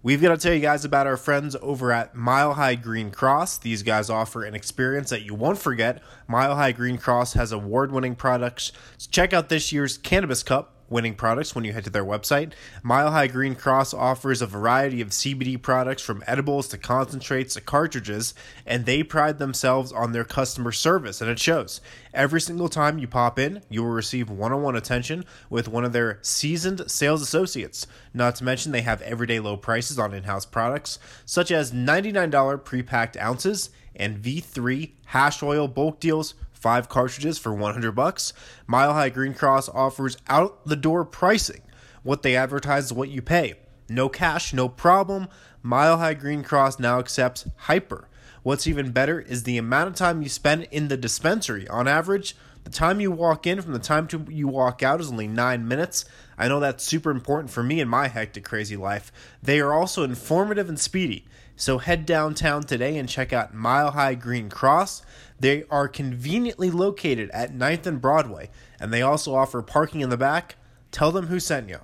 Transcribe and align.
We've 0.00 0.22
got 0.22 0.28
to 0.28 0.36
tell 0.36 0.54
you 0.54 0.60
guys 0.60 0.84
about 0.84 1.08
our 1.08 1.16
friends 1.16 1.56
over 1.60 1.90
at 1.90 2.14
Mile 2.14 2.54
High 2.54 2.76
Green 2.76 3.10
Cross. 3.10 3.58
These 3.58 3.82
guys 3.82 4.08
offer 4.08 4.44
an 4.44 4.54
experience 4.54 5.10
that 5.10 5.22
you 5.22 5.34
won't 5.34 5.58
forget. 5.58 6.00
Mile 6.28 6.54
High 6.54 6.70
Green 6.70 6.98
Cross 6.98 7.32
has 7.32 7.50
award 7.50 7.90
winning 7.90 8.14
products. 8.14 8.70
So 8.96 9.08
check 9.10 9.32
out 9.32 9.48
this 9.48 9.72
year's 9.72 9.98
Cannabis 9.98 10.44
Cup 10.44 10.77
winning 10.90 11.14
products 11.14 11.54
when 11.54 11.64
you 11.64 11.72
head 11.72 11.84
to 11.84 11.90
their 11.90 12.04
website. 12.04 12.52
Mile 12.82 13.10
High 13.10 13.26
Green 13.26 13.54
Cross 13.54 13.94
offers 13.94 14.40
a 14.40 14.46
variety 14.46 15.00
of 15.00 15.08
CBD 15.08 15.60
products 15.60 16.02
from 16.02 16.22
edibles 16.26 16.68
to 16.68 16.78
concentrates 16.78 17.54
to 17.54 17.60
cartridges, 17.60 18.34
and 18.66 18.86
they 18.86 19.02
pride 19.02 19.38
themselves 19.38 19.92
on 19.92 20.12
their 20.12 20.24
customer 20.24 20.72
service, 20.72 21.20
and 21.20 21.30
it 21.30 21.38
shows. 21.38 21.80
Every 22.14 22.40
single 22.40 22.68
time 22.68 22.98
you 22.98 23.06
pop 23.06 23.38
in, 23.38 23.62
you 23.68 23.82
will 23.82 23.90
receive 23.90 24.30
one 24.30 24.52
on 24.52 24.62
one 24.62 24.76
attention 24.76 25.24
with 25.50 25.68
one 25.68 25.84
of 25.84 25.92
their 25.92 26.18
seasoned 26.22 26.90
sales 26.90 27.22
associates. 27.22 27.86
Not 28.14 28.36
to 28.36 28.44
mention, 28.44 28.72
they 28.72 28.82
have 28.82 29.02
everyday 29.02 29.40
low 29.40 29.56
prices 29.56 29.98
on 29.98 30.14
in 30.14 30.24
house 30.24 30.46
products, 30.46 30.98
such 31.24 31.50
as 31.50 31.72
$99 31.72 32.64
pre 32.64 32.82
packed 32.82 33.16
ounces 33.16 33.70
and 33.98 34.22
V3 34.22 34.92
hash 35.06 35.42
oil 35.42 35.68
bulk 35.68 36.00
deals 36.00 36.34
five 36.60 36.88
cartridges 36.88 37.38
for 37.38 37.54
100 37.54 37.92
bucks. 37.92 38.32
Mile 38.66 38.92
High 38.92 39.08
Green 39.08 39.34
Cross 39.34 39.68
offers 39.70 40.16
out 40.28 40.66
the 40.66 40.76
door 40.76 41.04
pricing. 41.04 41.62
What 42.02 42.22
they 42.22 42.36
advertise 42.36 42.86
is 42.86 42.92
what 42.92 43.08
you 43.08 43.22
pay. 43.22 43.54
No 43.88 44.08
cash, 44.08 44.52
no 44.52 44.68
problem. 44.68 45.28
Mile 45.62 45.98
High 45.98 46.14
Green 46.14 46.42
Cross 46.42 46.78
now 46.78 46.98
accepts 46.98 47.46
Hypur. 47.66 48.04
What's 48.42 48.66
even 48.66 48.92
better 48.92 49.20
is 49.20 49.42
the 49.42 49.58
amount 49.58 49.88
of 49.88 49.94
time 49.94 50.22
you 50.22 50.28
spend 50.28 50.68
in 50.70 50.88
the 50.88 50.96
dispensary. 50.96 51.66
On 51.68 51.88
average, 51.88 52.36
the 52.64 52.70
time 52.70 53.00
you 53.00 53.10
walk 53.10 53.46
in 53.46 53.62
from 53.62 53.72
the 53.72 53.78
time 53.78 54.06
to 54.08 54.26
you 54.28 54.46
walk 54.46 54.82
out 54.82 55.00
is 55.00 55.10
only 55.10 55.26
nine 55.26 55.66
minutes. 55.66 56.04
I 56.36 56.48
know 56.48 56.60
that's 56.60 56.84
super 56.84 57.10
important 57.10 57.50
for 57.50 57.62
me 57.62 57.80
in 57.80 57.88
my 57.88 58.08
hectic, 58.08 58.44
crazy 58.44 58.76
life. 58.76 59.10
They 59.42 59.60
are 59.60 59.72
also 59.72 60.02
informative 60.02 60.68
and 60.68 60.78
speedy. 60.78 61.24
So 61.56 61.78
head 61.78 62.06
downtown 62.06 62.62
today 62.62 62.98
and 62.98 63.08
check 63.08 63.32
out 63.32 63.54
Mile 63.54 63.90
High 63.90 64.14
Green 64.14 64.48
Cross. 64.48 65.02
They 65.40 65.64
are 65.70 65.88
conveniently 65.88 66.70
located 66.70 67.30
at 67.30 67.54
9th 67.54 67.86
and 67.86 68.00
Broadway, 68.00 68.50
and 68.80 68.92
they 68.92 69.02
also 69.02 69.34
offer 69.34 69.62
parking 69.62 70.00
in 70.00 70.10
the 70.10 70.16
back. 70.16 70.56
Tell 70.90 71.12
them 71.12 71.28
who 71.28 71.38
sent 71.38 71.68
you. 71.68 71.78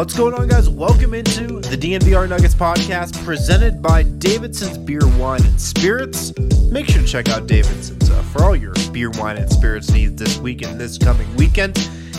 What's 0.00 0.16
going 0.16 0.32
on, 0.32 0.48
guys? 0.48 0.66
Welcome 0.66 1.12
into 1.12 1.60
the 1.60 1.76
DNVR 1.76 2.26
Nuggets 2.26 2.54
podcast 2.54 3.22
presented 3.22 3.82
by 3.82 4.02
Davidson's 4.02 4.78
Beer, 4.78 5.06
Wine, 5.18 5.44
and 5.44 5.60
Spirits. 5.60 6.32
Make 6.70 6.88
sure 6.88 7.02
to 7.02 7.06
check 7.06 7.28
out 7.28 7.46
Davidson's 7.46 8.08
uh, 8.08 8.22
for 8.32 8.42
all 8.42 8.56
your 8.56 8.72
beer, 8.92 9.10
wine, 9.10 9.36
and 9.36 9.52
spirits 9.52 9.90
needs 9.90 10.14
this 10.14 10.38
week 10.38 10.62
and 10.62 10.80
this 10.80 10.96
coming 10.96 11.28
weekend. 11.36 11.76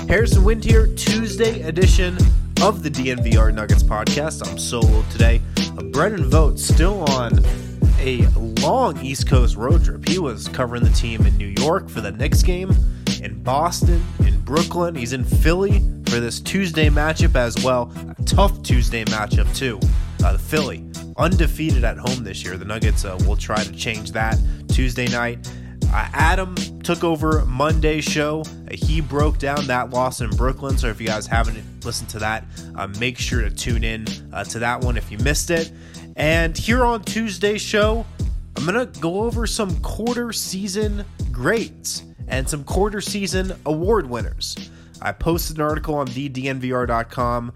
Harrison 0.08 0.44
Wind 0.44 0.64
here, 0.64 0.94
Tuesday 0.96 1.64
edition 1.64 2.18
of 2.62 2.84
the 2.84 2.92
DNVR 2.92 3.52
Nuggets 3.52 3.82
podcast. 3.82 4.48
I'm 4.48 4.59
solo 4.59 5.04
today. 5.09 5.42
Uh, 5.76 5.82
Brendan 5.86 6.30
Vogt 6.30 6.59
still 6.59 7.02
on 7.09 7.44
a 7.98 8.28
long 8.62 9.04
East 9.04 9.28
Coast 9.28 9.56
road 9.56 9.84
trip. 9.84 10.08
He 10.08 10.20
was 10.20 10.48
covering 10.50 10.84
the 10.84 10.92
team 10.92 11.26
in 11.26 11.36
New 11.36 11.48
York 11.58 11.90
for 11.90 12.02
the 12.02 12.12
Knicks 12.12 12.44
game, 12.44 12.76
in 13.24 13.42
Boston, 13.42 14.06
in 14.20 14.40
Brooklyn. 14.42 14.94
He's 14.94 15.14
in 15.14 15.24
Philly 15.24 15.82
for 16.12 16.20
this 16.20 16.42
Tuesday 16.42 16.90
matchup 16.90 17.36
as 17.36 17.64
well. 17.64 17.90
A 18.17 18.23
tough 18.23 18.62
Tuesday 18.64 19.06
matchup, 19.06 19.56
too. 19.56 19.80
Uh, 20.22 20.34
the 20.34 20.40
Philly, 20.40 20.86
undefeated 21.16 21.86
at 21.86 21.98
home 21.98 22.26
this 22.26 22.44
year. 22.44 22.58
The 22.58 22.66
Nuggets 22.66 23.06
uh, 23.06 23.18
will 23.26 23.38
try 23.38 23.64
to 23.64 23.72
change 23.72 24.12
that 24.12 24.38
Tuesday 24.68 25.08
night. 25.08 25.50
Uh, 25.86 26.09
Adam 26.12 26.53
took 26.84 27.06
over 27.06 27.46
Monday's 27.46 28.03
show. 28.03 28.41
Uh, 28.41 28.74
he 28.74 29.00
broke 29.00 29.38
down 29.38 29.66
that 29.68 29.91
loss 29.91 30.19
in 30.19 30.30
Brooklyn. 30.31 30.78
So 30.78 30.88
if 30.88 31.00
you 31.00 31.08
guys 31.08 31.28
haven't 31.28 31.58
listened 31.85 32.09
to 32.09 32.19
that, 32.19 32.44
uh, 32.75 32.88
make 33.00 33.18
sure 33.18 33.41
to 33.41 33.50
tune 33.50 33.85
in 33.85 34.06
uh, 34.34 34.44
to 34.44 34.59
that 34.59 34.81
one 34.81 34.97
if 34.97 35.09
you 35.14 35.18
missed 35.19 35.50
it. 35.50 35.72
And 36.18 36.58
here 36.58 36.84
on 36.84 37.03
Tuesday's 37.03 37.62
show, 37.62 38.06
I'm 38.58 38.66
going 38.66 38.91
to 38.91 39.00
go 39.00 39.22
over 39.22 39.47
some 39.47 39.80
quarter 39.80 40.34
season 40.34 41.06
grades 41.31 42.03
and 42.28 42.50
some 42.50 42.66
quarter 42.66 43.00
season 43.00 43.53
award 43.66 44.09
winners. 44.09 44.58
I 45.01 45.12
posted 45.12 45.57
an 45.57 45.63
article 45.63 45.95
on 45.95 46.07
thednvr.com 46.07 47.53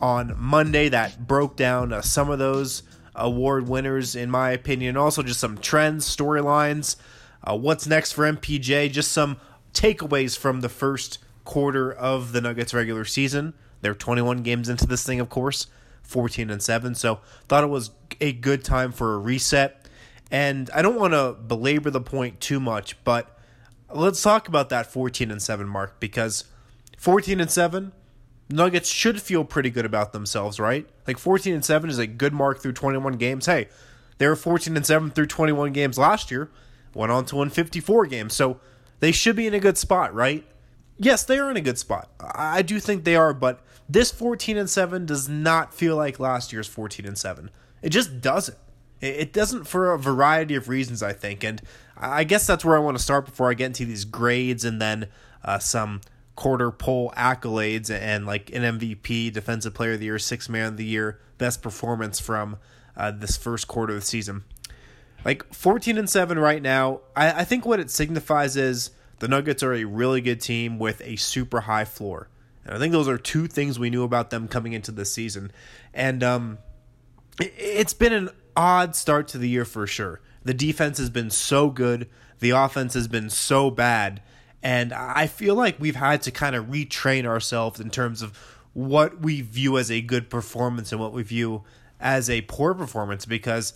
on 0.00 0.34
Monday 0.36 0.88
that 0.88 1.26
broke 1.26 1.56
down 1.56 1.92
uh, 1.92 2.00
some 2.00 2.30
of 2.30 2.38
those 2.38 2.82
award 3.14 3.68
winners, 3.68 4.14
in 4.14 4.30
my 4.30 4.50
opinion, 4.50 4.96
also 4.96 5.22
just 5.22 5.40
some 5.40 5.58
trends, 5.58 6.04
storylines, 6.04 6.96
uh, 7.44 7.56
what's 7.56 7.86
next 7.86 8.12
for 8.12 8.30
MPJ, 8.30 8.90
just 8.90 9.12
some 9.12 9.38
takeaways 9.72 10.36
from 10.36 10.60
the 10.60 10.68
first 10.68 11.18
quarter 11.44 11.92
of 11.92 12.32
the 12.32 12.40
Nuggets 12.40 12.74
regular 12.74 13.04
season. 13.04 13.54
They're 13.80 13.94
21 13.94 14.42
games 14.42 14.68
into 14.68 14.86
this 14.86 15.04
thing, 15.04 15.20
of 15.20 15.28
course, 15.28 15.66
14 16.02 16.50
and 16.50 16.62
7. 16.62 16.94
So 16.94 17.20
thought 17.48 17.64
it 17.64 17.68
was 17.68 17.90
a 18.20 18.32
good 18.32 18.64
time 18.64 18.92
for 18.92 19.14
a 19.14 19.18
reset. 19.18 19.88
And 20.30 20.68
I 20.74 20.82
don't 20.82 20.96
want 20.96 21.14
to 21.14 21.36
belabor 21.40 21.90
the 21.90 22.00
point 22.00 22.40
too 22.40 22.60
much, 22.60 23.02
but 23.04 23.38
let's 23.92 24.22
talk 24.22 24.48
about 24.48 24.68
that 24.68 24.86
14 24.86 25.30
and 25.30 25.40
7 25.40 25.66
mark 25.66 26.00
because 26.00 26.44
14 26.98 27.40
and 27.40 27.50
7 27.50 27.92
Nuggets 28.50 28.88
should 28.88 29.20
feel 29.20 29.44
pretty 29.44 29.70
good 29.70 29.84
about 29.84 30.12
themselves, 30.12 30.58
right? 30.58 30.88
Like 31.06 31.18
14 31.18 31.54
and 31.54 31.64
7 31.64 31.90
is 31.90 31.98
a 31.98 32.06
good 32.06 32.32
mark 32.32 32.60
through 32.60 32.72
21 32.72 33.14
games. 33.14 33.46
Hey, 33.46 33.68
they 34.16 34.26
were 34.26 34.36
14 34.36 34.74
and 34.74 34.86
7 34.86 35.10
through 35.10 35.26
21 35.26 35.72
games 35.72 35.98
last 35.98 36.30
year, 36.30 36.50
went 36.94 37.12
on 37.12 37.26
to 37.26 37.36
win 37.36 37.50
54 37.50 38.06
games. 38.06 38.32
So 38.34 38.58
they 39.00 39.12
should 39.12 39.36
be 39.36 39.46
in 39.46 39.52
a 39.52 39.60
good 39.60 39.76
spot, 39.76 40.14
right? 40.14 40.46
Yes, 40.96 41.24
they 41.24 41.38
are 41.38 41.50
in 41.50 41.58
a 41.58 41.60
good 41.62 41.78
spot. 41.78 42.08
I 42.20 42.62
do 42.62 42.80
think 42.80 43.04
they 43.04 43.16
are, 43.16 43.34
but 43.34 43.60
this 43.86 44.10
14 44.10 44.56
and 44.56 44.68
7 44.68 45.04
does 45.04 45.28
not 45.28 45.74
feel 45.74 45.94
like 45.94 46.18
last 46.18 46.52
year's 46.52 46.66
14 46.66 47.04
and 47.04 47.18
7. 47.18 47.50
It 47.82 47.90
just 47.90 48.20
doesn't. 48.20 48.56
It 49.00 49.32
doesn't 49.32 49.68
for 49.68 49.92
a 49.92 49.98
variety 49.98 50.56
of 50.56 50.68
reasons, 50.68 51.04
I 51.04 51.12
think. 51.12 51.44
And 51.44 51.62
I 51.96 52.24
guess 52.24 52.48
that's 52.48 52.64
where 52.64 52.76
I 52.76 52.80
want 52.80 52.96
to 52.96 53.02
start 53.02 53.26
before 53.26 53.48
I 53.48 53.54
get 53.54 53.66
into 53.66 53.84
these 53.84 54.04
grades 54.04 54.64
and 54.64 54.82
then 54.82 55.06
uh, 55.44 55.60
some 55.60 56.00
quarter 56.38 56.70
pole 56.70 57.12
accolades 57.16 57.90
and 57.90 58.24
like 58.24 58.54
an 58.54 58.62
MVP, 58.78 59.32
Defensive 59.32 59.74
Player 59.74 59.94
of 59.94 59.98
the 59.98 60.04
Year, 60.04 60.20
Six 60.20 60.48
Man 60.48 60.68
of 60.68 60.76
the 60.76 60.84
Year, 60.84 61.18
best 61.36 61.62
performance 61.62 62.20
from 62.20 62.58
uh, 62.96 63.10
this 63.10 63.36
first 63.36 63.66
quarter 63.66 63.94
of 63.94 64.00
the 64.02 64.06
season. 64.06 64.44
Like 65.24 65.52
14 65.52 65.98
and 65.98 66.08
7 66.08 66.38
right 66.38 66.62
now, 66.62 67.00
I, 67.16 67.40
I 67.40 67.44
think 67.44 67.66
what 67.66 67.80
it 67.80 67.90
signifies 67.90 68.56
is 68.56 68.92
the 69.18 69.26
Nuggets 69.26 69.64
are 69.64 69.74
a 69.74 69.82
really 69.82 70.20
good 70.20 70.40
team 70.40 70.78
with 70.78 71.02
a 71.02 71.16
super 71.16 71.62
high 71.62 71.84
floor. 71.84 72.28
And 72.64 72.72
I 72.72 72.78
think 72.78 72.92
those 72.92 73.08
are 73.08 73.18
two 73.18 73.48
things 73.48 73.76
we 73.76 73.90
knew 73.90 74.04
about 74.04 74.30
them 74.30 74.46
coming 74.46 74.74
into 74.74 74.92
this 74.92 75.12
season. 75.12 75.50
And 75.92 76.22
um, 76.22 76.58
it, 77.40 77.52
it's 77.58 77.94
been 77.94 78.12
an 78.12 78.30
odd 78.56 78.94
start 78.94 79.26
to 79.28 79.38
the 79.38 79.48
year 79.48 79.64
for 79.64 79.88
sure. 79.88 80.20
The 80.44 80.54
defense 80.54 80.98
has 80.98 81.10
been 81.10 81.30
so 81.30 81.68
good, 81.68 82.08
the 82.38 82.50
offense 82.50 82.94
has 82.94 83.08
been 83.08 83.28
so 83.28 83.72
bad 83.72 84.22
and 84.62 84.92
I 84.92 85.26
feel 85.26 85.54
like 85.54 85.78
we've 85.78 85.96
had 85.96 86.22
to 86.22 86.30
kind 86.30 86.56
of 86.56 86.66
retrain 86.66 87.24
ourselves 87.24 87.80
in 87.80 87.90
terms 87.90 88.22
of 88.22 88.36
what 88.72 89.20
we 89.20 89.40
view 89.40 89.78
as 89.78 89.90
a 89.90 90.00
good 90.00 90.30
performance 90.30 90.92
and 90.92 91.00
what 91.00 91.12
we 91.12 91.22
view 91.22 91.64
as 92.00 92.28
a 92.30 92.42
poor 92.42 92.74
performance 92.74 93.24
because 93.26 93.72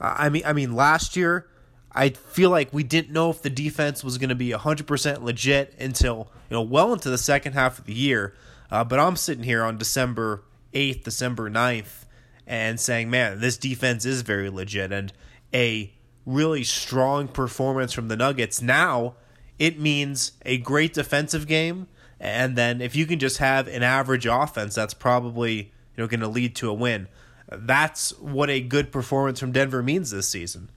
uh, 0.00 0.14
I 0.18 0.28
mean 0.28 0.42
I 0.44 0.52
mean 0.52 0.74
last 0.74 1.16
year 1.16 1.46
I 1.92 2.10
feel 2.10 2.50
like 2.50 2.72
we 2.72 2.82
didn't 2.82 3.12
know 3.12 3.30
if 3.30 3.40
the 3.40 3.50
defense 3.50 4.04
was 4.04 4.18
going 4.18 4.28
to 4.28 4.34
be 4.34 4.50
100% 4.50 5.22
legit 5.22 5.74
until 5.80 6.28
you 6.50 6.54
know 6.54 6.62
well 6.62 6.92
into 6.92 7.10
the 7.10 7.18
second 7.18 7.54
half 7.54 7.78
of 7.78 7.86
the 7.86 7.94
year. 7.94 8.34
Uh, 8.70 8.84
but 8.84 8.98
I'm 8.98 9.16
sitting 9.16 9.44
here 9.44 9.62
on 9.62 9.78
December 9.78 10.42
8th 10.74 11.04
December 11.04 11.50
9th 11.50 12.04
and 12.46 12.78
saying 12.78 13.08
man 13.10 13.40
this 13.40 13.56
defense 13.56 14.04
is 14.04 14.22
very 14.22 14.50
legit. 14.50 14.92
And 14.92 15.12
a 15.54 15.92
really 16.26 16.64
strong 16.64 17.28
performance 17.28 17.92
from 17.92 18.08
the 18.08 18.16
Nuggets. 18.16 18.60
Now 18.60 19.14
it 19.58 19.78
means 19.78 20.32
a 20.44 20.58
great 20.58 20.94
defensive 20.94 21.46
game. 21.46 21.88
And 22.18 22.56
then 22.56 22.80
if 22.80 22.96
you 22.96 23.06
can 23.06 23.18
just 23.18 23.38
have 23.38 23.68
an 23.68 23.82
average 23.82 24.26
offense, 24.26 24.74
that's 24.74 24.94
probably 24.94 25.54
you 25.56 25.98
know 25.98 26.06
going 26.06 26.20
to 26.20 26.28
lead 26.28 26.54
to 26.56 26.70
a 26.70 26.74
win. 26.74 27.08
That's 27.50 28.10
what 28.18 28.50
a 28.50 28.60
good 28.60 28.90
performance 28.90 29.38
from 29.38 29.52
Denver 29.52 29.82
means 29.82 30.10
this 30.10 30.28
season. 30.28 30.70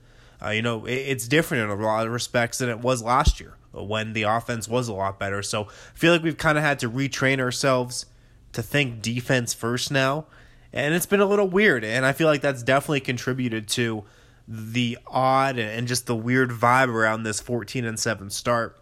Uh, 0.43 0.49
you 0.49 0.61
know, 0.61 0.85
it's 0.85 1.27
different 1.27 1.63
in 1.63 1.69
a 1.69 1.81
lot 1.81 2.05
of 2.05 2.13
respects 2.13 2.59
than 2.59 2.69
it 2.69 2.79
was 2.79 3.01
last 3.01 3.39
year 3.39 3.55
when 3.73 4.13
the 4.13 4.23
offense 4.23 4.67
was 4.67 4.87
a 4.87 4.93
lot 4.93 5.19
better. 5.19 5.41
So 5.41 5.63
I 5.63 5.97
feel 5.97 6.13
like 6.13 6.23
we've 6.23 6.37
kind 6.37 6.57
of 6.57 6.63
had 6.63 6.79
to 6.79 6.89
retrain 6.89 7.39
ourselves 7.39 8.05
to 8.53 8.61
think 8.61 9.01
defense 9.01 9.53
first 9.53 9.91
now. 9.91 10.25
And 10.71 10.93
it's 10.93 11.05
been 11.05 11.19
a 11.19 11.25
little 11.25 11.47
weird. 11.47 11.83
And 11.83 12.05
I 12.05 12.13
feel 12.13 12.27
like 12.27 12.41
that's 12.41 12.63
definitely 12.63 13.01
contributed 13.01 13.67
to 13.69 14.05
the 14.51 14.97
odd 15.05 15.59
and 15.59 15.87
just 15.87 16.07
the 16.07 16.15
weird 16.15 16.49
vibe 16.49 16.87
around 16.87 17.21
this 17.21 17.39
14 17.39 17.85
and 17.85 17.99
7 17.99 18.31
start. 18.31 18.75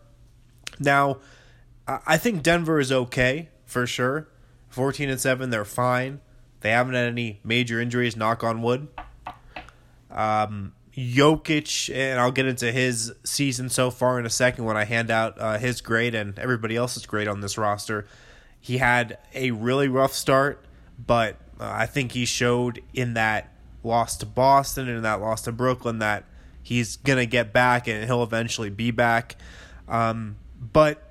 Now, 0.80 1.18
I 1.86 2.18
think 2.18 2.42
Denver 2.42 2.80
is 2.80 2.92
okay 2.92 3.50
for 3.66 3.86
sure. 3.86 4.30
14 4.70 5.10
and 5.10 5.20
7, 5.20 5.50
they're 5.50 5.66
fine. 5.66 6.22
They 6.62 6.72
haven't 6.72 6.94
had 6.94 7.08
any 7.08 7.42
major 7.44 7.82
injuries, 7.82 8.16
knock 8.16 8.46
on 8.46 8.62
wood. 8.62 8.88
Um, 10.10 10.74
Jokic, 10.96 11.94
and 11.94 12.20
I'll 12.20 12.32
get 12.32 12.46
into 12.46 12.72
his 12.72 13.14
season 13.26 13.70
so 13.70 13.92
far 13.92 14.18
in 14.20 14.26
a 14.26 14.30
second 14.30 14.64
when 14.64 14.78
I 14.78 14.86
hand 14.86 15.12
out 15.12 15.40
uh, 15.40 15.58
his 15.58 15.82
grade 15.82 16.16
and 16.16 16.40
everybody 16.40 16.78
else's 16.78 17.06
grade 17.06 17.28
on 17.28 17.42
this 17.42 17.58
roster. 17.58 18.08
He 18.60 18.78
had 18.78 19.18
a 19.36 19.52
really 19.52 19.90
rough 19.90 20.14
start, 20.14 20.64
but 20.98 21.36
uh, 21.60 21.70
I 21.72 21.86
think 21.86 22.14
he 22.14 22.26
showed 22.26 22.82
in 22.94 23.14
that 23.16 23.54
loss 23.88 24.18
to 24.18 24.26
Boston 24.26 24.88
and 24.88 25.04
that 25.04 25.22
loss 25.22 25.42
to 25.44 25.52
Brooklyn 25.52 26.00
that 26.00 26.26
he's 26.62 26.98
going 26.98 27.18
to 27.18 27.26
get 27.26 27.54
back 27.54 27.88
and 27.88 28.04
he'll 28.06 28.24
eventually 28.24 28.70
be 28.70 28.92
back. 28.92 29.36
Um, 29.88 30.36
but, 30.60 31.02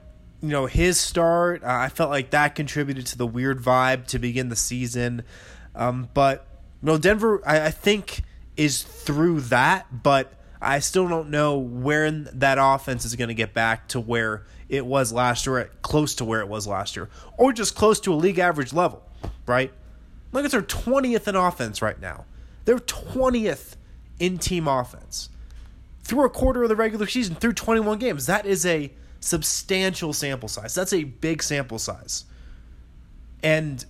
you 0.43 0.51
know, 0.51 0.67
his 0.67 1.01
start, 1.01 1.65
uh, 1.65 1.69
I 1.69 1.89
felt 1.89 2.11
like 2.11 2.31
that 2.31 2.55
contributed 2.55 3.07
to 3.07 3.19
the 3.19 3.27
weird 3.27 3.61
vibe 3.61 4.07
to 4.09 4.19
begin 4.19 4.49
the 4.51 4.57
season. 4.57 5.23
Um, 5.75 6.09
but, 6.15 6.47
you 6.83 6.87
know, 6.87 6.99
Denver, 6.99 7.43
I, 7.47 7.67
I 7.67 7.71
think 7.71 8.23
is 8.57 8.83
through 8.83 9.41
that, 9.43 10.03
but 10.03 10.33
I 10.61 10.79
still 10.81 11.09
don't 11.09 11.31
know 11.31 11.59
where 11.59 12.11
that 12.11 12.59
offense 12.61 13.05
is 13.05 13.15
going 13.17 13.29
to 13.29 13.35
get 13.35 13.55
back 13.55 13.89
to 13.89 14.01
where 14.01 14.45
it 14.69 14.85
was 14.85 15.13
last 15.13 15.47
year, 15.47 15.71
close 15.83 16.15
to 16.17 16.25
where 16.25 16.41
it 16.41 16.49
was 16.49 16.67
last 16.67 16.97
year, 16.97 17.09
or 17.37 17.53
just 17.53 17.75
close 17.75 18.01
to 18.01 18.13
a 18.13 18.17
league 18.17 18.39
average 18.39 18.73
level, 18.73 19.03
right? 19.47 19.73
At 20.35 20.51
their 20.51 20.63
20th 20.63 21.29
in 21.29 21.37
offense 21.37 21.81
right 21.81 21.99
now. 22.01 22.27
They're 22.67 22.77
20th 22.77 23.77
in 24.19 24.39
team 24.39 24.69
offense. 24.69 25.31
Through 26.03 26.27
a 26.27 26.31
quarter 26.31 26.63
of 26.63 26.69
the 26.69 26.77
regular 26.77 27.07
season, 27.07 27.35
through 27.35 27.55
21 27.55 27.99
games, 27.99 28.27
that 28.27 28.45
is 28.45 28.67
a 28.67 28.93
substantial 29.21 30.13
sample 30.13 30.49
size. 30.49 30.75
That's 30.75 30.93
a 30.93 31.05
big 31.05 31.43
sample 31.43 31.79
size. 31.79 32.25
And 33.43 33.85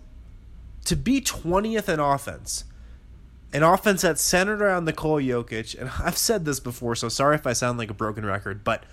to 0.84 0.94
be 0.94 1.20
20th 1.20 1.88
in 1.88 2.00
offense, 2.00 2.64
an 3.52 3.62
offense 3.62 4.02
that's 4.02 4.22
centered 4.22 4.60
around 4.60 4.84
Nikola 4.84 5.22
Jokic, 5.22 5.78
and 5.78 5.90
I've 5.98 6.18
said 6.18 6.44
this 6.44 6.60
before, 6.60 6.94
so 6.94 7.08
sorry 7.08 7.36
if 7.36 7.46
I 7.46 7.54
sound 7.54 7.78
like 7.78 7.90
a 7.90 7.94
broken 7.94 8.24
record, 8.24 8.62
but 8.64 8.84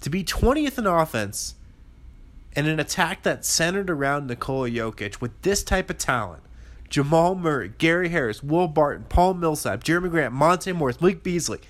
to 0.00 0.10
be 0.10 0.22
20th 0.22 0.78
in 0.78 0.86
offense 0.86 1.54
and 2.54 2.66
an 2.66 2.78
attack 2.78 3.22
that's 3.22 3.48
centered 3.48 3.88
around 3.90 4.26
Nikola 4.26 4.70
Jokic 4.70 5.20
with 5.20 5.40
this 5.42 5.62
type 5.62 5.88
of 5.88 5.98
talent, 5.98 6.42
Jamal 6.88 7.34
Murray, 7.34 7.72
Gary 7.78 8.08
Harris, 8.08 8.42
Will 8.42 8.68
Barton, 8.68 9.06
Paul 9.08 9.34
Millsap, 9.34 9.82
Jerami 9.84 10.10
Grant, 10.10 10.32
Monte 10.32 10.72
Morris, 10.72 11.00
Malik 11.00 11.22
Beasley, 11.22 11.60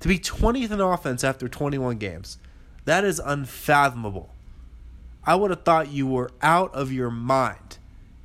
to 0.00 0.08
be 0.08 0.18
20th 0.18 0.70
in 0.70 0.80
offense 0.80 1.24
after 1.24 1.48
21 1.48 1.98
games, 1.98 2.38
that 2.84 3.04
is 3.04 3.18
unfathomable. 3.18 4.34
I 5.24 5.34
would 5.34 5.50
have 5.50 5.64
thought 5.64 5.90
you 5.90 6.06
were 6.06 6.30
out 6.40 6.74
of 6.74 6.90
your 6.90 7.10
mind 7.10 7.78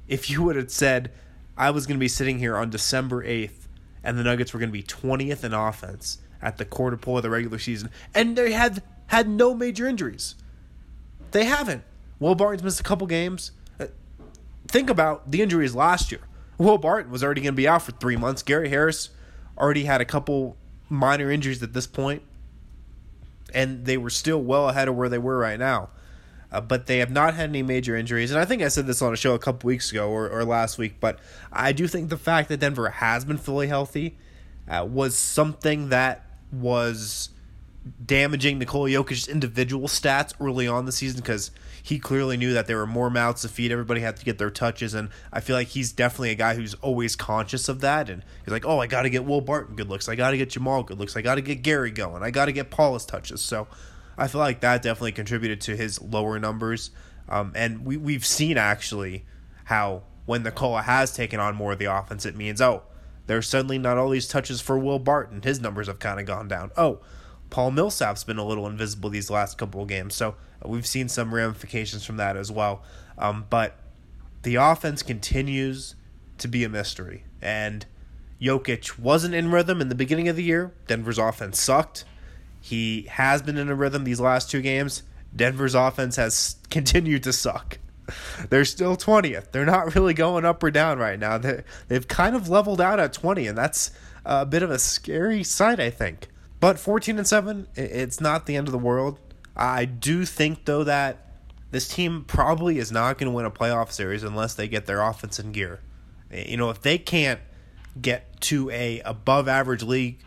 if 0.08 0.30
you 0.30 0.44
would 0.44 0.56
have 0.56 0.72
said– 0.72 1.12
I 1.58 1.72
was 1.72 1.86
going 1.88 1.98
to 1.98 2.02
be 2.02 2.08
sitting 2.08 2.40
here 2.40 2.58
on 2.58 2.70
December 2.70 3.24
8th, 3.24 3.68
and 4.04 4.18
the 4.18 4.24
Nuggets 4.24 4.54
were 4.54 4.60
going 4.60 4.70
to 4.70 4.74
be 4.74 4.84
20th 4.84 5.44
in 5.44 5.54
offense 5.54 6.20
at 6.42 6.58
the 6.58 6.66
quarter 6.66 6.98
pole 6.98 7.18
of 7.18 7.24
the 7.24 7.30
regular 7.30 7.60
season, 7.60 7.90
and 8.14 8.36
they 8.36 8.52
had 8.52 8.84
had 9.08 9.30
no 9.30 9.54
major 9.54 9.88
injuries. 9.88 10.36
They 11.32 11.46
haven't. 11.46 11.84
Will 12.20 12.36
Barton's 12.36 12.64
missed 12.64 12.80
a 12.80 12.84
couple 12.84 13.08
games. 13.08 13.52
Uh, 13.80 13.88
think 14.68 14.90
about 14.90 15.32
the 15.32 15.42
injuries 15.42 15.76
last 15.76 16.12
year. 16.12 16.22
Will 16.58 16.78
Barton 16.78 17.12
was 17.12 17.24
already 17.24 17.42
going 17.42 17.54
to 17.54 17.58
be 17.58 17.68
out 17.68 17.82
for 17.82 17.92
three 17.92 18.16
months. 18.16 18.44
Gary 18.44 18.70
Harris 18.70 19.10
already 19.58 19.86
had 19.86 20.02
a 20.02 20.06
couple 20.06 20.58
minor 20.90 21.32
injuries 21.32 21.62
at 21.64 21.74
this 21.74 21.88
point, 21.88 22.22
and 23.54 23.86
they 23.86 23.98
were 23.98 24.10
still 24.10 24.42
well 24.42 24.70
ahead 24.70 24.88
of 24.88 24.96
where 24.96 25.10
they 25.10 25.18
were 25.18 25.38
right 25.38 25.60
now 25.60 25.90
uh, 26.56 26.62
but 26.62 26.86
they 26.86 27.00
have 27.00 27.12
not 27.12 27.34
had 27.34 27.50
any 27.50 27.62
major 27.62 27.98
injuries. 27.98 28.32
And 28.32 28.40
I 28.40 28.46
think 28.46 28.62
I 28.62 28.70
said 28.70 28.88
this 28.88 29.02
on 29.02 29.12
a 29.12 29.18
show 29.18 29.34
a 29.34 29.40
couple 29.40 29.68
weeks 29.68 29.92
ago 29.92 30.10
or, 30.10 30.30
or 30.30 30.46
last 30.46 30.78
week, 30.78 31.02
but 31.02 31.20
I 31.52 31.74
do 31.74 31.86
think 31.86 32.10
the 32.10 32.18
fact 32.18 32.48
that 32.48 32.62
Denver 32.62 32.90
has 32.90 33.26
been 33.26 33.38
fully 33.38 33.68
healthy 33.68 34.18
uh, 34.70 34.88
was 34.90 35.18
something 35.18 35.90
that 35.90 36.24
was 36.54 37.30
damaging 38.04 38.58
Nikola 38.58 38.90
Jokic's 38.90 39.28
individual 39.28 39.90
stats 39.90 40.34
early 40.40 40.66
on 40.66 40.86
the 40.86 40.94
season 40.94 41.20
because 41.20 41.52
he 41.86 42.00
clearly 42.00 42.36
knew 42.36 42.52
that 42.54 42.66
there 42.66 42.78
were 42.78 42.88
more 42.88 43.12
mouths 43.12 43.44
to 43.44 43.48
feed. 43.48 43.72
Everybody 43.72 44.02
had 44.02 44.18
to 44.18 44.26
get 44.26 44.40
their 44.40 44.50
touches, 44.50 44.96
and 44.96 45.10
I 45.32 45.40
feel 45.40 45.56
like 45.56 45.68
he's 45.68 45.92
definitely 45.92 46.32
a 46.32 46.36
guy 46.36 46.56
who's 46.56 46.74
always 46.76 47.16
conscious 47.16 47.70
of 47.70 47.82
that. 47.82 48.10
And 48.10 48.24
he's 48.44 48.52
like, 48.52 48.66
"Oh, 48.66 48.80
I 48.80 48.88
got 48.88 49.04
to 49.04 49.10
get 49.12 49.24
Will 49.24 49.40
Barton 49.40 49.76
good 49.76 49.88
looks. 49.88 50.10
I 50.10 50.16
got 50.16 50.32
to 50.32 50.38
get 50.38 50.50
Jamal 50.50 50.82
good 50.82 50.98
looks. 50.98 51.16
I 51.16 51.22
got 51.22 51.36
to 51.36 51.42
get 51.42 51.62
Gary 51.62 51.92
going. 51.92 52.24
I 52.24 52.32
got 52.32 52.46
to 52.46 52.52
get 52.52 52.72
Paulus 52.72 53.06
touches." 53.06 53.42
So 53.42 53.68
I 54.18 54.28
feel 54.28 54.42
like 54.42 54.62
that 54.62 54.82
definitely 54.82 55.12
contributed 55.12 55.62
to 55.62 55.78
his 55.78 56.02
lower 56.02 56.40
numbers. 56.40 56.90
Um, 57.30 57.52
and 57.56 57.86
we, 57.86 57.98
we've 57.98 58.26
seen 58.26 58.58
actually 58.58 59.24
how 59.66 60.02
when 60.26 60.42
Nikola 60.42 60.82
has 60.82 61.14
taken 61.14 61.40
on 61.40 61.56
more 61.56 61.74
of 61.74 61.78
the 61.78 61.86
offense, 61.86 62.26
it 62.26 62.36
means, 62.36 62.62
oh, 62.62 62.82
there's 63.28 63.48
suddenly 63.48 63.78
not 63.78 64.00
all 64.00 64.10
these 64.10 64.28
touches 64.28 64.60
for 64.60 64.80
Will 64.80 64.98
Barton. 64.98 65.44
His 65.44 65.60
numbers 65.60 65.86
have 65.86 66.00
kind 66.00 66.20
of 66.20 66.26
gone 66.26 66.48
down. 66.48 66.72
Oh, 66.76 67.02
Paul 67.50 67.72
Millsap's 67.72 68.24
been 68.24 68.38
a 68.38 68.46
little 68.46 68.68
invisible 68.68 69.10
these 69.10 69.30
last 69.30 69.58
couple 69.58 69.82
of 69.82 69.88
games. 69.88 70.16
So 70.16 70.36
we've 70.64 70.86
seen 70.86 71.10
some 71.10 71.34
ramifications 71.34 72.06
from 72.06 72.18
that 72.18 72.36
as 72.36 72.52
well. 72.52 72.84
Um, 73.18 73.46
but 73.50 73.78
the 74.44 74.56
offense 74.56 75.04
continues 75.04 75.96
to 76.38 76.48
be 76.48 76.64
a 76.64 76.70
mystery. 76.70 77.24
And 77.42 77.86
Jokic 78.42 79.00
wasn't 79.00 79.36
in 79.36 79.52
rhythm 79.52 79.82
in 79.82 79.90
the 79.90 79.96
beginning 79.96 80.28
of 80.28 80.36
the 80.36 80.44
year. 80.44 80.74
Denver's 80.88 81.18
offense 81.18 81.60
sucked. 81.60 82.06
He 82.60 83.04
has 83.04 83.42
been 83.42 83.58
in 83.58 83.70
a 83.70 83.76
rhythm 83.76 84.04
these 84.04 84.20
last 84.20 84.50
two 84.50 84.62
games. 84.62 85.04
Denver's 85.36 85.76
offense 85.76 86.16
has 86.16 86.58
continued 86.70 87.24
to 87.24 87.34
suck. 87.34 87.80
They're 88.50 88.66
still 88.66 88.96
20th. 88.96 89.52
They're 89.52 89.66
not 89.66 89.96
really 89.96 90.14
going 90.14 90.46
up 90.46 90.62
or 90.62 90.70
down 90.70 91.00
right 91.00 91.18
now. 91.18 91.38
they 91.38 91.64
they've 91.88 92.08
kind 92.08 92.36
of 92.36 92.50
leveled 92.50 92.80
out 92.80 93.00
at 93.00 93.14
20, 93.14 93.48
and 93.48 93.58
that's 93.58 93.92
a 94.26 94.46
bit 94.46 94.62
of 94.62 94.70
a 94.70 94.78
scary 94.78 95.44
sight, 95.44 95.80
I 95.80 95.90
think. 95.90 96.28
But 96.66 96.80
14 96.80 97.20
and 97.20 97.28
7, 97.28 97.68
it's 97.76 98.20
not 98.20 98.48
the 98.48 98.56
end 98.56 98.68
of 98.68 98.72
the 98.72 98.80
world. 98.80 99.20
I 99.56 99.86
do 99.86 100.26
think, 100.26 100.66
though, 100.66 100.84
that 100.84 101.20
this 101.70 101.88
team 101.88 102.24
probably 102.26 102.80
is 102.80 102.92
not 102.92 103.20
going 103.20 103.32
to 103.32 103.36
win 103.36 103.46
a 103.46 103.52
playoff 103.52 103.92
series 103.92 104.24
unless 104.24 104.56
they 104.56 104.68
get 104.68 104.88
their 104.88 105.00
offense 105.00 105.38
in 105.38 105.52
gear. 105.52 105.82
You 106.32 106.58
know, 106.58 106.72
if 106.72 106.82
they 106.82 106.98
can't 106.98 107.40
get 108.02 108.42
to 108.42 108.72
a 108.72 109.00
above 109.02 109.48
average 109.48 109.84
league 109.84 110.18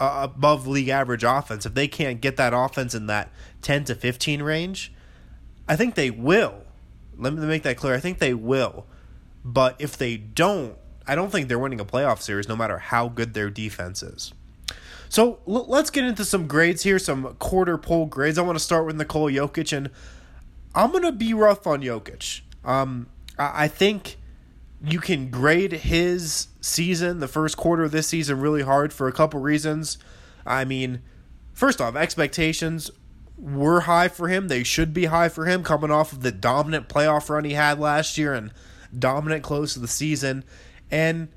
uh, 0.00 0.22
above 0.24 0.66
league 0.66 0.88
average 0.88 1.22
offense, 1.22 1.64
if 1.64 1.74
they 1.74 1.86
can't 1.86 2.20
get 2.20 2.38
that 2.38 2.52
offense 2.52 2.92
in 2.96 3.06
that 3.06 3.30
10 3.62 3.84
to 3.84 3.94
15 3.94 4.42
range, 4.42 4.92
I 5.68 5.76
think 5.76 5.94
they 5.94 6.10
will. 6.10 6.64
Let 7.16 7.34
me 7.34 7.46
make 7.46 7.62
that 7.62 7.76
clear. 7.76 7.94
I 7.94 8.00
think 8.00 8.18
they 8.18 8.34
will. 8.34 8.84
But 9.44 9.76
if 9.78 9.96
they 9.96 10.16
don't, 10.16 10.76
I 11.06 11.14
don't 11.14 11.30
think 11.30 11.46
they're 11.46 11.56
winning 11.56 11.78
a 11.78 11.84
playoff 11.84 12.20
series 12.20 12.48
no 12.48 12.56
matter 12.56 12.78
how 12.78 13.08
good 13.08 13.32
their 13.32 13.48
defense 13.48 14.02
is. 14.02 14.32
So 15.08 15.38
l- 15.46 15.66
let's 15.68 15.90
get 15.90 16.04
into 16.04 16.24
some 16.24 16.46
grades 16.46 16.82
here, 16.82 16.98
some 16.98 17.34
quarter 17.34 17.78
pole 17.78 18.06
grades. 18.06 18.38
I 18.38 18.42
want 18.42 18.58
to 18.58 18.64
start 18.64 18.86
with 18.86 18.96
Nikola 18.96 19.32
Jokic, 19.32 19.76
and 19.76 19.90
I'm 20.74 20.90
going 20.90 21.04
to 21.04 21.12
be 21.12 21.34
rough 21.34 21.66
on 21.66 21.82
Jokic. 21.82 22.40
Um, 22.64 23.08
I-, 23.38 23.64
I 23.64 23.68
think 23.68 24.16
you 24.82 25.00
can 25.00 25.30
grade 25.30 25.72
his 25.72 26.48
season, 26.60 27.20
the 27.20 27.28
first 27.28 27.56
quarter 27.56 27.84
of 27.84 27.90
this 27.90 28.08
season, 28.08 28.40
really 28.40 28.62
hard 28.62 28.92
for 28.92 29.08
a 29.08 29.12
couple 29.12 29.40
reasons. 29.40 29.98
I 30.44 30.64
mean, 30.64 31.02
first 31.52 31.80
off, 31.80 31.96
expectations 31.96 32.90
were 33.36 33.80
high 33.80 34.08
for 34.08 34.28
him. 34.28 34.48
They 34.48 34.62
should 34.62 34.92
be 34.92 35.06
high 35.06 35.28
for 35.28 35.46
him 35.46 35.62
coming 35.62 35.90
off 35.90 36.12
of 36.12 36.22
the 36.22 36.32
dominant 36.32 36.88
playoff 36.88 37.28
run 37.28 37.44
he 37.44 37.54
had 37.54 37.78
last 37.80 38.18
year 38.18 38.34
and 38.34 38.52
dominant 38.96 39.42
close 39.42 39.74
to 39.74 39.80
the 39.80 39.88
season. 39.88 40.44
And 40.90 41.28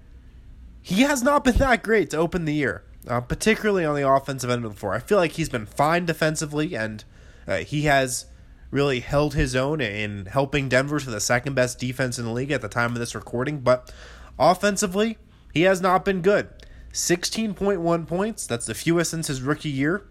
he 0.82 1.02
has 1.02 1.24
not 1.24 1.44
been 1.44 1.58
that 1.58 1.84
great 1.84 2.10
to 2.12 2.18
open 2.18 2.46
the 2.46 2.54
year, 2.54 2.84
uh, 3.08 3.22
particularly 3.22 3.86
on 3.86 3.96
the 3.96 4.08
offensive 4.08 4.50
end 4.50 4.66
of 4.66 4.74
the 4.74 4.80
floor. 4.80 4.94
I 4.94 5.00
feel 5.00 5.18
like 5.18 5.32
he's 5.32 5.50
been 5.50 5.66
fine 5.66 6.06
defensively, 6.06 6.76
and 6.76 7.04
uh, 7.48 7.58
he 7.58 7.84
has 7.84 8.26
really 8.72 9.00
held 9.00 9.34
his 9.34 9.56
own 9.56 9.80
in 9.80 10.26
helping 10.26 10.70
Denver 10.70 11.00
to 11.00 11.10
the 11.10 11.20
second 11.20 11.56
best 11.56 11.80
defense 11.80 12.20
in 12.20 12.26
the 12.26 12.32
league 12.32 12.52
at 12.52 12.62
the 12.62 12.68
time 12.68 12.92
of 12.94 13.00
this 13.00 13.16
recording. 13.16 13.60
But 13.60 13.94
offensively, 14.38 15.18
he 15.54 15.62
has 15.64 15.82
not 15.82 16.04
been 16.04 16.22
good. 16.22 16.50
16.1 16.92 18.08
points, 18.08 18.48
that's 18.48 18.66
the 18.66 18.74
fewest 18.74 19.12
since 19.12 19.28
his 19.28 19.42
rookie 19.42 19.70
year. 19.70 20.06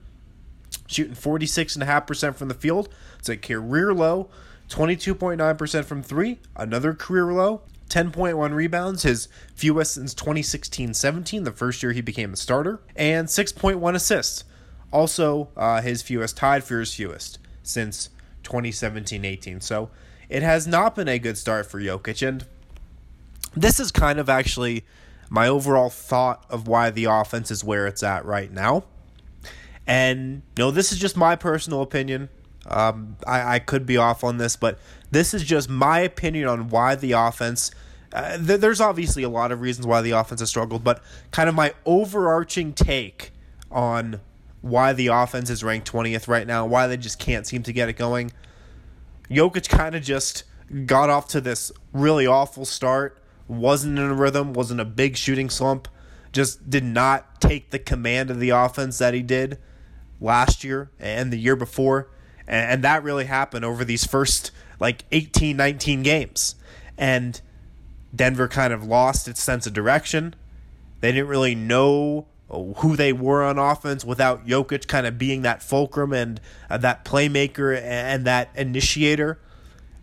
Shooting 0.86 1.14
46.5% 1.14 2.34
from 2.34 2.48
the 2.48 2.54
field. 2.54 2.88
It's 3.18 3.28
a 3.28 3.36
career 3.36 3.92
low. 3.92 4.30
22.9% 4.68 5.84
from 5.84 6.02
three, 6.02 6.40
another 6.56 6.92
career 6.94 7.32
low. 7.32 7.62
10.1 7.88 8.54
rebounds, 8.54 9.02
his 9.02 9.28
fewest 9.54 9.94
since 9.94 10.14
2016 10.14 10.94
17, 10.94 11.44
the 11.44 11.52
first 11.52 11.82
year 11.82 11.92
he 11.92 12.00
became 12.00 12.32
a 12.32 12.36
starter. 12.36 12.80
And 12.94 13.28
6.1 13.28 13.94
assists, 13.94 14.44
also 14.92 15.48
uh, 15.56 15.80
his 15.80 16.02
fewest, 16.02 16.36
tied 16.36 16.64
for 16.64 16.80
his 16.80 16.94
fewest 16.94 17.38
since 17.62 18.10
2017 18.42 19.24
18. 19.24 19.60
So 19.60 19.90
it 20.28 20.42
has 20.42 20.66
not 20.66 20.94
been 20.94 21.08
a 21.08 21.18
good 21.18 21.38
start 21.38 21.66
for 21.66 21.80
Jokic. 21.80 22.26
And 22.26 22.44
this 23.54 23.78
is 23.78 23.92
kind 23.92 24.18
of 24.18 24.28
actually 24.28 24.84
my 25.30 25.48
overall 25.48 25.90
thought 25.90 26.44
of 26.50 26.68
why 26.68 26.90
the 26.90 27.04
offense 27.04 27.50
is 27.50 27.64
where 27.64 27.86
it's 27.86 28.02
at 28.02 28.24
right 28.24 28.52
now. 28.52 28.84
And, 29.86 30.42
you 30.56 30.64
know, 30.64 30.70
this 30.70 30.92
is 30.92 30.98
just 30.98 31.16
my 31.16 31.36
personal 31.36 31.82
opinion. 31.82 32.28
Um, 32.68 33.16
I, 33.26 33.54
I 33.54 33.58
could 33.60 33.86
be 33.86 33.96
off 33.96 34.24
on 34.24 34.38
this, 34.38 34.56
but 34.56 34.78
this 35.16 35.32
is 35.32 35.42
just 35.42 35.70
my 35.70 36.00
opinion 36.00 36.46
on 36.46 36.68
why 36.68 36.94
the 36.94 37.12
offense 37.12 37.70
uh, 38.12 38.36
th- 38.38 38.60
there's 38.60 38.80
obviously 38.80 39.22
a 39.22 39.28
lot 39.28 39.50
of 39.50 39.60
reasons 39.60 39.86
why 39.86 40.00
the 40.00 40.12
offense 40.12 40.40
has 40.40 40.48
struggled, 40.48 40.84
but 40.84 41.02
kind 41.32 41.48
of 41.48 41.54
my 41.54 41.74
overarching 41.84 42.72
take 42.72 43.32
on 43.70 44.20
why 44.60 44.92
the 44.92 45.08
offense 45.08 45.50
is 45.50 45.62
ranked 45.62 45.90
20th 45.90 46.28
right 46.28 46.46
now, 46.46 46.64
why 46.64 46.86
they 46.86 46.96
just 46.96 47.18
can't 47.18 47.46
seem 47.46 47.62
to 47.62 47.72
get 47.72 47.88
it 47.88 47.94
going. 47.94 48.32
Jokic 49.28 49.68
kind 49.68 49.94
of 49.94 50.02
just 50.02 50.44
got 50.86 51.10
off 51.10 51.28
to 51.28 51.40
this 51.40 51.72
really 51.92 52.26
awful 52.26 52.64
start, 52.64 53.20
wasn't 53.48 53.98
in 53.98 54.04
a 54.04 54.14
rhythm, 54.14 54.52
wasn't 54.52 54.80
a 54.80 54.84
big 54.84 55.16
shooting 55.16 55.50
slump, 55.50 55.88
just 56.32 56.70
did 56.70 56.84
not 56.84 57.40
take 57.40 57.70
the 57.70 57.78
command 57.78 58.30
of 58.30 58.40
the 58.40 58.50
offense 58.50 58.98
that 58.98 59.14
he 59.14 59.22
did 59.22 59.58
last 60.20 60.64
year 60.64 60.90
and 60.98 61.32
the 61.32 61.38
year 61.38 61.56
before. 61.56 62.08
And 62.48 62.84
that 62.84 63.02
really 63.02 63.24
happened 63.24 63.64
over 63.64 63.84
these 63.84 64.06
first 64.06 64.52
like 64.80 65.04
18, 65.12 65.56
19 65.56 66.02
games. 66.02 66.54
And 66.98 67.40
Denver 68.14 68.48
kind 68.48 68.72
of 68.72 68.84
lost 68.84 69.28
its 69.28 69.42
sense 69.42 69.66
of 69.66 69.72
direction. 69.72 70.34
They 71.00 71.12
didn't 71.12 71.28
really 71.28 71.54
know 71.54 72.26
who 72.48 72.96
they 72.96 73.12
were 73.12 73.42
on 73.42 73.58
offense 73.58 74.04
without 74.04 74.46
Jokic 74.46 74.86
kind 74.86 75.06
of 75.06 75.18
being 75.18 75.42
that 75.42 75.62
fulcrum 75.62 76.12
and 76.12 76.40
uh, 76.70 76.78
that 76.78 77.04
playmaker 77.04 77.80
and 77.80 78.24
that 78.24 78.50
initiator. 78.54 79.40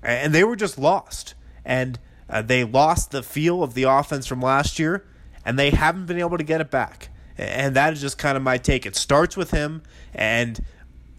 And 0.01 0.33
they 0.35 0.43
were 0.43 0.57
just 0.57 0.77
lost. 0.77 1.35
And 1.63 1.99
uh, 2.29 2.41
they 2.41 2.63
lost 2.63 3.11
the 3.11 3.23
feel 3.23 3.63
of 3.63 3.73
the 3.73 3.83
offense 3.83 4.27
from 4.27 4.41
last 4.41 4.79
year, 4.79 5.05
and 5.45 5.57
they 5.57 5.69
haven't 5.69 6.05
been 6.05 6.19
able 6.19 6.37
to 6.37 6.43
get 6.43 6.61
it 6.61 6.71
back. 6.71 7.09
And 7.37 7.75
that 7.75 7.93
is 7.93 8.01
just 8.01 8.17
kind 8.17 8.35
of 8.35 8.43
my 8.43 8.57
take. 8.57 8.85
It 8.85 8.95
starts 8.95 9.35
with 9.37 9.51
him, 9.51 9.83
and 10.13 10.63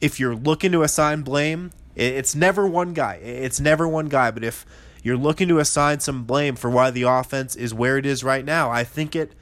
if 0.01 0.21
you're 0.21 0.35
looking 0.35 0.73
to 0.73 0.83
assign 0.83 1.23
blame, 1.23 1.71
it's 1.95 2.35
never 2.35 2.67
one 2.67 2.93
guy. 2.93 3.15
It's 3.17 3.61
never 3.61 3.87
one 3.87 4.09
guy. 4.09 4.31
But 4.31 4.45
if 4.45 4.67
you're 5.03 5.17
looking 5.17 5.49
to 5.49 5.59
assign 5.59 6.01
some 6.01 6.25
blame 6.25 6.57
for 6.57 6.71
why 6.71 6.91
the 6.91 7.03
offense 7.03 7.55
is 7.57 7.75
where 7.75 7.99
it 7.99 8.07
is 8.07 8.25
right 8.25 8.45
now, 8.45 8.71
I 8.71 8.85
think 8.85 9.15
it 9.15 9.33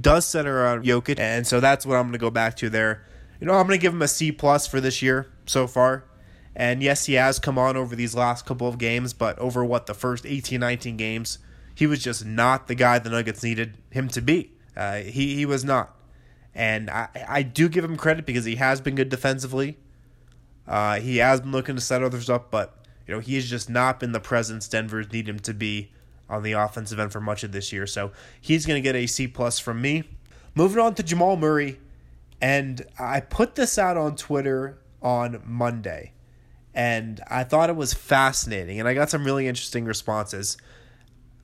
does 0.00 0.26
center 0.26 0.62
around 0.62 0.84
Jokic, 0.84 1.18
and 1.18 1.46
so 1.46 1.58
that's 1.58 1.86
what 1.86 1.96
I'm 1.96 2.04
going 2.04 2.12
to 2.12 2.18
go 2.18 2.30
back 2.30 2.56
to 2.56 2.68
there. 2.68 3.04
You 3.40 3.46
know, 3.46 3.54
I'm 3.54 3.66
going 3.66 3.78
to 3.78 3.82
give 3.82 3.92
him 3.92 4.02
a 4.02 4.08
C 4.08 4.32
plus 4.32 4.66
for 4.66 4.80
this 4.80 5.02
year 5.02 5.30
so 5.46 5.66
far. 5.66 6.04
And 6.54 6.82
yes, 6.82 7.04
he 7.04 7.14
has 7.14 7.38
come 7.38 7.58
on 7.58 7.76
over 7.76 7.94
these 7.94 8.14
last 8.14 8.46
couple 8.46 8.66
of 8.66 8.78
games, 8.78 9.12
but 9.12 9.38
over 9.38 9.62
what 9.62 9.86
the 9.86 9.92
first 9.92 10.24
18, 10.24 10.58
19 10.58 10.96
games, 10.96 11.38
he 11.74 11.86
was 11.86 12.02
just 12.02 12.24
not 12.24 12.66
the 12.66 12.74
guy 12.74 12.98
the 12.98 13.10
Nuggets 13.10 13.42
needed 13.42 13.76
him 13.90 14.08
to 14.08 14.22
be. 14.22 14.52
Uh, 14.74 14.96
he 14.98 15.34
he 15.34 15.46
was 15.46 15.64
not, 15.64 15.94
and 16.54 16.90
I 16.90 17.08
I 17.28 17.42
do 17.42 17.68
give 17.68 17.84
him 17.84 17.96
credit 17.96 18.26
because 18.26 18.44
he 18.44 18.56
has 18.56 18.80
been 18.80 18.94
good 18.94 19.08
defensively. 19.08 19.78
Uh, 20.66 21.00
he 21.00 21.18
has 21.18 21.40
been 21.40 21.52
looking 21.52 21.76
to 21.76 21.80
set 21.80 22.02
others 22.02 22.28
up, 22.28 22.50
but 22.50 22.76
you 23.06 23.14
know 23.14 23.20
he 23.20 23.34
has 23.36 23.48
just 23.48 23.70
not 23.70 24.00
been 24.00 24.12
the 24.12 24.20
presence 24.20 24.68
Denver's 24.68 25.10
need 25.12 25.28
him 25.28 25.38
to 25.40 25.54
be 25.54 25.92
on 26.28 26.42
the 26.42 26.52
offensive 26.52 26.98
end 26.98 27.12
for 27.12 27.20
much 27.20 27.44
of 27.44 27.52
this 27.52 27.72
year. 27.72 27.86
So 27.86 28.10
he's 28.40 28.66
going 28.66 28.76
to 28.76 28.80
get 28.82 28.96
a 28.96 29.06
C 29.06 29.28
plus 29.28 29.58
from 29.58 29.80
me. 29.80 30.04
Moving 30.54 30.78
on 30.82 30.94
to 30.94 31.02
Jamal 31.02 31.36
Murray, 31.36 31.78
and 32.40 32.84
I 32.98 33.20
put 33.20 33.54
this 33.54 33.78
out 33.78 33.96
on 33.96 34.16
Twitter 34.16 34.78
on 35.02 35.42
Monday, 35.44 36.12
and 36.74 37.20
I 37.28 37.44
thought 37.44 37.70
it 37.70 37.76
was 37.76 37.94
fascinating, 37.94 38.80
and 38.80 38.88
I 38.88 38.94
got 38.94 39.10
some 39.10 39.24
really 39.24 39.46
interesting 39.46 39.84
responses. 39.84 40.56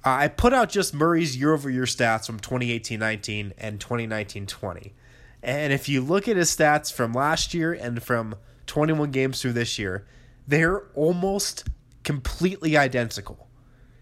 I 0.05 0.29
put 0.29 0.53
out 0.53 0.69
just 0.69 0.95
Murray's 0.95 1.37
year 1.37 1.53
over 1.53 1.71
year 1.71 1.85
stats 1.85 2.27
from 2.27 2.41
2018 2.41 2.99
19 2.99 3.55
and 3.57 3.81
2019 3.81 4.47
20. 4.47 4.95
And 5.45 5.73
if 5.73 5.89
you 5.89 6.01
look 6.01 6.29
at 6.29 6.37
his 6.37 6.55
stats 6.55 6.93
from 6.93 7.13
last 7.13 7.53
year 7.55 7.73
and 7.73 8.03
from 8.03 8.37
21 8.73 9.11
games 9.11 9.43
through 9.43 9.53
this 9.53 9.79
year, 9.79 10.07
they're 10.49 10.85
almost 10.95 11.69
completely 12.05 12.77
identical. 12.77 13.47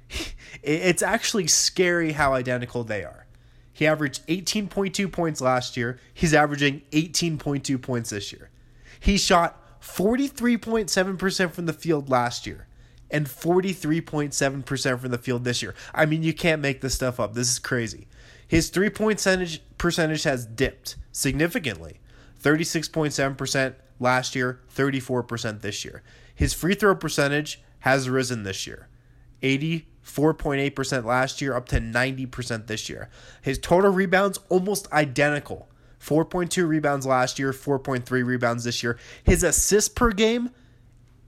It's 0.63 1.03
actually 1.03 1.47
scary 1.47 2.13
how 2.13 2.35
identical 2.35 2.85
they 2.85 3.03
are. 3.05 3.27
He 3.73 3.87
averaged 3.87 4.27
18.2 4.27 5.11
points 5.11 5.41
last 5.41 5.77
year. 5.77 5.99
He's 6.13 6.35
averaging 6.35 6.83
18.2 6.91 7.81
points 7.81 8.11
this 8.11 8.33
year. 8.33 8.51
He 8.99 9.17
shot 9.17 9.81
43.7% 9.81 11.53
from 11.53 11.67
the 11.67 11.73
field 11.73 12.11
last 12.11 12.47
year 12.47 12.67
and 13.11 13.27
43.7% 13.27 15.01
from 15.01 15.11
the 15.11 15.19
field 15.19 15.45
this 15.45 15.63
year. 15.63 15.75
I 15.95 16.05
mean, 16.05 16.23
you 16.23 16.35
can't 16.35 16.61
make 16.61 16.81
this 16.81 16.95
stuff 16.95 17.19
up. 17.19 17.35
This 17.35 17.51
is 17.51 17.59
crazy. 17.59 18.07
His 18.47 18.69
three 18.71 18.91
point 18.91 19.19
percentage, 19.19 19.63
percentage 19.79 20.25
has 20.25 20.45
dipped 20.45 20.97
significantly 21.13 22.01
36.7% 22.43 23.75
last 24.01 24.35
year, 24.35 24.61
34% 24.75 25.61
this 25.61 25.85
year. 25.85 26.03
His 26.35 26.53
free 26.53 26.75
throw 26.75 26.95
percentage 26.95 27.63
has 27.81 28.09
risen 28.09 28.43
this 28.43 28.67
year 28.67 28.89
84.8% 29.43 31.05
last 31.05 31.41
year, 31.41 31.55
up 31.55 31.67
to 31.69 31.81
90% 31.81 32.67
this 32.67 32.89
year. 32.89 33.09
His 33.41 33.59
total 33.59 33.91
rebounds 33.91 34.39
almost 34.49 34.91
identical 34.93 35.69
4.2 36.01 36.67
rebounds 36.67 37.07
last 37.07 37.39
year, 37.39 37.53
4.3 37.53 38.25
rebounds 38.25 38.65
this 38.65 38.83
year. 38.83 38.99
His 39.23 39.43
assists 39.43 39.89
per 39.89 40.11
game, 40.11 40.51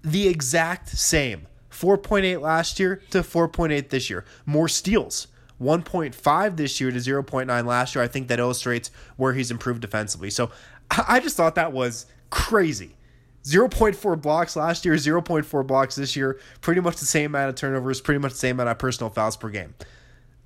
the 0.02 0.28
exact 0.28 0.88
same 0.88 1.46
4.8 1.70 2.40
last 2.40 2.80
year 2.80 3.02
to 3.10 3.20
4.8 3.20 3.88
this 3.90 4.10
year. 4.10 4.24
More 4.46 4.68
steals. 4.68 5.28
1.5 5.60 6.56
this 6.56 6.80
year 6.80 6.90
to 6.90 6.98
0.9 6.98 7.66
last 7.66 7.94
year. 7.94 8.02
I 8.02 8.08
think 8.08 8.28
that 8.28 8.40
illustrates 8.40 8.90
where 9.16 9.32
he's 9.32 9.50
improved 9.50 9.80
defensively. 9.80 10.30
So 10.30 10.50
I 10.90 11.20
just 11.20 11.36
thought 11.36 11.54
that 11.54 11.72
was 11.72 12.06
crazy. 12.32 12.96
0.4 13.44 14.20
blocks 14.20 14.56
last 14.56 14.84
year, 14.84 14.94
0.4 14.94 15.66
blocks 15.66 15.96
this 15.96 16.16
year, 16.16 16.40
pretty 16.60 16.80
much 16.80 16.96
the 16.96 17.04
same 17.04 17.26
amount 17.26 17.50
of 17.50 17.54
turnovers, 17.56 18.00
pretty 18.00 18.18
much 18.18 18.32
the 18.32 18.38
same 18.38 18.56
amount 18.56 18.70
of 18.70 18.78
personal 18.78 19.10
fouls 19.10 19.36
per 19.36 19.50
game. 19.50 19.74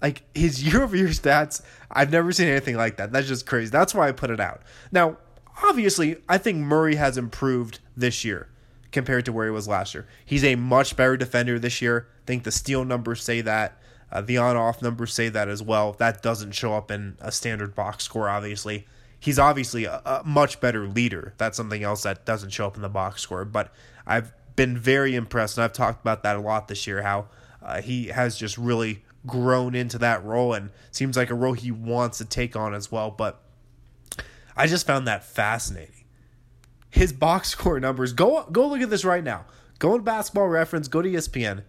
Like 0.03 0.23
his 0.35 0.65
year 0.65 0.83
over 0.83 0.97
year 0.97 1.09
stats, 1.09 1.63
I've 1.91 2.11
never 2.11 2.33
seen 2.33 2.49
anything 2.49 2.77
like 2.77 2.97
that. 2.97 3.13
That's 3.13 3.29
just 3.29 3.47
crazy. 3.47 3.71
That's 3.71 3.95
why 3.95 4.09
I 4.09 4.13
put 4.13 4.31
it 4.31 4.41
out. 4.41 4.63
Now, 4.91 5.19
obviously, 5.63 6.17
I 6.29 6.39
think 6.39 6.59
Murray 6.59 6.97
has 6.97 7.17
improved 7.17 7.79
this 7.97 8.25
year 8.25 8.49
compared 8.91 9.25
to 9.27 9.33
where 9.33 9.45
he 9.47 9.53
was 9.53 9.69
last 9.69 9.95
year. 9.95 10.07
He's 10.25 10.45
a 10.45 10.57
much 10.57 10.97
better 10.97 11.17
defender 11.17 11.59
this 11.59 11.81
year. 11.81 12.09
I 12.11 12.27
think 12.27 12.43
the 12.45 12.53
steal 12.53 12.85
numbers 12.85 13.23
say 13.23 13.43
that. 13.43 13.79
Uh, 14.11 14.23
the 14.23 14.39
on 14.39 14.57
off 14.57 14.83
numbers 14.83 15.15
say 15.15 15.29
that 15.29 15.49
as 15.49 15.63
well. 15.63 15.93
That 15.93 16.23
doesn't 16.23 16.53
show 16.53 16.75
up 16.75 16.91
in 16.91 17.17
a 17.21 17.31
standard 17.31 17.75
box 17.75 18.05
score, 18.05 18.29
obviously 18.29 18.87
he's 19.27 19.41
obviously 19.41 19.87
a, 19.87 20.01
a, 20.07 20.23
much 20.25 20.61
better 20.61 20.87
leader. 20.87 21.35
That's 21.37 21.57
something 21.57 21.83
else 21.83 22.05
that 22.05 22.25
doesn't 22.25 22.51
show 22.51 22.69
up 22.69 22.77
in 22.77 22.83
the 22.83 22.89
box 22.89 23.23
score. 23.23 23.45
But 23.45 23.73
I've 24.07 24.33
been 24.55 24.79
very 24.79 25.17
impressed, 25.17 25.59
and 25.59 25.65
I've 25.65 25.73
talked 25.73 26.01
about 26.01 26.23
that 26.23 26.37
a 26.37 26.41
lot 26.41 26.69
this 26.69 26.87
year. 26.87 27.03
How 27.03 27.27
uh, 27.61 27.83
he 27.83 28.07
has 28.07 28.39
just 28.39 28.57
really 28.57 29.03
grown 29.27 29.75
into 29.75 29.99
that 29.99 30.25
role, 30.25 30.55
and 30.55 30.71
seems 30.93 31.17
like 31.17 31.31
a 31.31 31.35
role 31.35 31.55
he 31.55 31.73
wants 31.73 32.19
to 32.19 32.25
take 32.25 32.55
on 32.55 32.73
as 32.73 32.93
well. 32.93 33.11
But 33.11 33.43
I 34.57 34.69
just 34.69 34.87
found 34.87 35.09
that 35.09 35.25
fascinating. 35.25 36.05
His 36.89 37.13
box 37.13 37.49
score 37.51 37.81
numbers. 37.81 38.13
Go 38.13 38.45
go 38.53 38.69
look 38.69 38.81
at 38.81 38.91
this 38.91 39.05
right 39.05 39.25
now. 39.25 39.45
Go 39.81 39.97
to 39.97 40.05
Basketball 40.05 40.47
Reference. 40.47 40.87
Go 40.87 41.03
to 41.03 41.09
ESPN. 41.09 41.65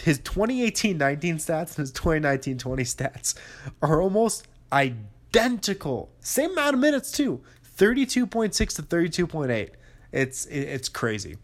His 0.00 0.20
2018-19 0.20 0.96
stats 1.34 1.76
and 1.76 1.78
his 1.78 1.92
2019-20 1.92 2.56
stats 2.56 3.34
are 3.82 4.00
almost 4.00 4.46
identical 4.72 5.19
identical. 5.30 6.10
Same 6.20 6.52
amount 6.52 6.74
of 6.74 6.80
minutes 6.80 7.12
too. 7.12 7.40
32.6 7.76 8.52
to 8.76 8.82
32.8. 8.82 9.70
It's 10.12 10.46
it's 10.46 10.88
crazy. 10.88 11.36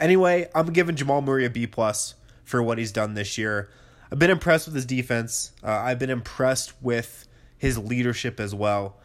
Anyway, 0.00 0.48
I'm 0.54 0.72
giving 0.72 0.96
Jamal 0.96 1.20
Murray 1.20 1.44
a 1.44 1.50
B 1.50 1.66
plus 1.66 2.14
for 2.44 2.62
what 2.62 2.78
he's 2.78 2.92
done 2.92 3.14
this 3.14 3.38
year. 3.38 3.70
I've 4.10 4.18
been 4.18 4.30
impressed 4.30 4.66
with 4.66 4.74
his 4.74 4.86
defense. 4.86 5.52
Uh, 5.62 5.70
I've 5.70 5.98
been 5.98 6.10
impressed 6.10 6.72
with 6.82 7.28
his 7.56 7.78
leadership 7.78 8.40
as 8.40 8.54
well. 8.54 8.96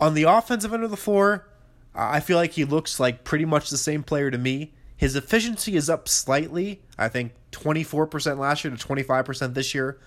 On 0.00 0.14
the 0.14 0.24
offensive 0.24 0.72
end 0.72 0.84
of 0.84 0.90
the 0.90 0.96
floor, 0.96 1.48
I 1.94 2.20
feel 2.20 2.36
like 2.36 2.52
he 2.52 2.64
looks 2.64 3.00
like 3.00 3.24
pretty 3.24 3.44
much 3.44 3.70
the 3.70 3.76
same 3.76 4.02
player 4.02 4.30
to 4.30 4.38
me. 4.38 4.72
His 4.96 5.16
efficiency 5.16 5.76
is 5.76 5.90
up 5.90 6.08
slightly. 6.08 6.82
I 6.96 7.08
think 7.08 7.32
24% 7.50 8.38
last 8.38 8.64
year 8.64 8.74
to 8.74 8.86
25% 8.86 9.54
this 9.54 9.74
year, 9.74 9.98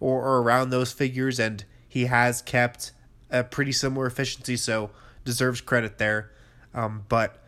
or, 0.00 0.22
or 0.22 0.42
around 0.42 0.70
those 0.70 0.92
figures. 0.92 1.40
And 1.40 1.64
he 1.94 2.06
has 2.06 2.42
kept 2.42 2.90
a 3.30 3.44
pretty 3.44 3.70
similar 3.70 4.06
efficiency, 4.06 4.56
so 4.56 4.90
deserves 5.24 5.60
credit 5.60 5.96
there. 5.98 6.32
Um, 6.74 7.04
but 7.08 7.40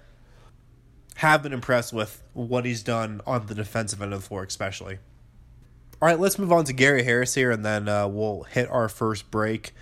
have 1.17 1.43
been 1.43 1.53
impressed 1.53 1.93
with 1.93 2.23
what 2.33 2.65
he's 2.65 2.85
done 2.85 3.21
on 3.27 3.47
the 3.47 3.57
defensive 3.57 4.01
end 4.01 4.13
of 4.13 4.21
the 4.21 4.29
floor, 4.29 4.45
especially. 4.45 4.99
All 6.01 6.07
right, 6.09 6.21
let's 6.21 6.39
move 6.39 6.53
on 6.53 6.65
to 6.67 6.73
Gary 6.73 7.03
Harris 7.03 7.35
here, 7.35 7.51
and 7.51 7.65
then 7.65 7.89
uh, 7.89 8.07
we'll 8.07 8.45
hit 8.45 8.71
our 8.71 8.89
first 8.89 9.33
break. 9.33 9.75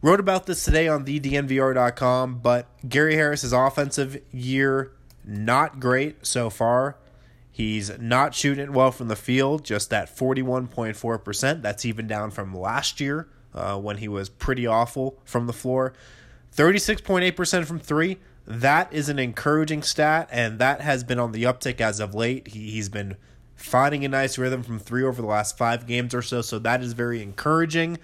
Wrote 0.00 0.20
about 0.20 0.46
this 0.46 0.64
today 0.64 0.88
on 0.88 1.04
thednvr.com, 1.04 2.38
but 2.38 2.66
Gary 2.88 3.16
Harris's 3.16 3.52
offensive 3.52 4.22
year 4.32 4.92
not 5.22 5.80
great 5.80 6.24
so 6.24 6.48
far. 6.48 6.96
He's 7.52 7.98
not 7.98 8.34
shooting 8.34 8.64
it 8.64 8.70
well 8.70 8.90
from 8.90 9.08
the 9.08 9.16
field, 9.16 9.66
just 9.66 9.90
that 9.90 10.08
41.4%. 10.08 11.60
That's 11.60 11.84
even 11.84 12.06
down 12.06 12.30
from 12.30 12.54
last 12.54 13.00
year 13.02 13.28
uh, 13.58 13.78
when 13.78 13.98
he 13.98 14.08
was 14.08 14.28
pretty 14.28 14.66
awful 14.66 15.18
from 15.24 15.46
the 15.46 15.52
floor. 15.52 15.92
36.8% 16.56 17.64
from 17.64 17.78
three. 17.78 18.18
That 18.46 18.92
is 18.92 19.08
an 19.08 19.18
encouraging 19.18 19.82
stat, 19.82 20.28
and 20.32 20.58
that 20.58 20.80
has 20.80 21.04
been 21.04 21.18
on 21.18 21.32
the 21.32 21.42
uptick 21.44 21.80
as 21.80 22.00
of 22.00 22.14
late. 22.14 22.48
He, 22.48 22.70
he's 22.70 22.88
been 22.88 23.16
finding 23.54 24.04
a 24.04 24.08
nice 24.08 24.38
rhythm 24.38 24.62
from 24.62 24.78
three 24.78 25.02
over 25.02 25.20
the 25.20 25.28
last 25.28 25.58
five 25.58 25.86
games 25.86 26.14
or 26.14 26.22
so. 26.22 26.40
So 26.40 26.58
that 26.60 26.82
is 26.82 26.94
very 26.94 27.22
encouraging. 27.22 27.98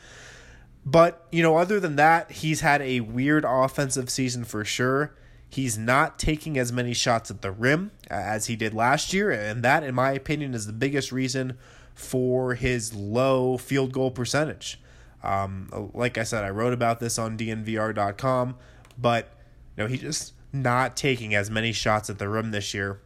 But, 0.84 1.26
you 1.32 1.42
know, 1.42 1.56
other 1.56 1.80
than 1.80 1.96
that, 1.96 2.30
he's 2.30 2.61
had 2.61 2.82
a 2.82 3.00
weird 3.00 3.44
offensive 3.46 4.11
season 4.11 4.44
for 4.44 4.64
sure. 4.64 5.14
He's 5.49 5.78
not 5.78 6.18
taking 6.18 6.58
as 6.58 6.73
many 6.73 6.92
shots 6.92 7.30
at 7.30 7.40
the 7.40 7.52
rim 7.52 7.92
as 8.11 8.46
he 8.46 8.56
did 8.56 8.75
last 8.75 9.14
year. 9.14 9.30
And 9.30 9.62
that, 9.62 9.82
in 9.82 9.94
my 9.94 10.11
opinion, 10.11 10.52
is 10.52 10.66
the 10.66 10.73
biggest 10.73 11.12
reason 11.12 11.56
for 11.94 12.54
his 12.54 12.92
low 12.92 13.56
field 13.56 13.92
goal 13.92 14.11
percentage. 14.11 14.80
Um, 15.25 15.90
like 15.95 16.19
I 16.19 16.23
said, 16.23 16.45
I 16.45 16.50
wrote 16.50 16.73
about 16.73 17.00
this 17.00 17.19
on 17.19 17.38
DNVR.com, 17.38 18.57
but 18.99 19.31
you 19.76 19.83
know, 19.83 19.88
he's 19.88 20.02
just 20.02 20.35
not 20.52 20.97
taking 20.97 21.35
as 21.35 21.50
many 21.50 21.73
shots 21.73 22.11
at 22.11 22.19
the 22.19 22.28
rim 22.28 22.50
this 22.50 22.75
year 22.75 23.00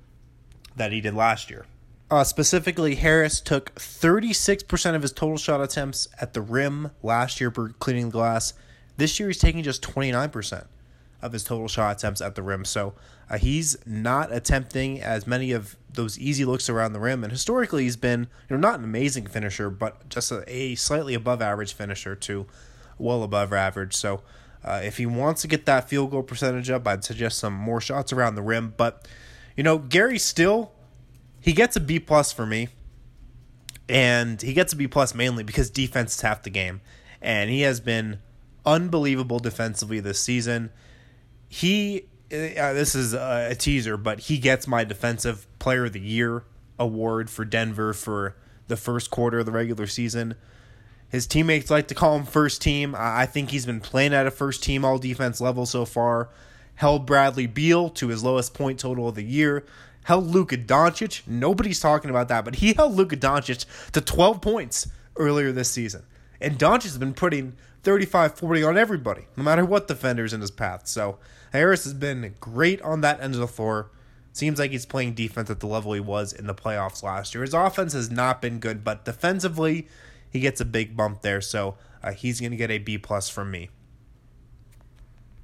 that 0.77 0.93
he 0.93 1.01
did 1.01 1.15
last 1.15 1.49
year. 1.51 1.65
Uh, 2.11 2.25
specifically, 2.25 2.95
Harris 2.95 3.41
took 3.41 3.75
36% 3.75 4.95
of 4.95 5.03
his 5.03 5.13
total 5.13 5.37
shot 5.37 5.61
attempts 5.61 6.09
at 6.21 6.33
the 6.33 6.41
rim 6.41 6.91
last 7.03 7.41
year 7.41 7.51
for 7.51 7.71
cleaning 7.79 8.07
the 8.07 8.13
glass. 8.13 8.55
This 8.97 9.21
year, 9.21 9.29
he's 9.29 9.39
taking 9.39 9.63
just 9.63 9.83
29% 9.83 10.65
of 11.21 11.33
his 11.33 11.45
total 11.45 11.69
shot 11.69 11.97
attempts 11.97 12.21
at 12.21 12.35
the 12.35 12.43
rim. 12.43 12.65
So 12.65 12.95
uh, 13.29 13.39
he's 13.39 13.77
not 13.87 14.33
attempting 14.33 15.01
as 15.01 15.27
many 15.27 15.53
of 15.53 15.77
those 15.93 16.19
easy 16.19 16.45
looks 16.45 16.69
around 16.69 16.93
the 16.93 17.01
rim. 17.01 17.25
And 17.25 17.33
historically, 17.33 17.85
he's 17.85 17.97
been 17.97 18.29
you 18.49 18.57
know 18.57 18.61
not 18.61 18.79
an 18.79 18.85
amazing 18.85 19.27
finisher, 19.27 19.71
but 19.71 20.09
just 20.09 20.31
a, 20.31 20.45
a 20.47 20.75
slightly 20.75 21.15
above 21.15 21.43
average 21.43 21.73
finisher 21.73 22.15
to 22.15 22.47
well 22.99 23.23
above 23.23 23.53
average. 23.53 23.95
So 23.95 24.23
uh, 24.65 24.81
if 24.83 24.99
he 24.99 25.07
wants 25.07 25.43
to 25.43 25.49
get 25.49 25.67
that 25.67 25.89
field 25.89 26.11
goal 26.11 26.23
percentage 26.23 26.71
up, 26.71 26.87
I'd 26.87 27.05
suggest 27.05 27.39
some 27.39 27.55
more 27.55 27.81
shots 27.81 28.13
around 28.13 28.35
the 28.35 28.43
rim. 28.43 28.75
But 28.77 29.07
you 29.57 29.63
know, 29.63 29.79
Gary 29.79 30.19
still 30.19 30.73
he 31.41 31.53
gets 31.53 31.77
a 31.77 31.81
B 31.81 31.99
plus 31.99 32.33
for 32.33 32.47
me, 32.47 32.69
and 33.89 34.41
he 34.41 34.53
gets 34.53 34.73
a 34.73 34.77
B 34.77 34.87
plus 34.87 35.15
mainly 35.15 35.45
because 35.45 35.71
defense 35.71 36.15
is 36.17 36.21
half 36.21 36.43
the 36.43 36.51
game, 36.51 36.81
and 37.21 37.51
he 37.51 37.63
has 37.63 37.81
been 37.81 38.21
unbelievable 38.67 39.39
defensively 39.39 40.01
this 40.01 40.21
season. 40.21 40.71
He 41.49 42.05
uh, 42.31 42.75
this 42.75 42.95
is 42.95 43.15
a, 43.15 43.55
teaser, 43.55 43.97
but 43.97 44.21
he 44.21 44.39
gets 44.39 44.67
my 44.67 44.85
defensive 44.85 45.47
player 45.59 45.87
of 45.87 45.95
the 45.95 46.01
year 46.01 46.45
award 46.79 47.31
for 47.31 47.45
Denver 47.45 47.95
for 47.95 48.37
the 48.67 48.77
first 48.77 49.11
quarter 49.11 49.39
of 49.39 49.47
the 49.47 49.53
regular 49.53 49.87
season. 49.87 50.35
His 51.09 51.27
teammates 51.27 51.71
like 51.71 51.89
to 51.89 51.95
call 51.95 52.17
him 52.17 52.27
first 52.27 52.61
team. 52.61 52.95
I 52.97 53.25
think 53.25 53.49
he's 53.49 53.65
been 53.65 53.81
playing 53.81 54.13
at 54.13 54.27
a 54.27 54.31
first 54.31 54.63
team 54.63 54.85
all 54.85 54.99
defense 54.99 55.41
level 55.41 55.65
so 55.65 55.87
far. 55.87 56.29
Held 56.75 57.07
Bradley 57.07 57.47
Beal 57.47 57.89
to 57.91 58.09
his 58.09 58.23
lowest 58.23 58.53
point 58.53 58.79
total 58.79 59.09
of 59.09 59.15
the 59.15 59.25
year 59.25 59.65
held 60.09 60.27
Luka 60.27 60.57
Doncic. 60.57 61.21
Nobody's 61.27 61.81
talking 61.81 62.09
about 62.09 62.29
that, 62.29 62.43
but 62.43 62.57
he 62.57 62.73
held 62.73 62.95
Luka 62.95 63.15
Doncic 63.15 63.67
to 63.93 64.01
12 64.01 64.41
points 64.41 64.89
earlier 65.17 65.53
this 65.53 65.71
season. 65.71 66.03
And 66.41 66.59
Doncic 66.59 66.85
has 66.85 66.97
been 66.97 67.13
putting 67.13 67.57
35 67.83 68.37
40 68.37 68.65
on 68.65 68.79
everybody, 68.79 69.27
no 69.37 69.43
matter 69.43 69.67
what 69.67 69.87
defender's 69.87 70.33
in 70.33 70.41
his 70.41 70.51
path. 70.51 70.87
So 70.87 71.19
Harris 71.53 71.85
has 71.85 71.95
been 71.95 72.35
great 72.41 72.81
on 72.83 73.01
that 73.03 73.21
end 73.21 73.35
of 73.35 73.41
the 73.41 73.49
floor. 73.49 73.91
Seems 74.33 74.59
like 74.59 74.71
he's 74.71 74.87
playing 74.87 75.15
defense 75.15 75.51
at 75.51 75.61
the 75.61 75.67
level 75.67 75.93
he 75.93 76.01
was 76.01 76.33
in 76.33 76.47
the 76.47 76.55
playoffs 76.55 77.03
last 77.03 77.35
year. 77.35 77.43
His 77.43 77.55
offense 77.55 77.93
has 77.93 78.11
not 78.11 78.41
been 78.41 78.61
good, 78.61 78.85
but 78.85 79.05
defensively, 79.05 79.89
he 80.31 80.41
gets 80.41 80.61
a 80.61 80.65
big 80.65 80.97
bump 80.97 81.23
there. 81.23 81.41
So 81.41 81.77
uh, 82.03 82.13
he's 82.13 82.41
going 82.41 82.53
to 82.53 82.57
get 82.57 82.71
a 82.71 82.79
B 82.79 82.99
plus 82.99 83.29
from 83.29 83.51
me. 83.51 83.71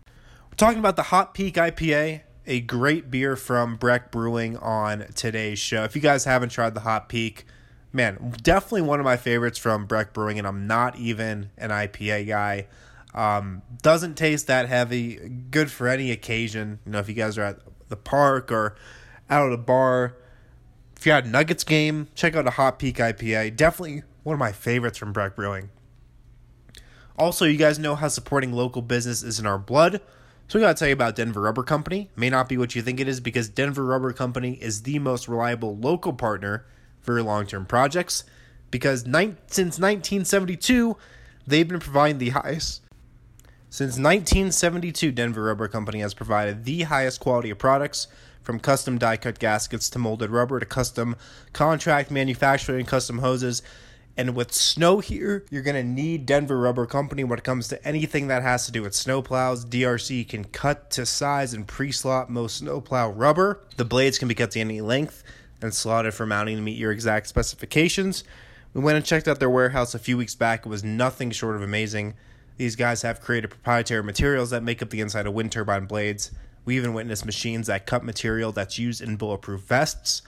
We're 0.06 0.56
talking 0.56 0.78
about 0.78 0.96
the 0.96 1.04
Hot 1.04 1.34
Peak 1.34 1.54
IPA 1.54 2.22
a 2.46 2.60
great 2.60 3.10
beer 3.10 3.36
from 3.36 3.76
Breck 3.76 4.10
Brewing 4.10 4.56
on 4.58 5.06
today's 5.14 5.58
show. 5.58 5.84
If 5.84 5.96
you 5.96 6.02
guys 6.02 6.24
haven't 6.24 6.50
tried 6.50 6.74
the 6.74 6.80
Hot 6.80 7.08
Peak, 7.08 7.46
man, 7.92 8.34
definitely 8.42 8.82
one 8.82 9.00
of 9.00 9.04
my 9.04 9.16
favorites 9.16 9.58
from 9.58 9.86
Breck 9.86 10.12
Brewing, 10.12 10.38
and 10.38 10.46
I'm 10.46 10.66
not 10.66 10.96
even 10.96 11.50
an 11.56 11.70
IPA 11.70 12.28
guy. 12.28 12.66
Um, 13.14 13.62
doesn't 13.82 14.16
taste 14.16 14.48
that 14.48 14.68
heavy. 14.68 15.16
Good 15.50 15.70
for 15.70 15.88
any 15.88 16.10
occasion. 16.10 16.80
You 16.84 16.92
know, 16.92 16.98
if 16.98 17.08
you 17.08 17.14
guys 17.14 17.38
are 17.38 17.44
at 17.44 17.58
the 17.88 17.96
park 17.96 18.50
or 18.50 18.74
out 19.30 19.46
at 19.46 19.52
a 19.52 19.58
bar. 19.58 20.16
If 20.96 21.06
you 21.06 21.12
had 21.12 21.26
Nuggets 21.26 21.64
game, 21.64 22.08
check 22.14 22.34
out 22.34 22.46
a 22.46 22.52
Hot 22.52 22.78
Peak 22.78 22.96
IPA. 22.96 23.56
Definitely 23.56 24.02
one 24.22 24.34
of 24.34 24.40
my 24.40 24.52
favorites 24.52 24.98
from 24.98 25.12
Breck 25.12 25.36
Brewing. 25.36 25.70
Also, 27.16 27.44
you 27.44 27.56
guys 27.56 27.78
know 27.78 27.94
how 27.94 28.08
supporting 28.08 28.52
local 28.52 28.82
business 28.82 29.22
is 29.22 29.38
in 29.38 29.46
our 29.46 29.58
blood. 29.58 30.00
So 30.48 30.58
we 30.58 30.62
got 30.62 30.76
to 30.76 30.78
tell 30.78 30.88
you 30.88 30.94
about 30.94 31.16
Denver 31.16 31.40
Rubber 31.40 31.62
Company. 31.62 32.10
May 32.16 32.28
not 32.28 32.48
be 32.48 32.58
what 32.58 32.74
you 32.74 32.82
think 32.82 33.00
it 33.00 33.08
is 33.08 33.20
because 33.20 33.48
Denver 33.48 33.84
Rubber 33.84 34.12
Company 34.12 34.54
is 34.54 34.82
the 34.82 34.98
most 34.98 35.28
reliable 35.28 35.76
local 35.76 36.12
partner 36.12 36.66
for 37.00 37.14
your 37.14 37.22
long-term 37.22 37.66
projects 37.66 38.24
because 38.70 39.06
ni- 39.06 39.36
since 39.46 39.78
1972 39.78 40.96
they've 41.46 41.68
been 41.68 41.78
providing 41.78 42.18
the 42.18 42.30
highest 42.30 42.82
since 43.74 43.98
1972 43.98 45.10
Denver 45.10 45.42
Rubber 45.42 45.66
Company 45.66 45.98
has 45.98 46.14
provided 46.14 46.64
the 46.64 46.82
highest 46.82 47.18
quality 47.18 47.50
of 47.50 47.58
products 47.58 48.06
from 48.40 48.60
custom 48.60 48.98
die 48.98 49.16
cut 49.16 49.40
gaskets 49.40 49.90
to 49.90 49.98
molded 49.98 50.30
rubber 50.30 50.60
to 50.60 50.64
custom 50.64 51.16
contract 51.52 52.08
manufacturing 52.08 52.78
and 52.78 52.86
custom 52.86 53.18
hoses 53.18 53.62
and 54.16 54.36
with 54.36 54.52
snow 54.52 55.00
here, 55.00 55.44
you're 55.50 55.64
going 55.64 55.74
to 55.74 55.82
need 55.82 56.24
Denver 56.24 56.56
Rubber 56.56 56.86
Company 56.86 57.24
when 57.24 57.36
it 57.36 57.44
comes 57.44 57.66
to 57.66 57.84
anything 57.84 58.28
that 58.28 58.42
has 58.42 58.64
to 58.66 58.70
do 58.70 58.80
with 58.80 58.92
snowplows. 58.92 59.66
DRC 59.66 60.28
can 60.28 60.44
cut 60.44 60.88
to 60.92 61.04
size 61.04 61.52
and 61.52 61.66
pre 61.66 61.90
slot 61.90 62.30
most 62.30 62.58
snowplow 62.58 63.10
rubber. 63.10 63.58
The 63.76 63.84
blades 63.84 64.20
can 64.20 64.28
be 64.28 64.36
cut 64.36 64.52
to 64.52 64.60
any 64.60 64.82
length 64.82 65.24
and 65.60 65.74
slotted 65.74 66.14
for 66.14 66.26
mounting 66.26 66.54
to 66.54 66.62
meet 66.62 66.78
your 66.78 66.92
exact 66.92 67.26
specifications. 67.26 68.22
We 68.72 68.82
went 68.82 68.98
and 68.98 69.04
checked 69.04 69.26
out 69.26 69.40
their 69.40 69.50
warehouse 69.50 69.96
a 69.96 69.98
few 69.98 70.16
weeks 70.16 70.36
back. 70.36 70.64
It 70.64 70.68
was 70.68 70.84
nothing 70.84 71.32
short 71.32 71.56
of 71.56 71.62
amazing. 71.62 72.14
These 72.56 72.76
guys 72.76 73.02
have 73.02 73.20
created 73.20 73.48
proprietary 73.48 74.02
materials 74.02 74.50
that 74.50 74.62
make 74.62 74.80
up 74.80 74.90
the 74.90 75.00
inside 75.00 75.26
of 75.26 75.34
wind 75.34 75.50
turbine 75.52 75.86
blades. 75.86 76.30
We 76.64 76.76
even 76.76 76.94
witnessed 76.94 77.26
machines 77.26 77.66
that 77.66 77.86
cut 77.86 78.04
material 78.04 78.52
that's 78.52 78.78
used 78.78 79.02
in 79.02 79.16
bulletproof 79.16 79.62
vests. 79.62 80.22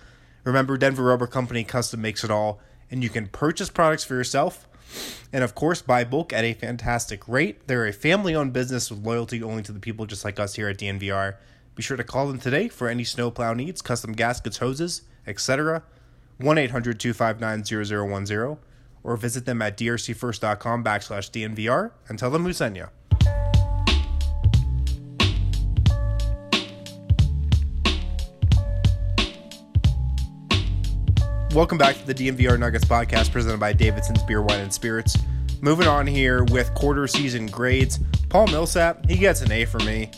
Remember, 0.44 0.76
Denver 0.76 1.04
Rubber 1.04 1.26
Company 1.26 1.64
custom 1.64 2.00
makes 2.00 2.24
it 2.24 2.30
all 2.30 2.60
and 2.90 3.02
you 3.02 3.10
can 3.10 3.28
purchase 3.28 3.70
products 3.70 4.04
for 4.04 4.14
yourself. 4.14 4.68
And 5.32 5.42
of 5.42 5.54
course, 5.54 5.82
buy 5.82 6.04
bulk 6.04 6.32
at 6.32 6.44
a 6.44 6.54
fantastic 6.54 7.26
rate. 7.28 7.66
They're 7.66 7.86
a 7.86 7.92
family 7.92 8.34
owned 8.34 8.52
business 8.52 8.90
with 8.90 9.04
loyalty 9.04 9.42
only 9.42 9.62
to 9.64 9.72
the 9.72 9.80
people 9.80 10.06
just 10.06 10.24
like 10.24 10.38
us 10.38 10.54
here 10.54 10.68
at 10.68 10.78
DNVR. 10.78 11.36
Be 11.74 11.82
sure 11.82 11.96
to 11.96 12.04
call 12.04 12.28
them 12.28 12.38
today 12.38 12.68
for 12.68 12.88
any 12.88 13.04
snowplow 13.04 13.52
needs, 13.52 13.82
custom 13.82 14.12
gaskets, 14.12 14.58
hoses, 14.58 15.02
etc. 15.26 15.82
1 16.38 16.58
800 16.58 17.00
259 17.00 17.64
0010 17.64 18.58
or 19.06 19.16
visit 19.16 19.46
them 19.46 19.62
at 19.62 19.78
drcfirst.com 19.78 20.82
backslash 20.82 21.30
DNVR 21.30 21.92
and 22.08 22.18
tell 22.18 22.28
them 22.28 22.42
who 22.42 22.52
sent 22.52 22.76
you. 22.76 22.88
Welcome 31.54 31.78
back 31.78 31.96
to 31.96 32.06
the 32.06 32.12
DNVR 32.12 32.58
Nuggets 32.58 32.84
podcast 32.84 33.30
presented 33.30 33.60
by 33.60 33.72
Davidson's 33.72 34.22
Beer, 34.24 34.42
Wine, 34.42 34.60
and 34.60 34.74
Spirits. 34.74 35.16
Moving 35.62 35.86
on 35.86 36.06
here 36.06 36.44
with 36.44 36.74
quarter 36.74 37.06
season 37.06 37.46
grades. 37.46 38.00
Paul 38.28 38.48
Millsap, 38.48 39.08
he 39.08 39.16
gets 39.16 39.40
an 39.40 39.52
A 39.52 39.64
for 39.64 39.78
me. 39.78 40.10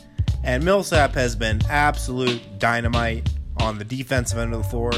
And 0.42 0.64
Millsap 0.64 1.12
has 1.12 1.36
been 1.36 1.60
absolute 1.68 2.58
dynamite 2.58 3.30
on 3.60 3.78
the 3.78 3.84
defensive 3.84 4.38
end 4.38 4.54
of 4.54 4.62
the 4.62 4.68
floor. 4.68 4.92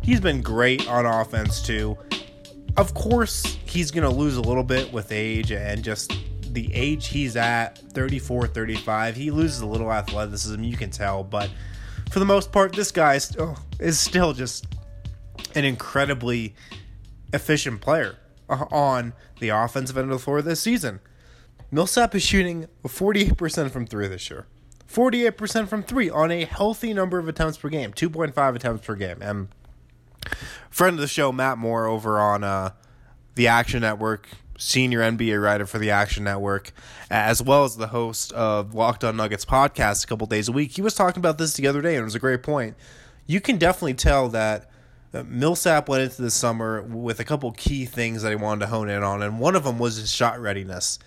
He's 0.00 0.20
been 0.20 0.40
great 0.40 0.88
on 0.88 1.04
offense 1.04 1.60
too. 1.60 1.98
Of 2.76 2.94
course, 2.94 3.58
he's 3.66 3.90
going 3.90 4.08
to 4.08 4.14
lose 4.14 4.36
a 4.36 4.40
little 4.40 4.64
bit 4.64 4.92
with 4.92 5.12
age 5.12 5.52
and 5.52 5.84
just 5.84 6.12
the 6.52 6.72
age 6.74 7.08
he's 7.08 7.36
at 7.36 7.78
34, 7.78 8.46
35. 8.46 9.16
He 9.16 9.30
loses 9.30 9.60
a 9.60 9.66
little 9.66 9.92
athleticism, 9.92 10.62
you 10.62 10.76
can 10.76 10.90
tell. 10.90 11.22
But 11.22 11.50
for 12.10 12.18
the 12.18 12.24
most 12.24 12.50
part, 12.50 12.72
this 12.74 12.90
guy 12.90 13.14
is 13.16 13.24
still, 13.24 13.58
is 13.78 13.98
still 13.98 14.32
just 14.32 14.66
an 15.54 15.64
incredibly 15.64 16.54
efficient 17.32 17.80
player 17.80 18.16
on 18.48 19.12
the 19.40 19.50
offensive 19.50 19.96
end 19.96 20.10
of 20.10 20.18
the 20.18 20.22
floor 20.22 20.42
this 20.42 20.60
season. 20.60 21.00
Millsap 21.70 22.14
is 22.14 22.22
shooting 22.22 22.68
48% 22.84 23.70
from 23.70 23.86
three 23.86 24.08
this 24.08 24.30
year. 24.30 24.46
48% 24.88 25.68
from 25.68 25.82
three 25.82 26.10
on 26.10 26.30
a 26.30 26.44
healthy 26.44 26.92
number 26.92 27.18
of 27.18 27.28
attempts 27.28 27.56
per 27.56 27.70
game, 27.70 27.92
2.5 27.92 28.56
attempts 28.56 28.86
per 28.86 28.94
game. 28.94 29.22
And 29.22 29.48
friend 30.70 30.94
of 30.94 31.00
the 31.00 31.08
show, 31.08 31.32
Matt 31.32 31.58
Moore, 31.58 31.86
over 31.86 32.18
on 32.18 32.44
uh, 32.44 32.70
the 33.34 33.48
Action 33.48 33.80
Network, 33.80 34.28
senior 34.58 35.00
NBA 35.00 35.42
writer 35.42 35.66
for 35.66 35.78
the 35.78 35.90
Action 35.90 36.24
Network, 36.24 36.72
as 37.10 37.42
well 37.42 37.64
as 37.64 37.76
the 37.76 37.88
host 37.88 38.32
of 38.32 38.74
Locked 38.74 39.04
On 39.04 39.16
Nuggets 39.16 39.44
podcast 39.44 40.04
a 40.04 40.06
couple 40.06 40.26
days 40.26 40.48
a 40.48 40.52
week, 40.52 40.72
he 40.72 40.82
was 40.82 40.94
talking 40.94 41.20
about 41.20 41.38
this 41.38 41.54
the 41.54 41.66
other 41.66 41.82
day, 41.82 41.94
and 41.94 42.02
it 42.02 42.04
was 42.04 42.14
a 42.14 42.20
great 42.20 42.42
point. 42.42 42.76
You 43.26 43.40
can 43.40 43.58
definitely 43.58 43.94
tell 43.94 44.28
that 44.30 44.70
Millsap 45.12 45.88
went 45.88 46.02
into 46.02 46.22
the 46.22 46.30
summer 46.30 46.82
with 46.82 47.20
a 47.20 47.24
couple 47.24 47.52
key 47.52 47.84
things 47.84 48.22
that 48.22 48.30
he 48.30 48.36
wanted 48.36 48.60
to 48.60 48.66
hone 48.68 48.88
in 48.88 49.02
on, 49.02 49.22
and 49.22 49.38
one 49.38 49.56
of 49.56 49.64
them 49.64 49.78
was 49.78 49.96
his 49.96 50.12
shot 50.12 50.40
readiness. 50.40 50.98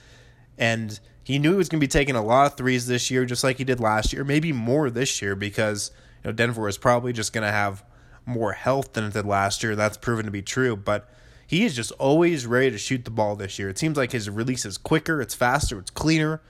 And 0.58 1.00
he 1.24 1.40
knew 1.40 1.52
he 1.52 1.58
was 1.58 1.70
going 1.70 1.80
to 1.80 1.84
be 1.84 1.90
taking 1.90 2.16
a 2.16 2.24
lot 2.24 2.46
of 2.46 2.56
threes 2.56 2.86
this 2.86 3.10
year, 3.10 3.26
just 3.26 3.44
like 3.44 3.58
he 3.58 3.64
did 3.64 3.80
last 3.80 4.14
year, 4.14 4.24
maybe 4.24 4.54
more 4.54 4.90
this 4.90 5.22
year, 5.22 5.36
because 5.36 5.92
you 6.24 6.30
know 6.30 6.34
Denver 6.34 6.62
was 6.62 6.78
probably 6.78 7.14
just 7.14 7.34
going 7.34 7.44
to 7.44 7.52
have 7.52 7.84
more 8.26 8.54
health 8.54 8.94
than 8.94 9.04
it 9.04 9.14
did 9.14 9.26
last 9.26 9.64
year. 9.64 9.76
That's 9.76 9.98
proven 9.98 10.26
to 10.26 10.32
be 10.32 10.42
true, 10.42 10.76
but 10.76 11.10
he 11.48 11.64
is 11.64 11.76
just 11.76 11.92
always 11.94 12.46
ready 12.46 12.72
to 12.72 12.78
shoot 12.78 13.06
the 13.06 13.12
ball 13.12 13.36
this 13.36 13.60
year. 13.60 13.70
It 13.70 13.78
seems 13.78 13.98
like 13.98 14.12
his 14.12 14.30
release 14.30 14.66
is 14.66 14.78
quicker, 14.78 15.22
it's 15.22 15.36
faster, 15.36 15.80
it's 15.80 15.92
cleaner, 15.92 16.42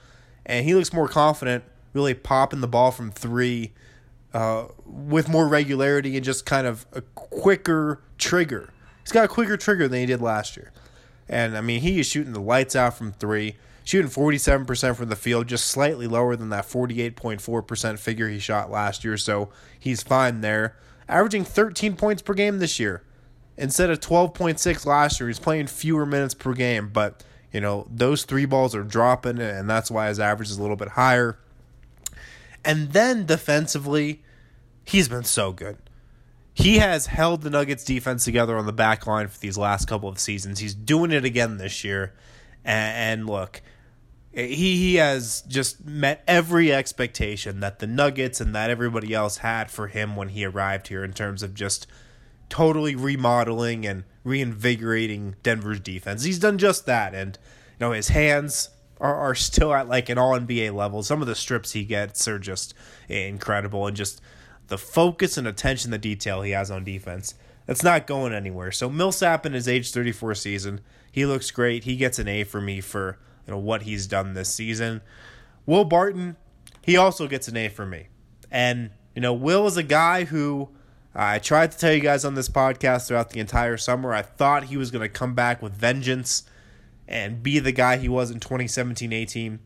and 0.45 0.65
he 0.65 0.73
looks 0.73 0.93
more 0.93 1.07
confident 1.07 1.63
really 1.95 2.13
popping 2.13 2.59
the 2.59 2.67
ball 2.67 2.91
from 2.91 3.09
three 3.09 3.71
uh, 4.33 4.65
with 4.85 5.29
more 5.29 5.47
regularity 5.47 6.15
and 6.17 6.25
just 6.25 6.45
kind 6.45 6.67
of 6.67 6.85
a 6.91 7.01
quicker 7.01 8.01
trigger. 8.17 8.69
He's 9.01 9.13
got 9.13 9.25
a 9.25 9.29
quicker 9.29 9.55
trigger 9.55 9.87
than 9.87 10.01
he 10.01 10.05
did 10.05 10.21
last 10.21 10.57
year. 10.57 10.73
And 11.29 11.57
I 11.57 11.61
mean, 11.61 11.81
he 11.81 11.99
is 11.99 12.05
shooting 12.05 12.33
the 12.33 12.41
lights 12.41 12.75
out 12.75 12.97
from 12.97 13.13
three, 13.13 13.55
shooting 13.85 14.11
47% 14.11 14.95
from 14.95 15.09
the 15.09 15.15
field, 15.15 15.47
just 15.47 15.67
slightly 15.67 16.05
lower 16.05 16.35
than 16.35 16.49
that 16.49 16.65
48.4% 16.65 17.97
figure 17.97 18.27
he 18.27 18.39
shot 18.39 18.69
last 18.69 19.05
year. 19.05 19.15
So 19.17 19.49
he's 19.79 20.03
fine 20.03 20.41
there. 20.41 20.75
Averaging 21.07 21.45
13 21.45 21.95
points 21.95 22.21
per 22.21 22.33
game 22.33 22.59
this 22.59 22.79
year 22.79 23.03
instead 23.57 23.89
of 23.89 23.99
12.6 23.99 24.85
last 24.85 25.19
year. 25.19 25.27
He's 25.27 25.39
playing 25.39 25.67
fewer 25.67 26.05
minutes 26.05 26.33
per 26.33 26.53
game, 26.53 26.89
but 26.89 27.23
you 27.51 27.61
know, 27.61 27.87
those 27.89 28.25
three 28.25 28.45
balls 28.45 28.75
are 28.75 28.83
dropping, 28.83 29.39
and 29.39 29.69
that's 29.69 29.89
why 29.89 30.09
his 30.09 30.19
average 30.19 30.49
is 30.49 30.57
a 30.57 30.61
little 30.61 30.75
bit 30.75 30.89
higher. 30.89 31.39
And 32.65 32.91
then 32.91 33.25
defensively, 33.25 34.23
he's 34.83 35.07
been 35.07 35.23
so 35.23 35.53
good. 35.53 35.77
He 36.53 36.79
has 36.79 37.07
held 37.07 37.41
the 37.41 37.49
Nuggets 37.49 37.83
defense 37.83 38.25
together 38.25 38.57
on 38.57 38.65
the 38.65 38.73
back 38.73 39.05
line 39.05 39.27
for 39.27 39.39
these 39.39 39.57
last 39.57 39.87
couple 39.87 40.09
of 40.09 40.19
seasons. 40.19 40.59
He's 40.59 40.73
doing 40.73 41.11
it 41.11 41.23
again 41.23 41.57
this 41.57 41.83
year. 41.83 42.13
And, 42.63 43.19
and 43.19 43.29
look, 43.29 43.61
Eh, 44.35 44.47
he, 44.47 44.77
he 44.77 44.95
has 44.95 45.43
just 45.47 45.85
met 45.85 46.23
every 46.27 46.73
expectation 46.73 47.61
that 47.61 47.79
the 47.79 47.87
Nuggets 47.87 48.41
and 48.41 48.53
that 48.53 48.69
everybody 48.69 49.13
else 49.13 49.37
had 49.37 49.71
for 49.71 49.87
him 49.87 50.15
when 50.15 50.29
he 50.29 50.45
arrived 50.45 50.87
here 50.89 51.03
in 51.03 51.13
terms 51.13 51.41
of 51.41 51.53
just 51.53 51.87
totally 52.49 52.95
remodeling 52.95 53.85
and 53.85 54.03
reinvigorating 54.23 55.35
Denver's 55.41 55.79
defense. 55.79 56.23
He's 56.23 56.39
done 56.39 56.57
just 56.57 56.85
that. 56.85 57.15
And, 57.15 57.37
you 57.79 57.87
know, 57.87 57.91
his 57.91 58.09
hands 58.09 58.69
are, 58.99 59.15
are 59.15 59.35
still 59.35 59.73
at 59.73 59.87
like 59.87 60.09
an 60.09 60.17
all 60.17 60.37
NBA 60.37 60.73
level. 60.73 61.01
Some 61.03 61.21
of 61.21 61.27
the 61.27 61.35
strips 61.35 61.71
he 61.71 61.85
gets 61.85 62.27
are 62.27 62.39
just 62.39 62.73
incredible. 63.07 63.87
And 63.87 63.95
just 63.95 64.21
the 64.67 64.77
focus 64.77 65.37
and 65.37 65.47
attention 65.47 65.91
the 65.91 65.97
detail 65.97 66.41
he 66.41 66.51
has 66.51 66.69
on 66.69 66.83
defense. 66.83 67.35
That's 67.65 67.83
not 67.83 68.05
going 68.05 68.33
anywhere. 68.33 68.71
So 68.71 68.89
Millsap 68.89 69.45
in 69.45 69.53
his 69.53 69.67
age 69.67 69.91
34 69.91 70.35
season, 70.35 70.81
he 71.11 71.25
looks 71.25 71.49
great. 71.49 71.85
He 71.85 71.95
gets 71.95 72.19
an 72.19 72.27
A 72.27 72.43
for 72.43 72.61
me 72.61 72.79
for 72.79 73.17
you 73.45 73.53
know 73.53 73.59
what 73.59 73.83
he's 73.83 74.07
done 74.07 74.33
this 74.33 74.53
season. 74.53 75.01
Will 75.65 75.85
Barton, 75.85 76.37
he 76.81 76.97
also 76.97 77.27
gets 77.27 77.47
an 77.47 77.57
A 77.57 77.69
for 77.69 77.85
me. 77.85 78.07
And 78.51 78.91
you 79.15 79.21
know, 79.21 79.33
Will 79.33 79.65
is 79.67 79.77
a 79.77 79.83
guy 79.83 80.25
who 80.25 80.69
I 81.13 81.39
tried 81.39 81.71
to 81.71 81.77
tell 81.77 81.93
you 81.93 82.01
guys 82.01 82.25
on 82.25 82.35
this 82.35 82.49
podcast 82.49 83.07
throughout 83.07 83.29
the 83.29 83.39
entire 83.39 83.77
summer. 83.77 84.13
I 84.13 84.21
thought 84.21 84.65
he 84.65 84.77
was 84.77 84.91
going 84.91 85.01
to 85.01 85.09
come 85.09 85.33
back 85.33 85.61
with 85.61 85.73
vengeance 85.73 86.43
and 87.07 87.41
be 87.41 87.59
the 87.59 87.71
guy 87.71 87.97
he 87.97 88.09
was 88.09 88.31
in 88.31 88.39
2017 88.39 89.13
18. 89.13 89.59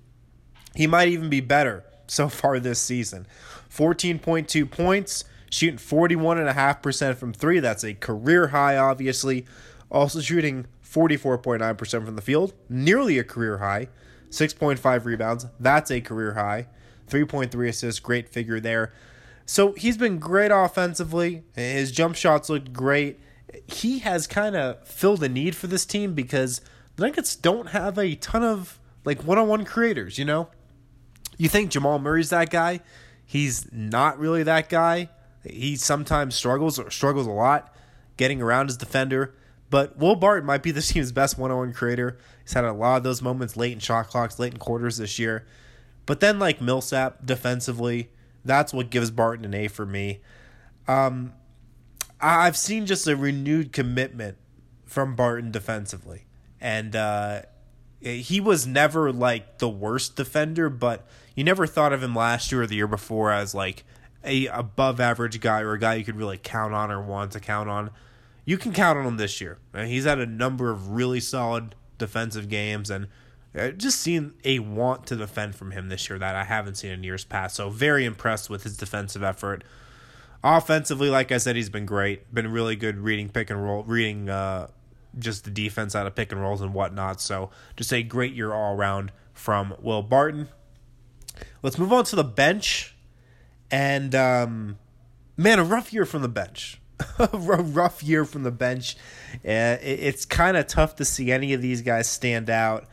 He 0.76 0.88
might 0.88 1.08
even 1.08 1.30
be 1.30 1.42
better 1.42 1.84
so 2.08 2.30
far 2.30 2.60
this 2.60 2.80
season. 2.80 3.26
14.2 3.72 4.70
points, 4.70 5.24
shooting 5.50 5.78
41.5% 5.78 7.16
from 7.16 7.34
three. 7.34 7.60
That's 7.60 7.84
a 7.84 7.94
career 7.94 8.50
high, 8.50 8.78
obviously. 8.78 9.46
Also 9.92 10.22
shooting 10.22 10.68
44.9% 10.92 12.06
from 12.06 12.16
the 12.16 12.22
field, 12.22 12.54
nearly 12.68 13.20
a 13.20 13.24
career 13.24 13.60
high. 13.60 13.90
6.5 14.30 15.06
rebounds, 15.06 15.48
that's 15.60 15.92
a 15.92 16.02
career 16.02 16.34
high. 16.34 16.68
3.3 17.08 17.68
assists, 17.68 18.00
great 18.00 18.30
figure 18.30 18.60
there. 18.60 18.94
So 19.46 19.74
he's 19.74 19.98
been 19.98 20.20
great 20.20 20.52
offensively. 20.52 21.44
His 21.56 21.92
jump 21.92 22.16
shots 22.16 22.50
looked 22.50 22.72
great. 22.72 23.20
He 23.66 24.00
has 24.00 24.28
kind 24.28 24.56
of 24.56 24.88
filled 24.88 25.24
a 25.24 25.30
need 25.30 25.56
for 25.56 25.66
this 25.66 25.86
team 25.86 26.14
because 26.14 26.62
the 26.96 27.08
Nuggets 27.08 27.36
don't 27.36 27.70
have 27.70 27.98
a 27.98 28.16
ton 28.16 28.44
of 28.44 28.80
like 29.06 29.24
one-on-one 29.24 29.66
creators, 29.66 30.20
you 30.20 30.26
know? 30.26 30.50
You 31.38 31.50
think 31.50 31.72
Jamal 31.72 31.98
Murray's 31.98 32.30
that 32.30 32.52
guy? 32.52 32.82
He's 33.26 33.72
not 33.72 34.20
really 34.20 34.44
that 34.44 34.70
guy. 34.70 35.10
He 35.44 35.76
sometimes 35.78 36.36
struggles 36.36 36.78
or 36.78 36.92
struggles 36.92 37.26
a 37.26 37.32
lot 37.32 37.74
getting 38.18 38.42
around 38.42 38.68
his 38.68 38.78
defender. 38.78 39.34
But 39.70 39.98
Will 39.98 40.16
Barton 40.16 40.46
might 40.46 40.64
be 40.64 40.72
the 40.72 40.82
team's 40.82 41.12
best 41.12 41.38
one 41.38 41.52
on 41.52 41.58
one 41.58 41.74
creator. 41.74 42.18
He's 42.44 42.54
had 42.54 42.66
a 42.66 42.74
lot 42.74 42.98
of 42.98 43.04
those 43.04 43.22
moments 43.22 43.58
late 43.58 43.74
in 43.74 43.80
shot 43.80 44.08
clocks, 44.08 44.40
late 44.40 44.54
in 44.54 44.60
quarters 44.60 44.98
this 44.98 45.20
year. 45.20 45.46
But 46.06 46.20
then, 46.20 46.40
like 46.40 46.60
Millsap 46.60 47.26
defensively, 47.26 48.10
that's 48.44 48.74
what 48.74 48.90
gives 48.90 49.12
Barton 49.12 49.46
an 49.46 49.54
A 49.54 49.68
for 49.68 49.86
me. 49.86 50.22
Um, 50.88 51.34
I've 52.20 52.58
seen 52.58 52.86
just 52.86 53.08
a 53.08 53.16
renewed 53.16 53.72
commitment 53.72 54.38
from 54.86 55.16
Barton 55.16 55.52
defensively. 55.52 56.26
And 56.60 56.96
uh, 56.96 57.44
he 58.02 58.42
was 58.42 58.68
never 58.68 59.12
like 59.14 59.60
the 59.60 59.70
worst 59.70 60.16
defender, 60.16 60.70
but 60.70 61.08
you 61.36 61.44
never 61.44 61.68
thought 61.68 61.94
of 61.94 62.04
him 62.04 62.16
last 62.16 62.52
year 62.52 62.64
or 62.64 62.68
the 62.68 62.76
year 62.76 62.88
before 62.88 63.32
as 63.32 63.54
like 63.54 63.86
a 64.24 64.48
above 64.48 65.00
average 65.00 65.40
guy 65.40 65.62
or 65.62 65.74
a 65.74 65.80
guy 65.80 65.94
you 65.96 66.04
could 66.04 66.18
really 66.18 66.38
count 66.38 66.74
on 66.74 66.92
or 66.92 67.02
want 67.02 67.32
to 67.34 67.40
count 67.40 67.70
on. 67.70 67.92
You 68.50 68.58
can 68.58 68.74
count 68.74 68.98
on 68.98 69.06
him 69.06 69.18
this 69.18 69.40
year. 69.40 69.60
He's 69.76 70.06
had 70.06 70.18
a 70.18 70.26
number 70.26 70.72
of 70.72 70.90
really 70.90 71.20
solid 71.20 71.76
defensive 72.00 72.50
games 72.50 72.90
and 72.90 73.08
just 73.78 74.00
seen 74.00 74.34
a 74.44 74.58
want 74.58 75.06
to 75.06 75.16
defend 75.16 75.54
from 75.54 75.70
him 75.70 75.90
this 75.90 76.10
year 76.10 76.18
that 76.18 76.36
I 76.36 76.46
haven't 76.46 76.74
seen 76.74 76.90
in 76.90 77.04
years 77.04 77.24
past. 77.24 77.56
So 77.56 77.70
very 77.70 78.06
impressed 78.06 78.50
with 78.50 78.64
his 78.64 78.76
defensive 78.76 79.22
effort. 79.22 79.64
Offensively, 80.44 81.12
like 81.12 81.32
I 81.32 81.38
said, 81.38 81.58
he's 81.58 81.70
been 81.70 81.86
great. 81.86 82.34
Been 82.34 82.52
really 82.52 82.76
good 82.76 82.98
reading 82.98 83.30
pick 83.30 83.52
and 83.52 83.64
roll, 83.64 83.84
reading 83.84 84.30
uh, 84.30 84.70
just 85.20 85.44
the 85.44 85.52
defense 85.52 85.96
out 85.96 86.08
of 86.08 86.16
pick 86.16 86.32
and 86.32 86.42
rolls 86.42 86.62
and 86.62 86.74
whatnot. 86.74 87.22
So 87.22 87.52
just 87.76 87.94
a 87.94 88.02
great 88.02 88.34
year 88.34 88.52
all 88.52 88.76
around 88.76 89.12
from 89.32 89.76
Will 89.80 90.02
Barton. 90.02 90.50
Let's 91.62 91.78
move 91.78 91.94
on 91.94 92.04
to 92.06 92.16
the 92.16 92.24
bench. 92.24 92.96
And 93.70 94.16
um, 94.16 94.80
man, 95.38 95.60
a 95.60 95.64
rough 95.64 95.94
year 95.94 96.04
from 96.04 96.24
the 96.24 96.28
bench. 96.28 96.82
a 97.20 97.38
rough 97.38 98.04
year 98.04 98.26
from 98.26 98.44
the 98.44 98.52
bench. 98.52 98.96
It's 99.44 100.26
kind 100.26 100.58
of 100.58 100.68
tough 100.68 100.96
to 100.98 101.06
see 101.06 101.32
any 101.32 101.54
of 101.54 101.62
these 101.62 101.82
guys 101.82 102.08
stand 102.10 102.50
out. 102.50 102.86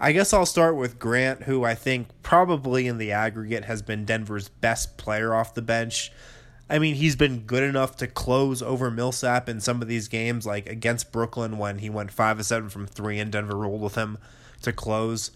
I 0.00 0.12
guess 0.12 0.32
I'll 0.32 0.46
start 0.46 0.76
with 0.76 0.98
Grant, 0.98 1.42
who 1.42 1.64
I 1.64 1.74
think 1.74 2.08
probably 2.22 2.86
in 2.86 2.98
the 2.98 3.10
aggregate 3.10 3.64
has 3.64 3.82
been 3.82 4.04
Denver's 4.04 4.48
best 4.48 4.96
player 4.96 5.34
off 5.34 5.54
the 5.54 5.62
bench. 5.62 6.12
I 6.70 6.78
mean, 6.78 6.94
he's 6.96 7.16
been 7.16 7.40
good 7.40 7.62
enough 7.62 7.96
to 7.96 8.06
close 8.06 8.62
over 8.62 8.90
Millsap 8.90 9.48
in 9.48 9.60
some 9.60 9.82
of 9.82 9.88
these 9.88 10.06
games, 10.06 10.46
like 10.46 10.68
against 10.68 11.10
Brooklyn 11.10 11.58
when 11.58 11.78
he 11.78 11.90
went 11.90 12.12
five 12.12 12.38
of 12.38 12.46
seven 12.46 12.68
from 12.68 12.86
three 12.86 13.18
and 13.18 13.32
Denver 13.32 13.56
rolled 13.56 13.80
with 13.80 13.94
him 13.94 14.18
to 14.62 14.72
close. 14.72 15.30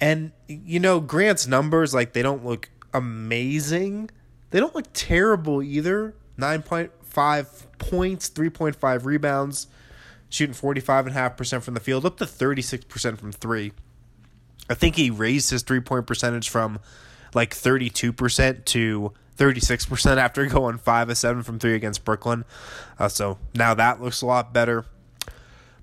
And 0.00 0.32
you 0.48 0.80
know, 0.80 1.00
Grant's 1.00 1.46
numbers 1.46 1.94
like 1.94 2.12
they 2.12 2.22
don't 2.22 2.44
look 2.44 2.68
amazing. 2.92 4.10
They 4.50 4.60
don't 4.60 4.74
look 4.74 4.92
terrible 4.92 5.62
either. 5.62 6.14
9.5 7.18 7.66
points, 7.78 8.30
3.5 8.30 9.04
rebounds, 9.04 9.66
shooting 10.28 10.54
45.5% 10.54 11.62
from 11.62 11.74
the 11.74 11.80
field, 11.80 12.06
up 12.06 12.18
to 12.18 12.24
36% 12.24 13.18
from 13.18 13.32
3. 13.32 13.72
I 14.70 14.74
think 14.74 14.96
he 14.96 15.10
raised 15.10 15.50
his 15.50 15.62
three-point 15.62 16.06
percentage 16.06 16.48
from 16.48 16.78
like 17.34 17.54
32% 17.54 18.64
to 18.66 19.12
36% 19.36 20.16
after 20.16 20.46
going 20.48 20.78
5 20.78 21.10
of 21.10 21.18
7 21.18 21.42
from 21.42 21.58
3 21.58 21.74
against 21.74 22.04
Brooklyn. 22.04 22.44
Uh, 22.98 23.08
so 23.08 23.38
now 23.54 23.74
that 23.74 24.00
looks 24.00 24.22
a 24.22 24.26
lot 24.26 24.52
better. 24.52 24.84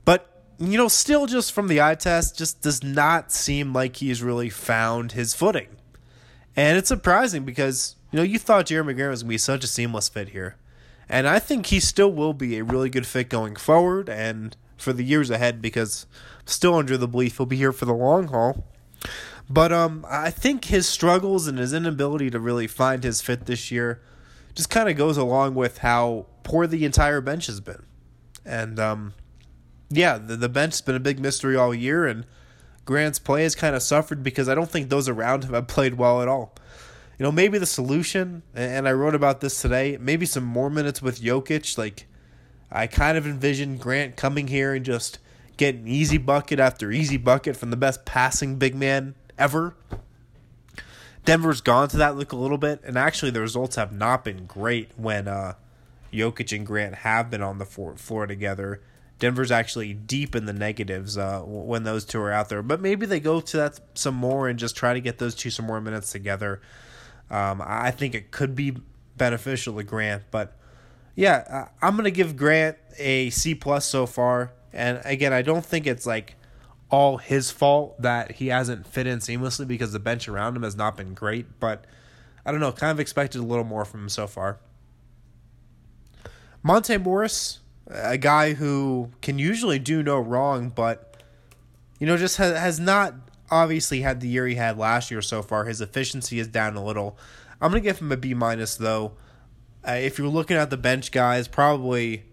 But 0.03 0.31
you 0.57 0.77
know, 0.77 0.87
still 0.87 1.25
just 1.25 1.51
from 1.51 1.67
the 1.67 1.81
eye 1.81 1.95
test, 1.95 2.37
just 2.37 2.61
does 2.61 2.83
not 2.83 3.31
seem 3.31 3.73
like 3.73 3.97
he's 3.97 4.23
really 4.23 4.49
found 4.49 5.11
his 5.11 5.33
footing. 5.33 5.67
And 6.55 6.77
it's 6.77 6.87
surprising 6.87 7.43
because, 7.43 7.97
you 8.11 8.17
know, 8.17 8.23
you 8.23 8.39
thought 8.39 8.67
Jerami 8.67 8.95
Grant 8.95 9.11
was 9.11 9.23
going 9.23 9.29
to 9.29 9.33
be 9.33 9.37
such 9.37 9.65
a 9.65 9.67
seamless 9.67 10.07
fit 10.07 10.29
here. 10.29 10.55
And 11.07 11.27
I 11.27 11.39
think 11.39 11.67
he 11.67 11.79
still 11.79 12.11
will 12.11 12.33
be 12.33 12.57
a 12.57 12.63
really 12.63 12.89
good 12.89 13.05
fit 13.05 13.29
going 13.29 13.55
forward 13.55 14.09
and 14.09 14.55
for 14.77 14.91
the 14.91 15.03
years 15.03 15.29
ahead 15.29 15.61
because 15.61 16.05
still 16.45 16.75
under 16.75 16.97
the 16.97 17.07
belief 17.07 17.37
he'll 17.37 17.45
be 17.45 17.57
here 17.57 17.71
for 17.71 17.85
the 17.85 17.93
long 17.93 18.27
haul. 18.27 18.65
But 19.49 19.71
um, 19.71 20.05
I 20.09 20.31
think 20.31 20.65
his 20.65 20.87
struggles 20.87 21.47
and 21.47 21.59
his 21.59 21.73
inability 21.73 22.29
to 22.31 22.39
really 22.39 22.67
find 22.67 23.03
his 23.03 23.21
fit 23.21 23.45
this 23.45 23.71
year 23.71 24.01
just 24.55 24.69
kind 24.69 24.89
of 24.89 24.97
goes 24.97 25.17
along 25.17 25.53
with 25.55 25.79
how 25.79 26.25
poor 26.43 26.65
the 26.65 26.85
entire 26.85 27.21
bench 27.21 27.45
has 27.47 27.59
been. 27.59 27.83
And 28.43 28.79
um, 28.79 29.13
yeah, 29.89 30.17
the, 30.17 30.35
the 30.35 30.49
bench 30.49 30.73
has 30.73 30.81
been 30.81 30.95
a 30.95 30.99
big 30.99 31.19
mystery 31.19 31.55
all 31.55 31.75
year, 31.75 32.05
and 32.07 32.25
Grant's 32.85 33.19
play 33.19 33.43
has 33.43 33.55
kind 33.55 33.75
of 33.75 33.83
suffered 33.83 34.23
because 34.23 34.49
I 34.49 34.55
don't 34.55 34.69
think 34.69 34.89
those 34.89 35.09
around 35.09 35.43
him 35.43 35.53
have 35.53 35.67
played 35.67 35.95
well 35.95 36.21
at 36.21 36.27
all. 36.27 36.55
You 37.17 37.23
know, 37.23 37.31
maybe 37.31 37.57
the 37.57 37.65
solution, 37.65 38.43
and 38.53 38.87
I 38.87 38.91
wrote 38.91 39.15
about 39.15 39.39
this 39.39 39.61
today, 39.61 39.97
maybe 39.99 40.25
some 40.25 40.43
more 40.43 40.69
minutes 40.69 41.01
with 41.01 41.21
Jokic. 41.21 41.77
Like, 41.77 42.07
I 42.69 42.87
kind 42.87 43.17
of 43.17 43.25
envisioned 43.25 43.79
Grant 43.79 44.17
coming 44.17 44.47
here 44.47 44.73
and 44.73 44.83
just 44.83 45.19
getting 45.55 45.87
easy 45.87 46.17
bucket 46.17 46.59
after 46.59 46.91
easy 46.91 47.15
bucket 47.15 47.55
from 47.55 47.69
the 47.69 47.77
best 47.77 48.03
passing 48.03 48.57
big 48.57 48.75
man 48.75 49.15
ever. 49.37 49.75
Denver's 51.23 51.61
gone 51.61 51.87
to 51.89 51.97
that 51.97 52.17
look 52.17 52.33
a 52.33 52.35
little 52.35 52.57
bit, 52.57 52.81
and 52.83 52.97
actually 52.97 53.31
the 53.31 53.39
results 53.39 53.77
have 53.77 53.93
not 53.93 54.25
been 54.25 54.45
great 54.45 54.91
when 54.97 55.29
uh, 55.29 55.53
Jokic 56.13 56.55
and 56.55 56.65
Grant 56.65 56.95
have 56.95 57.31
been 57.31 57.41
on 57.41 57.59
the 57.59 57.65
floor 57.65 58.27
together. 58.27 58.81
Denver's 59.17 59.51
actually 59.51 59.93
deep 59.93 60.35
in 60.35 60.45
the 60.45 60.53
negatives 60.53 61.17
uh, 61.17 61.41
when 61.45 61.83
those 61.83 62.03
two 62.03 62.19
are 62.19 62.31
out 62.31 62.49
there, 62.49 62.61
but 62.61 62.81
maybe 62.81 63.05
they 63.05 63.21
go 63.21 63.39
to 63.39 63.57
that 63.57 63.79
some 63.93 64.15
more 64.15 64.49
and 64.49 64.59
just 64.59 64.75
try 64.75 64.93
to 64.93 64.99
get 64.99 65.17
those 65.17 65.33
two 65.33 65.49
some 65.49 65.65
more 65.65 65.79
minutes 65.79 66.11
together. 66.11 66.61
Um, 67.29 67.61
I 67.65 67.91
think 67.91 68.15
it 68.15 68.31
could 68.31 68.55
be 68.55 68.77
beneficial 69.17 69.75
to 69.77 69.83
Grant, 69.83 70.23
but 70.31 70.55
yeah, 71.15 71.69
I'm 71.81 71.95
gonna 71.95 72.11
give 72.11 72.35
Grant 72.35 72.77
a 72.97 73.29
C 73.29 73.55
plus 73.55 73.85
so 73.85 74.05
far. 74.05 74.53
And 74.73 75.01
again, 75.05 75.33
I 75.33 75.41
don't 75.41 75.65
think 75.65 75.87
it's 75.87 76.05
like 76.05 76.35
all 76.89 77.17
his 77.17 77.51
fault 77.51 78.01
that 78.01 78.33
he 78.33 78.47
hasn't 78.47 78.85
fit 78.85 79.07
in 79.07 79.19
seamlessly 79.19 79.67
because 79.67 79.91
the 79.91 79.99
bench 79.99 80.27
around 80.27 80.55
him 80.55 80.63
has 80.63 80.75
not 80.75 80.97
been 80.97 81.13
great. 81.13 81.59
But 81.59 81.85
I 82.45 82.51
don't 82.51 82.59
know, 82.59 82.71
kind 82.71 82.91
of 82.91 82.99
expected 82.99 83.39
a 83.39 83.43
little 83.43 83.63
more 83.63 83.85
from 83.85 84.01
him 84.01 84.09
so 84.09 84.27
far. 84.27 84.59
Monte 86.61 86.97
Morris, 86.97 87.59
a 87.87 88.17
guy 88.17 88.53
who 88.53 89.11
can 89.21 89.39
usually 89.39 89.79
do 89.79 90.03
no 90.03 90.19
wrong, 90.19 90.69
but 90.69 91.23
you 91.99 92.07
know, 92.07 92.17
just 92.17 92.37
has, 92.37 92.57
has 92.57 92.79
not 92.79 93.13
obviously 93.51 94.01
had 94.01 94.21
the 94.21 94.27
year 94.27 94.47
he 94.47 94.55
had 94.55 94.77
last 94.77 95.11
year 95.11 95.21
so 95.21 95.41
far. 95.41 95.65
His 95.65 95.81
efficiency 95.81 96.39
is 96.39 96.47
down 96.47 96.75
a 96.75 96.83
little. 96.83 97.17
I'm 97.61 97.71
gonna 97.71 97.81
give 97.81 97.99
him 97.99 98.11
a 98.11 98.17
B 98.17 98.33
minus 98.33 98.75
though. 98.75 99.13
Uh, 99.87 99.93
if 99.93 100.17
you're 100.17 100.27
looking 100.27 100.57
at 100.57 100.69
the 100.69 100.77
bench 100.77 101.11
guys, 101.11 101.47
probably 101.47 102.25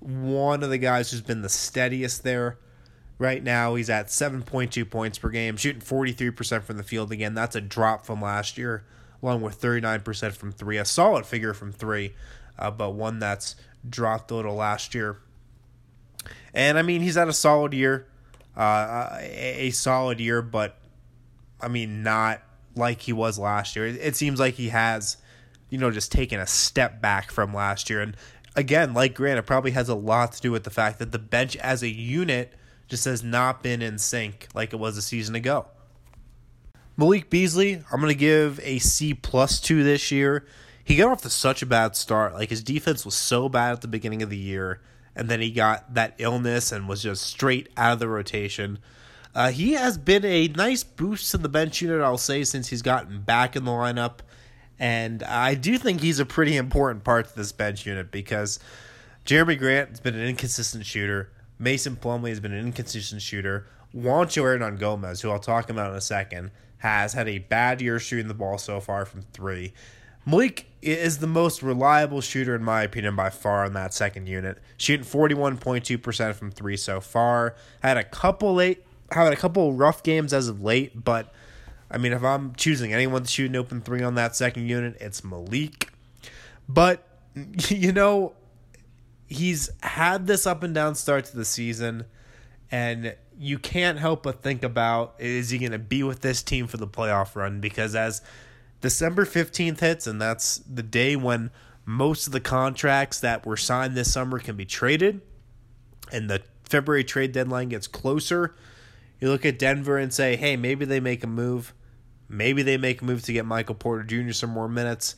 one 0.00 0.62
of 0.62 0.70
the 0.70 0.78
guys 0.78 1.10
who's 1.10 1.20
been 1.20 1.42
the 1.42 1.48
steadiest 1.48 2.24
there. 2.24 2.58
Right 3.18 3.42
now, 3.44 3.74
he's 3.74 3.90
at 3.90 4.06
7.2 4.06 4.88
points 4.88 5.18
per 5.18 5.28
game, 5.28 5.58
shooting 5.58 5.82
43% 5.82 6.62
from 6.62 6.78
the 6.78 6.82
field 6.82 7.12
again. 7.12 7.34
That's 7.34 7.54
a 7.54 7.60
drop 7.60 8.06
from 8.06 8.22
last 8.22 8.56
year, 8.56 8.86
along 9.22 9.42
with 9.42 9.60
39% 9.60 10.32
from 10.32 10.52
three. 10.52 10.78
A 10.78 10.86
solid 10.86 11.26
figure 11.26 11.52
from 11.52 11.70
three, 11.70 12.14
uh, 12.58 12.70
but 12.70 12.92
one 12.92 13.18
that's 13.18 13.56
dropped 13.86 14.30
a 14.30 14.34
little 14.36 14.54
last 14.54 14.94
year. 14.94 15.18
And 16.54 16.78
I 16.78 16.82
mean, 16.82 17.02
he's 17.02 17.16
had 17.16 17.28
a 17.28 17.34
solid 17.34 17.74
year, 17.74 18.08
uh, 18.56 19.18
a, 19.20 19.70
solid 19.70 20.20
year, 20.20 20.42
but 20.42 20.76
I 21.60 21.68
mean, 21.68 22.02
not 22.02 22.42
like 22.74 23.00
he 23.02 23.12
was 23.12 23.38
last 23.38 23.76
year. 23.76 23.86
It, 23.86 23.96
it 23.96 24.16
seems 24.16 24.40
like 24.40 24.54
he 24.54 24.68
has, 24.68 25.16
you 25.68 25.78
know, 25.78 25.90
just 25.90 26.12
taken 26.12 26.40
a 26.40 26.46
step 26.46 27.00
back 27.00 27.30
from 27.30 27.54
last 27.54 27.90
year. 27.90 28.00
And 28.00 28.16
again, 28.56 28.94
like 28.94 29.14
Grant, 29.14 29.38
it 29.38 29.46
probably 29.46 29.70
has 29.72 29.88
a 29.88 29.94
lot 29.94 30.32
to 30.32 30.40
do 30.40 30.50
with 30.50 30.64
the 30.64 30.70
fact 30.70 30.98
that 30.98 31.12
the 31.12 31.18
bench 31.18 31.56
as 31.56 31.82
a 31.82 31.88
unit 31.88 32.52
just 32.88 33.04
has 33.04 33.22
not 33.22 33.62
been 33.62 33.80
in 33.82 33.98
sync 33.98 34.48
like 34.54 34.72
it 34.72 34.76
was 34.76 34.96
a 34.96 35.02
season 35.02 35.34
ago. 35.34 35.66
Malik 36.96 37.30
Beasley, 37.30 37.82
I'm 37.90 38.00
going 38.00 38.12
to 38.12 38.18
give 38.18 38.60
a 38.62 38.78
C 38.78 39.14
plus 39.14 39.60
two 39.60 39.82
this 39.84 40.10
year. 40.10 40.44
He 40.84 40.96
got 40.96 41.10
off 41.10 41.22
to 41.22 41.30
such 41.30 41.62
a 41.62 41.66
bad 41.66 41.96
start. 41.96 42.34
Like 42.34 42.50
his 42.50 42.62
defense 42.62 43.04
was 43.04 43.14
so 43.14 43.48
bad 43.48 43.72
at 43.72 43.80
the 43.80 43.88
beginning 43.88 44.22
of 44.22 44.28
the 44.28 44.36
year, 44.36 44.80
and 45.14 45.28
then 45.28 45.40
he 45.40 45.50
got 45.50 45.94
that 45.94 46.14
illness 46.18 46.72
and 46.72 46.88
was 46.88 47.02
just 47.02 47.22
straight 47.22 47.68
out 47.76 47.94
of 47.94 47.98
the 47.98 48.08
rotation. 48.08 48.78
Uh, 49.34 49.50
he 49.50 49.72
has 49.72 49.96
been 49.96 50.24
a 50.24 50.48
nice 50.48 50.82
boost 50.82 51.30
to 51.30 51.38
the 51.38 51.48
bench 51.48 51.80
unit, 51.80 52.00
I'll 52.00 52.18
say, 52.18 52.44
since 52.44 52.68
he's 52.68 52.82
gotten 52.82 53.20
back 53.20 53.54
in 53.54 53.64
the 53.64 53.70
lineup. 53.70 54.20
And 54.78 55.22
I 55.22 55.54
do 55.54 55.78
think 55.78 56.00
he's 56.00 56.18
a 56.18 56.26
pretty 56.26 56.56
important 56.56 57.04
part 57.04 57.28
to 57.28 57.36
this 57.36 57.52
bench 57.52 57.86
unit 57.86 58.10
because 58.10 58.58
Jerami 59.26 59.58
Grant 59.58 59.90
has 59.90 60.00
been 60.00 60.14
an 60.14 60.26
inconsistent 60.26 60.86
shooter. 60.86 61.30
Mason 61.58 61.96
Plumlee 61.96 62.30
has 62.30 62.40
been 62.40 62.52
an 62.52 62.66
inconsistent 62.66 63.20
shooter. 63.20 63.66
Juancho 63.94 64.42
Hernangomez, 64.42 65.20
who 65.20 65.30
I'll 65.30 65.38
talk 65.38 65.68
about 65.68 65.90
in 65.90 65.96
a 65.96 66.00
second, 66.00 66.50
has 66.78 67.12
had 67.12 67.28
a 67.28 67.38
bad 67.38 67.82
year 67.82 67.98
shooting 67.98 68.28
the 68.28 68.34
ball 68.34 68.56
so 68.56 68.80
far 68.80 69.04
from 69.04 69.22
three. 69.32 69.74
Malik 70.30 70.66
is 70.80 71.18
the 71.18 71.26
most 71.26 71.62
reliable 71.62 72.20
shooter, 72.20 72.54
in 72.54 72.62
my 72.62 72.82
opinion, 72.82 73.16
by 73.16 73.30
far 73.30 73.64
in 73.64 73.72
that 73.74 73.92
second 73.92 74.28
unit, 74.28 74.58
shooting 74.76 75.04
41.2% 75.04 76.34
from 76.34 76.50
three 76.50 76.76
so 76.76 77.00
far. 77.00 77.56
Had 77.82 77.96
a 77.96 78.04
couple 78.04 78.54
late, 78.54 78.84
had 79.10 79.32
a 79.32 79.36
couple 79.36 79.72
rough 79.72 80.02
games 80.02 80.32
as 80.32 80.48
of 80.48 80.62
late, 80.62 81.04
but 81.04 81.32
I 81.90 81.98
mean, 81.98 82.12
if 82.12 82.22
I'm 82.22 82.54
choosing 82.54 82.92
anyone 82.92 83.24
to 83.24 83.28
shoot 83.28 83.50
an 83.50 83.56
open 83.56 83.80
three 83.80 84.02
on 84.02 84.14
that 84.14 84.36
second 84.36 84.68
unit, 84.68 84.96
it's 85.00 85.24
Malik. 85.24 85.92
But, 86.68 87.04
you 87.68 87.92
know, 87.92 88.34
he's 89.26 89.70
had 89.82 90.26
this 90.26 90.46
up 90.46 90.62
and 90.62 90.74
down 90.74 90.94
start 90.94 91.24
to 91.26 91.36
the 91.36 91.44
season, 91.44 92.04
and 92.70 93.16
you 93.36 93.58
can't 93.58 93.98
help 93.98 94.22
but 94.22 94.42
think 94.42 94.62
about 94.62 95.16
is 95.18 95.50
he 95.50 95.58
going 95.58 95.72
to 95.72 95.78
be 95.78 96.04
with 96.04 96.20
this 96.20 96.42
team 96.42 96.68
for 96.68 96.76
the 96.76 96.86
playoff 96.86 97.34
run? 97.34 97.60
Because 97.60 97.96
as 97.96 98.22
December 98.80 99.24
15th 99.24 99.80
hits, 99.80 100.06
and 100.06 100.20
that's 100.20 100.58
the 100.58 100.82
day 100.82 101.16
when 101.16 101.50
most 101.84 102.26
of 102.26 102.32
the 102.32 102.40
contracts 102.40 103.20
that 103.20 103.44
were 103.44 103.56
signed 103.56 103.96
this 103.96 104.12
summer 104.12 104.38
can 104.38 104.56
be 104.56 104.64
traded, 104.64 105.20
and 106.12 106.30
the 106.30 106.42
February 106.64 107.04
trade 107.04 107.32
deadline 107.32 107.68
gets 107.68 107.86
closer. 107.86 108.54
You 109.20 109.28
look 109.28 109.44
at 109.44 109.58
Denver 109.58 109.98
and 109.98 110.12
say, 110.12 110.36
hey, 110.36 110.56
maybe 110.56 110.84
they 110.84 111.00
make 111.00 111.22
a 111.24 111.26
move. 111.26 111.74
Maybe 112.28 112.62
they 112.62 112.78
make 112.78 113.02
a 113.02 113.04
move 113.04 113.22
to 113.24 113.32
get 113.32 113.44
Michael 113.44 113.74
Porter 113.74 114.04
Jr. 114.04 114.32
some 114.32 114.50
more 114.50 114.68
minutes. 114.68 115.16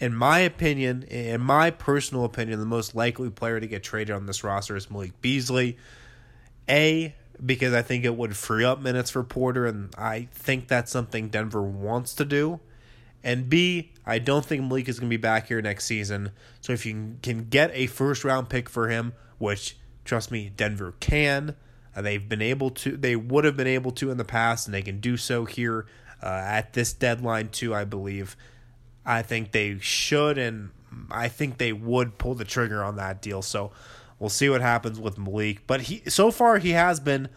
In 0.00 0.14
my 0.14 0.40
opinion, 0.40 1.04
in 1.04 1.40
my 1.40 1.70
personal 1.70 2.24
opinion, 2.24 2.58
the 2.60 2.66
most 2.66 2.94
likely 2.94 3.30
player 3.30 3.58
to 3.58 3.66
get 3.66 3.82
traded 3.82 4.14
on 4.14 4.26
this 4.26 4.44
roster 4.44 4.76
is 4.76 4.90
Malik 4.90 5.20
Beasley. 5.22 5.78
A, 6.68 7.14
because 7.44 7.72
I 7.72 7.82
think 7.82 8.04
it 8.04 8.16
would 8.16 8.36
free 8.36 8.64
up 8.64 8.80
minutes 8.80 9.10
for 9.10 9.22
Porter, 9.22 9.66
and 9.66 9.94
I 9.96 10.28
think 10.32 10.68
that's 10.68 10.90
something 10.92 11.28
Denver 11.28 11.62
wants 11.62 12.14
to 12.14 12.24
do. 12.24 12.60
And 13.22 13.48
B, 13.48 13.92
I 14.06 14.18
don't 14.18 14.44
think 14.44 14.62
Malik 14.62 14.88
is 14.88 15.00
going 15.00 15.10
to 15.10 15.16
be 15.16 15.20
back 15.20 15.48
here 15.48 15.60
next 15.60 15.86
season. 15.86 16.30
So 16.60 16.72
if 16.72 16.86
you 16.86 17.16
can 17.22 17.48
get 17.48 17.70
a 17.74 17.86
first 17.86 18.24
round 18.24 18.48
pick 18.48 18.68
for 18.68 18.88
him, 18.88 19.12
which 19.38 19.76
trust 20.04 20.30
me, 20.30 20.50
Denver 20.56 20.94
can, 21.00 21.56
uh, 21.96 22.02
they've 22.02 22.28
been 22.28 22.42
able 22.42 22.70
to, 22.70 22.96
they 22.96 23.16
would 23.16 23.44
have 23.44 23.56
been 23.56 23.66
able 23.66 23.90
to 23.92 24.10
in 24.10 24.18
the 24.18 24.24
past, 24.24 24.66
and 24.66 24.74
they 24.74 24.82
can 24.82 25.00
do 25.00 25.16
so 25.16 25.44
here 25.44 25.86
uh, 26.22 26.26
at 26.26 26.72
this 26.72 26.92
deadline 26.92 27.48
too. 27.48 27.74
I 27.74 27.84
believe. 27.84 28.36
I 29.04 29.22
think 29.22 29.52
they 29.52 29.78
should, 29.78 30.36
and 30.36 30.70
I 31.10 31.28
think 31.28 31.58
they 31.58 31.72
would 31.72 32.18
pull 32.18 32.34
the 32.34 32.44
trigger 32.44 32.84
on 32.84 32.96
that 32.96 33.22
deal. 33.22 33.40
So 33.40 33.72
we'll 34.18 34.28
see 34.28 34.48
what 34.48 34.60
happens 34.60 35.00
with 35.00 35.18
Malik. 35.18 35.66
But 35.66 35.82
he 35.82 36.02
so 36.08 36.30
far 36.30 36.58
he 36.58 36.70
has 36.70 37.00
been 37.00 37.28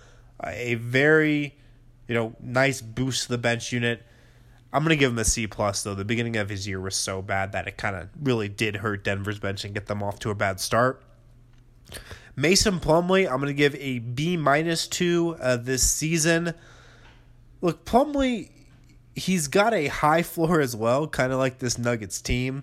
a 0.44 0.76
very 0.76 1.56
you 2.08 2.16
know 2.16 2.36
nice 2.42 2.82
boost 2.82 3.24
to 3.24 3.30
the 3.30 3.38
bench 3.38 3.72
unit. 3.72 4.04
I'm 4.74 4.84
gonna 4.84 4.96
give 4.96 5.12
him 5.12 5.20
a 5.20 5.26
C 5.26 5.48
plus 5.48 5.84
though. 5.84 5.96
The 5.96 6.06
beginning 6.06 6.38
of 6.38 6.50
his 6.50 6.68
year 6.68 6.80
was 6.80 6.96
so 6.96 7.22
bad 7.22 7.52
that 7.52 7.68
it 7.68 7.78
kind 7.78 7.96
of 7.96 8.10
really 8.22 8.48
did 8.48 8.78
hurt 8.78 9.04
Denver's 9.04 9.40
bench 9.40 9.66
and 9.66 9.74
get 9.74 9.88
them 9.88 10.02
off 10.02 10.20
to 10.20 10.30
a 10.30 10.36
bad 10.36 10.60
start. 10.60 11.04
Mason 12.36 12.80
Plumlee, 12.80 13.30
I'm 13.30 13.40
gonna 13.40 13.54
give 13.54 13.76
a 13.76 14.00
B 14.00 14.38
minus 14.38 14.88
two 14.88 15.36
uh, 15.42 15.58
this 15.58 15.90
season. 15.90 16.54
Look, 17.62 17.86
Plumlee 17.86 18.50
he's 19.16 19.48
got 19.48 19.74
a 19.74 19.88
high 19.88 20.24
floor 20.24 20.62
as 20.62 20.76
well, 20.76 21.08
kind 21.08 21.32
of 21.32 21.40
like 21.40 21.60
this 21.60 21.78
Nuggets 21.78 22.22
team. 22.22 22.62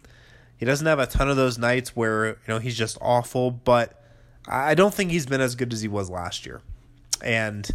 He 0.57 0.67
doesn't 0.67 0.87
have 0.87 0.99
a 0.99 1.07
ton 1.07 1.29
of 1.29 1.37
those 1.37 1.59
nights 1.59 1.95
where 1.95 2.27
you 2.27 2.37
know 2.49 2.59
he's 2.59 2.77
just 2.77 2.99
awful, 3.01 3.51
but 3.51 4.03
I 4.47 4.75
don't 4.75 4.93
think 4.93 5.11
he's 5.11 5.27
been 5.27 5.41
as 5.41 5.55
good 5.55 5.73
as 5.73 5.83
he 5.83 5.89
was 5.89 6.11
last 6.11 6.47
year. 6.47 6.63
And 7.23 7.69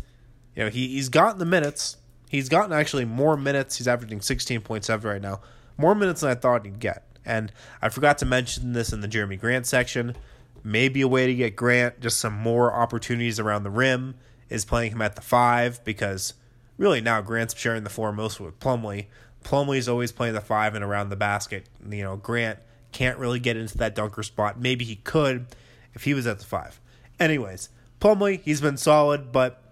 you 0.55 0.63
know 0.63 0.69
he 0.69 0.89
he's 0.89 1.09
gotten 1.09 1.39
the 1.39 1.45
minutes. 1.45 1.97
He's 2.33 2.49
gotten 2.49 2.73
actually 2.73 3.05
more 3.05 3.37
minutes. 3.37 3.77
He's 3.77 3.87
averaging 3.87 4.21
sixteen 4.21 4.59
point 4.61 4.83
seven 4.83 5.07
right 5.07 5.21
now, 5.21 5.41
more 5.77 5.93
minutes 5.93 6.21
than 6.21 6.31
I 6.31 6.33
thought 6.35 6.65
he'd 6.65 6.79
get. 6.79 7.03
And 7.23 7.51
I 7.79 7.89
forgot 7.89 8.17
to 8.17 8.25
mention 8.25 8.73
this 8.73 8.91
in 8.91 9.01
the 9.01 9.07
Jerami 9.07 9.39
Grant 9.39 9.67
section. 9.67 10.15
Maybe 10.63 11.01
a 11.01 11.07
way 11.07 11.27
to 11.27 11.35
get 11.35 11.55
Grant 11.55 11.99
just 12.01 12.17
some 12.17 12.33
more 12.33 12.73
opportunities 12.73 13.39
around 13.39 13.61
the 13.61 13.69
rim 13.69 14.15
is 14.49 14.65
playing 14.65 14.93
him 14.93 15.01
at 15.03 15.15
the 15.15 15.21
five 15.21 15.85
because 15.85 16.33
really 16.79 17.01
now 17.01 17.21
Grant's 17.21 17.55
sharing 17.55 17.83
the 17.83 17.91
floor 17.91 18.11
most 18.11 18.39
with 18.39 18.59
Plumlee. 18.59 19.05
Plumlee's 19.43 19.87
always 19.87 20.11
playing 20.11 20.33
the 20.33 20.41
five 20.41 20.73
and 20.73 20.83
around 20.83 21.09
the 21.09 21.15
basket. 21.15 21.69
You 21.87 22.01
know, 22.01 22.15
Grant 22.15 22.57
can't 22.91 23.19
really 23.19 23.39
get 23.39 23.57
into 23.57 23.77
that 23.77 23.93
dunker 23.93 24.23
spot. 24.23 24.59
Maybe 24.59 24.85
he 24.85 24.95
could 24.95 25.45
if 25.93 26.05
he 26.05 26.15
was 26.15 26.25
at 26.25 26.39
the 26.39 26.45
five. 26.45 26.81
Anyways, 27.19 27.69
Plumlee, 28.01 28.41
he's 28.41 28.59
been 28.59 28.77
solid, 28.77 29.31
but 29.31 29.62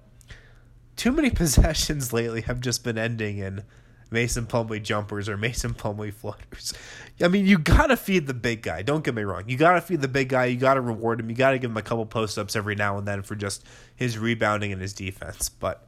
too 1.02 1.12
many 1.12 1.30
possessions 1.32 2.14
lately 2.14 2.42
have 2.42 2.62
just 2.62 2.84
been 2.84 2.96
ending 2.96 3.40
in 3.40 3.64
Mason 4.12 4.46
Plumlee 4.46 4.84
jumpers 4.84 5.28
or 5.28 5.36
Mason 5.36 5.74
Plumlee 5.74 6.14
floaters. 6.14 6.76
I 7.20 7.28
mean, 7.28 7.48
you 7.48 7.58
gotta 7.58 7.98
feed 7.98 8.28
the 8.28 8.36
big 8.36 8.62
guy. 8.62 8.84
Don't 8.84 9.04
get 9.04 9.16
me 9.16 9.24
wrong. 9.24 9.46
You 9.48 9.58
gotta 9.58 9.82
feed 9.82 10.02
the 10.02 10.08
big 10.08 10.30
guy. 10.30 10.46
You 10.46 10.58
gotta 10.58 10.80
reward 10.80 11.20
him. 11.20 11.28
You 11.28 11.36
gotta 11.36 11.58
give 11.58 11.72
him 11.72 11.78
a 11.78 11.82
couple 11.82 12.06
post 12.06 12.38
ups 12.38 12.56
every 12.56 12.76
now 12.76 13.00
and 13.00 13.08
then 13.08 13.24
for 13.24 13.36
just 13.36 13.66
his 13.96 14.20
rebounding 14.20 14.72
and 14.72 14.80
his 14.80 14.94
defense. 14.94 15.50
But 15.50 15.88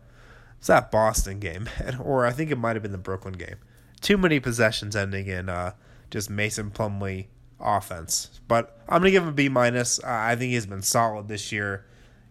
it's 0.58 0.65
that 0.65 0.89
Boston 0.89 1.38
game, 1.39 1.69
or 1.99 2.26
I 2.26 2.32
think 2.32 2.49
it 2.49 2.58
might 2.58 2.76
have 2.76 2.82
been 2.82 2.91
the 2.91 2.97
Brooklyn 2.97 3.36
game. 3.36 3.58
Too 4.02 4.17
many 4.17 4.39
possessions 4.39 4.95
ending 4.95 5.28
in 5.28 5.47
uh, 5.47 5.73
just 6.10 6.28
Mason 6.28 6.71
Plumlee 6.71 7.28
offense. 7.60 8.39
But 8.47 8.80
I'm 8.89 9.02
gonna 9.02 9.12
give 9.12 9.21
him 9.21 9.30
a 9.30 9.34
B 9.34 9.47
minus. 9.47 9.99
Uh, 9.99 10.08
I 10.08 10.36
think 10.38 10.54
he's 10.54 10.65
been 10.65 10.82
solid 10.82 11.28
this 11.28 11.52
year. 11.52 11.86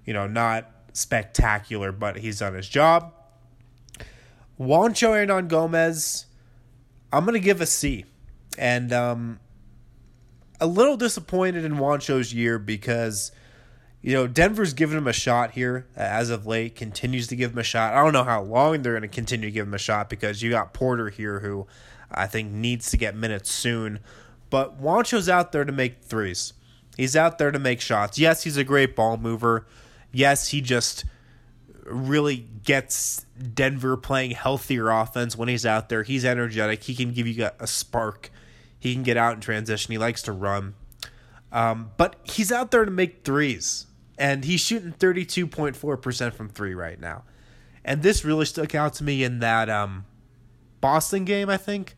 You 0.05 0.15
know, 0.15 0.27
not 0.27 0.69
spectacular, 0.93 1.93
but 1.93 2.19
he's 2.19 2.39
done 2.41 2.55
his 2.55 2.69
job. 2.69 3.13
Juancho 4.59 5.27
Hernangomez, 5.27 6.27
I'm 7.13 7.25
gonna 7.25 7.39
give 7.39 7.61
a 7.61 7.67
C, 7.67 8.05
and 8.59 8.93
um, 8.93 9.41
a 10.61 10.67
little 10.67 10.97
disappointed 10.97 11.65
in 11.65 11.73
Juancho's 11.73 12.33
year 12.33 12.59
because 12.59 13.33
you 14.03 14.15
know, 14.15 14.27
Denver's 14.27 14.75
given 14.75 14.99
him 14.99 15.07
a 15.07 15.13
shot 15.13 15.53
here 15.53 15.87
as 15.95 16.29
of 16.29 16.45
late, 16.45 16.75
continues 16.75 17.29
to 17.29 17.37
give 17.37 17.53
him 17.53 17.59
a 17.59 17.63
shot. 17.63 17.95
I 17.95 18.03
don't 18.03 18.13
know 18.13 18.25
how 18.25 18.43
long 18.43 18.83
they're 18.83 18.95
going 18.95 19.03
to 19.03 19.09
continue 19.09 19.47
to 19.47 19.53
give 19.53 19.67
him 19.67 19.75
a 19.75 19.79
shot 19.79 20.11
because 20.11 20.43
you 20.43 20.51
got 20.51 20.75
Porter 20.75 21.09
here 21.09 21.39
who 21.39 21.69
I 22.11 22.27
think 22.27 22.51
needs 22.51 22.91
to 22.91 22.97
get 22.97 23.15
minutes 23.15 23.53
soon. 23.53 24.01
But 24.51 24.83
Juancho's 24.83 25.29
out 25.29 25.53
there 25.53 25.65
to 25.65 25.71
make 25.71 26.03
threes. 26.03 26.53
He's 26.97 27.15
out 27.15 27.39
there 27.39 27.53
to 27.53 27.61
make 27.61 27.81
shots. 27.81 28.19
Yes, 28.19 28.43
he's 28.43 28.57
a 28.57 28.65
great 28.65 28.97
ball 28.97 29.17
mover. 29.17 29.67
Yes, 30.13 30.49
he 30.49 30.61
just 30.61 31.05
really 31.85 32.47
gets 32.65 33.27
Denver 33.55 33.97
playing 33.97 34.33
healthier 34.33 34.91
offense 34.91 35.37
when 35.37 35.49
he's 35.49 35.67
out 35.67 35.89
there. 35.89 36.03
He's 36.03 36.25
energetic. 36.25 36.85
He 36.85 36.95
can 36.95 37.13
give 37.13 37.27
you 37.27 37.49
a 37.59 37.67
spark. 37.67 38.31
He 38.79 38.95
can 38.95 39.03
get 39.03 39.17
out 39.17 39.35
in 39.35 39.41
transition. 39.41 39.93
He 39.93 39.99
likes 39.99 40.23
to 40.23 40.33
run. 40.33 40.75
Um, 41.51 41.91
but 41.97 42.17
he's 42.25 42.51
out 42.51 42.71
there 42.71 42.85
to 42.85 42.91
make 42.91 43.25
threes 43.25 43.87
and 44.19 44.45
he's 44.45 44.61
shooting 44.61 44.93
32.4% 44.93 46.33
from 46.33 46.49
three 46.49 46.75
right 46.75 47.01
now. 47.01 47.25
And 47.85 48.03
this 48.03 48.25
really 48.25 48.45
stuck 48.45 48.75
out 48.75 48.95
to 48.95 49.05
me 49.05 49.25
in 49.25 49.41
that 49.41 49.69
um, 49.69 50.07
Boston 50.81 51.25
game, 51.25 51.51
I 51.51 51.57
think. 51.57 51.97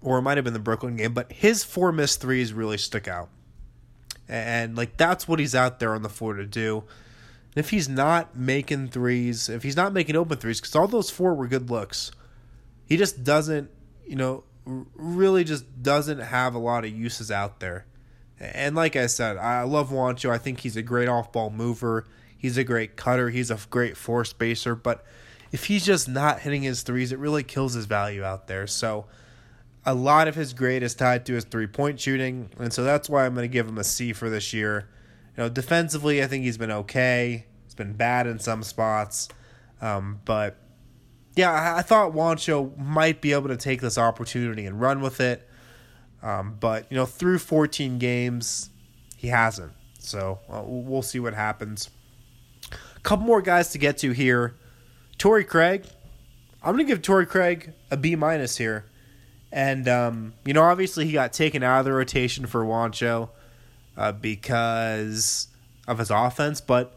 Or 0.00 0.18
it 0.18 0.22
might 0.22 0.38
have 0.38 0.44
been 0.44 0.54
the 0.54 0.60
Brooklyn 0.60 0.96
game, 0.96 1.12
but 1.12 1.32
his 1.32 1.64
four 1.64 1.92
missed 1.92 2.20
threes 2.20 2.52
really 2.52 2.78
stuck 2.78 3.08
out. 3.08 3.28
And 4.30 4.76
like 4.76 4.96
that's 4.96 5.26
what 5.26 5.40
he's 5.40 5.56
out 5.56 5.80
there 5.80 5.92
on 5.92 6.02
the 6.02 6.08
floor 6.08 6.34
to 6.34 6.46
do. 6.46 6.84
if 7.56 7.70
he's 7.70 7.88
not 7.88 8.36
making 8.36 8.88
threes, 8.88 9.48
if 9.48 9.64
he's 9.64 9.76
not 9.76 9.92
making 9.92 10.14
open 10.14 10.38
threes, 10.38 10.60
because 10.60 10.76
all 10.76 10.86
those 10.86 11.10
four 11.10 11.34
were 11.34 11.48
good 11.48 11.68
looks, 11.68 12.12
he 12.86 12.96
just 12.96 13.24
doesn't, 13.24 13.70
you 14.06 14.14
know, 14.14 14.44
really 14.64 15.42
just 15.42 15.82
doesn't 15.82 16.20
have 16.20 16.54
a 16.54 16.58
lot 16.58 16.84
of 16.84 16.92
uses 16.92 17.30
out 17.32 17.58
there. 17.58 17.86
And 18.38 18.76
like 18.76 18.94
I 18.94 19.06
said, 19.06 19.36
I 19.36 19.62
love 19.62 19.90
Juancho. 19.90 20.30
I 20.30 20.38
think 20.38 20.60
he's 20.60 20.76
a 20.76 20.82
great 20.82 21.08
off 21.08 21.32
ball 21.32 21.50
mover. 21.50 22.06
He's 22.38 22.56
a 22.56 22.64
great 22.64 22.96
cutter. 22.96 23.30
He's 23.30 23.50
a 23.50 23.58
great 23.68 23.96
floor 23.96 24.24
spacer. 24.24 24.76
But 24.76 25.04
if 25.50 25.66
he's 25.66 25.84
just 25.84 26.08
not 26.08 26.40
hitting 26.40 26.62
his 26.62 26.82
threes, 26.82 27.12
it 27.12 27.18
really 27.18 27.42
kills 27.42 27.74
his 27.74 27.86
value 27.86 28.22
out 28.22 28.46
there. 28.46 28.68
So 28.68 29.06
a 29.84 29.94
lot 29.94 30.28
of 30.28 30.34
his 30.34 30.52
grade 30.52 30.82
is 30.82 30.94
tied 30.94 31.24
to 31.26 31.34
his 31.34 31.44
three 31.44 31.66
point 31.66 32.00
shooting. 32.00 32.50
And 32.58 32.72
so 32.72 32.84
that's 32.84 33.08
why 33.08 33.26
I'm 33.26 33.34
going 33.34 33.44
to 33.44 33.52
give 33.52 33.68
him 33.68 33.78
a 33.78 33.84
C 33.84 34.12
for 34.12 34.28
this 34.28 34.52
year. 34.52 34.88
You 35.36 35.44
know, 35.44 35.48
defensively, 35.48 36.22
I 36.22 36.26
think 36.26 36.44
he's 36.44 36.58
been 36.58 36.70
okay. 36.70 37.46
He's 37.64 37.74
been 37.74 37.94
bad 37.94 38.26
in 38.26 38.38
some 38.38 38.62
spots. 38.62 39.28
Um, 39.80 40.20
but 40.24 40.56
yeah, 41.36 41.52
I, 41.52 41.78
I 41.78 41.82
thought 41.82 42.12
Juancho 42.12 42.76
might 42.76 43.20
be 43.20 43.32
able 43.32 43.48
to 43.48 43.56
take 43.56 43.80
this 43.80 43.96
opportunity 43.96 44.66
and 44.66 44.80
run 44.80 45.00
with 45.00 45.20
it. 45.20 45.48
Um, 46.22 46.56
but 46.60 46.86
you 46.90 46.96
know, 46.96 47.06
through 47.06 47.38
14 47.38 47.98
games, 47.98 48.70
he 49.16 49.28
hasn't. 49.28 49.72
So 49.98 50.40
uh, 50.48 50.62
we'll 50.64 51.02
see 51.02 51.20
what 51.20 51.34
happens. 51.34 51.90
A 52.96 53.00
couple 53.00 53.24
more 53.24 53.40
guys 53.42 53.70
to 53.70 53.78
get 53.78 53.98
to 53.98 54.12
here. 54.12 54.56
Torrey 55.18 55.44
Craig. 55.44 55.86
I'm 56.62 56.72
gonna 56.74 56.84
give 56.84 57.00
Torrey 57.00 57.26
Craig 57.26 57.72
a 57.90 57.96
B 57.96 58.16
minus 58.16 58.58
here, 58.58 58.84
and 59.52 59.88
um, 59.88 60.34
you 60.44 60.52
know, 60.52 60.62
obviously 60.62 61.06
he 61.06 61.12
got 61.12 61.32
taken 61.32 61.62
out 61.62 61.80
of 61.80 61.84
the 61.84 61.92
rotation 61.92 62.46
for 62.46 62.64
Juancho 62.64 63.30
uh, 63.96 64.12
because 64.12 65.48
of 65.86 65.98
his 65.98 66.10
offense, 66.10 66.60
but 66.60 66.94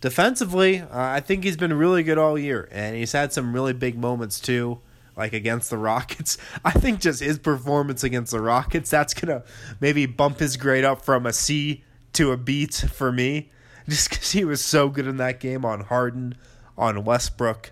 defensively, 0.00 0.80
uh, 0.80 0.86
I 0.90 1.20
think 1.20 1.44
he's 1.44 1.56
been 1.56 1.72
really 1.74 2.02
good 2.02 2.18
all 2.18 2.38
year, 2.38 2.68
and 2.72 2.96
he's 2.96 3.12
had 3.12 3.32
some 3.32 3.52
really 3.52 3.72
big 3.72 3.98
moments 3.98 4.40
too 4.40 4.80
like 5.16 5.32
against 5.32 5.70
the 5.70 5.76
Rockets. 5.78 6.38
I 6.64 6.72
think 6.72 7.00
just 7.00 7.20
his 7.20 7.38
performance 7.38 8.04
against 8.04 8.32
the 8.32 8.40
Rockets, 8.40 8.90
that's 8.90 9.14
going 9.14 9.40
to 9.40 9.46
maybe 9.80 10.06
bump 10.06 10.38
his 10.38 10.56
grade 10.56 10.84
up 10.84 11.02
from 11.02 11.26
a 11.26 11.32
C 11.32 11.84
to 12.14 12.32
a 12.32 12.36
B 12.36 12.66
for 12.66 13.12
me, 13.12 13.50
just 13.88 14.10
because 14.10 14.32
he 14.32 14.44
was 14.44 14.62
so 14.62 14.88
good 14.88 15.06
in 15.06 15.16
that 15.18 15.40
game 15.40 15.64
on 15.64 15.82
Harden, 15.82 16.36
on 16.76 17.04
Westbrook. 17.04 17.71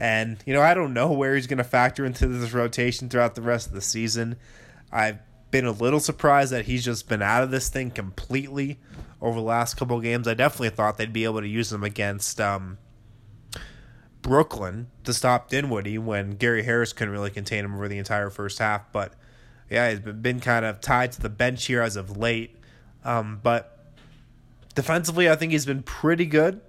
And, 0.00 0.42
you 0.46 0.54
know, 0.54 0.62
I 0.62 0.72
don't 0.72 0.94
know 0.94 1.12
where 1.12 1.34
he's 1.34 1.46
going 1.46 1.58
to 1.58 1.64
factor 1.64 2.06
into 2.06 2.26
this 2.26 2.52
rotation 2.52 3.10
throughout 3.10 3.34
the 3.34 3.42
rest 3.42 3.68
of 3.68 3.74
the 3.74 3.82
season. 3.82 4.36
I've 4.90 5.18
been 5.50 5.66
a 5.66 5.72
little 5.72 6.00
surprised 6.00 6.52
that 6.52 6.64
he's 6.64 6.82
just 6.82 7.06
been 7.06 7.20
out 7.20 7.42
of 7.42 7.50
this 7.50 7.68
thing 7.68 7.90
completely 7.90 8.78
over 9.20 9.38
the 9.38 9.44
last 9.44 9.74
couple 9.76 9.98
of 9.98 10.02
games. 10.02 10.26
I 10.26 10.32
definitely 10.32 10.70
thought 10.70 10.96
they'd 10.96 11.12
be 11.12 11.24
able 11.24 11.42
to 11.42 11.46
use 11.46 11.70
him 11.70 11.84
against 11.84 12.40
um, 12.40 12.78
Brooklyn 14.22 14.86
to 15.04 15.12
stop 15.12 15.50
Dinwiddie 15.50 15.98
when 15.98 16.30
Gary 16.30 16.62
Harris 16.62 16.94
couldn't 16.94 17.12
really 17.12 17.30
contain 17.30 17.66
him 17.66 17.74
over 17.74 17.86
the 17.86 17.98
entire 17.98 18.30
first 18.30 18.58
half. 18.58 18.90
But 18.92 19.12
yeah, 19.68 19.90
he's 19.90 20.00
been 20.00 20.40
kind 20.40 20.64
of 20.64 20.80
tied 20.80 21.12
to 21.12 21.20
the 21.20 21.28
bench 21.28 21.66
here 21.66 21.82
as 21.82 21.96
of 21.96 22.16
late. 22.16 22.56
Um, 23.04 23.38
but 23.42 23.92
defensively, 24.74 25.28
I 25.28 25.36
think 25.36 25.52
he's 25.52 25.66
been 25.66 25.82
pretty 25.82 26.24
good. 26.24 26.62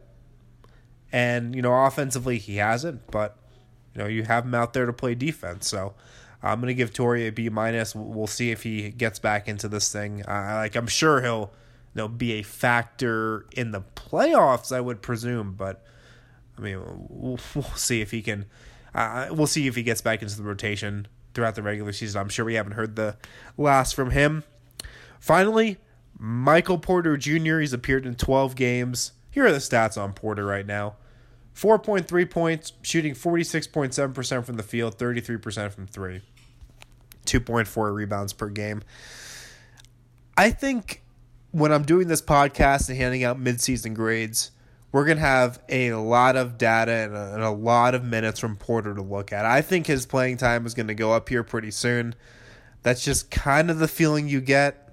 And, 1.12 1.56
you 1.56 1.62
know, 1.62 1.74
offensively, 1.74 2.38
he 2.38 2.58
hasn't. 2.58 3.10
But, 3.12 3.38
you 3.94 4.02
know, 4.02 4.08
you 4.08 4.24
have 4.24 4.46
him 4.46 4.56
out 4.56 4.74
there 4.74 4.86
to 4.86 4.94
play 4.94 5.16
defense. 5.16 5.68
So 5.68 5.94
I'm 6.42 6.60
going 6.60 6.70
to 6.70 6.74
give 6.74 6.94
Torrey 6.94 7.28
a 7.28 7.32
B 7.32 7.50
minus. 7.50 7.96
We'll 7.96 8.28
see 8.28 8.52
if 8.52 8.64
he 8.64 8.90
gets 8.90 9.20
back 9.20 9.48
into 9.48 9.68
this 9.68 9.92
thing. 9.92 10.24
Uh, 10.24 10.56
like, 10.58 10.76
I'm 10.76 10.88
sure 10.88 11.22
he'll, 11.22 11.52
you 11.94 12.02
know, 12.02 12.08
be 12.08 12.34
a 12.34 12.44
factor 12.44 13.46
in 13.52 13.72
the 13.72 13.82
playoffs, 13.96 14.76
I 14.76 14.82
would 14.82 15.02
presume. 15.02 15.54
But, 15.54 15.84
I 16.58 16.62
mean, 16.62 16.82
we'll, 17.10 17.40
we'll 17.56 17.64
see 17.76 18.02
if 18.02 18.12
he 18.12 18.22
can. 18.22 18.46
Uh, 18.94 19.28
we'll 19.32 19.48
see 19.48 19.68
if 19.68 19.76
he 19.76 19.84
gets 19.84 20.02
back 20.02 20.22
into 20.22 20.36
the 20.36 20.44
rotation 20.44 21.08
throughout 21.34 21.56
the 21.56 21.64
regular 21.64 21.94
season. 21.94 22.20
I'm 22.20 22.30
sure 22.30 22.46
we 22.46 22.56
haven't 22.56 22.74
heard 22.74 22.96
the 22.96 23.18
last 23.58 23.96
from 23.96 24.12
him. 24.12 24.44
Finally, 25.20 25.78
Michael 26.18 26.78
Porter 26.78 27.16
Jr. 27.18 27.60
He's 27.60 27.74
appeared 27.74 28.06
in 28.06 28.16
12 28.16 28.56
games. 28.56 29.14
Here 29.32 29.46
are 29.46 29.52
the 29.52 29.60
stats 29.60 30.00
on 30.00 30.14
Porter 30.14 30.46
right 30.46 30.66
now 30.66 30.96
4.3 31.56 32.30
points, 32.30 32.74
shooting 32.82 33.14
46.7% 33.14 34.46
from 34.46 34.58
the 34.58 34.64
field, 34.64 34.98
33% 34.98 35.72
from 35.72 35.88
three, 35.88 36.22
2.4 37.26 37.94
rebounds 37.94 38.34
per 38.34 38.50
game. 38.50 38.84
I 40.38 40.50
think 40.52 41.02
when 41.52 41.72
I'm 41.72 41.84
doing 41.84 42.08
this 42.08 42.22
podcast 42.22 42.90
and 42.90 42.98
handing 42.98 43.24
out 43.24 43.40
midseason 43.40 43.94
grades, 43.94 44.52
we're 44.92 45.06
going 45.06 45.18
to 45.18 45.24
have 45.24 45.62
a 45.70 45.94
lot 45.94 46.36
of 46.36 46.58
data 46.58 46.92
and 46.92 47.16
a, 47.16 47.34
and 47.34 47.44
a, 47.44 47.52
lot 47.52 47.96
of 47.96 48.04
minutes 48.04 48.40
from 48.40 48.58
Porter 48.58 48.94
to 48.94 49.02
look 49.02 49.32
at. 49.32 49.46
I 49.46 49.62
think 49.62 49.88
his 49.88 50.06
playing 50.06 50.38
time 50.38 50.66
is 50.66 50.74
going 50.74 50.88
to 50.88 50.94
go 50.94 51.14
up 51.14 51.30
here 51.30 51.44
pretty 51.44 51.72
soon. 51.72 52.16
That's 52.84 53.04
just 53.04 53.32
kind 53.32 53.70
of 53.70 53.80
the 53.80 53.88
feeling 53.88 54.28
you 54.28 54.42
get. 54.42 54.90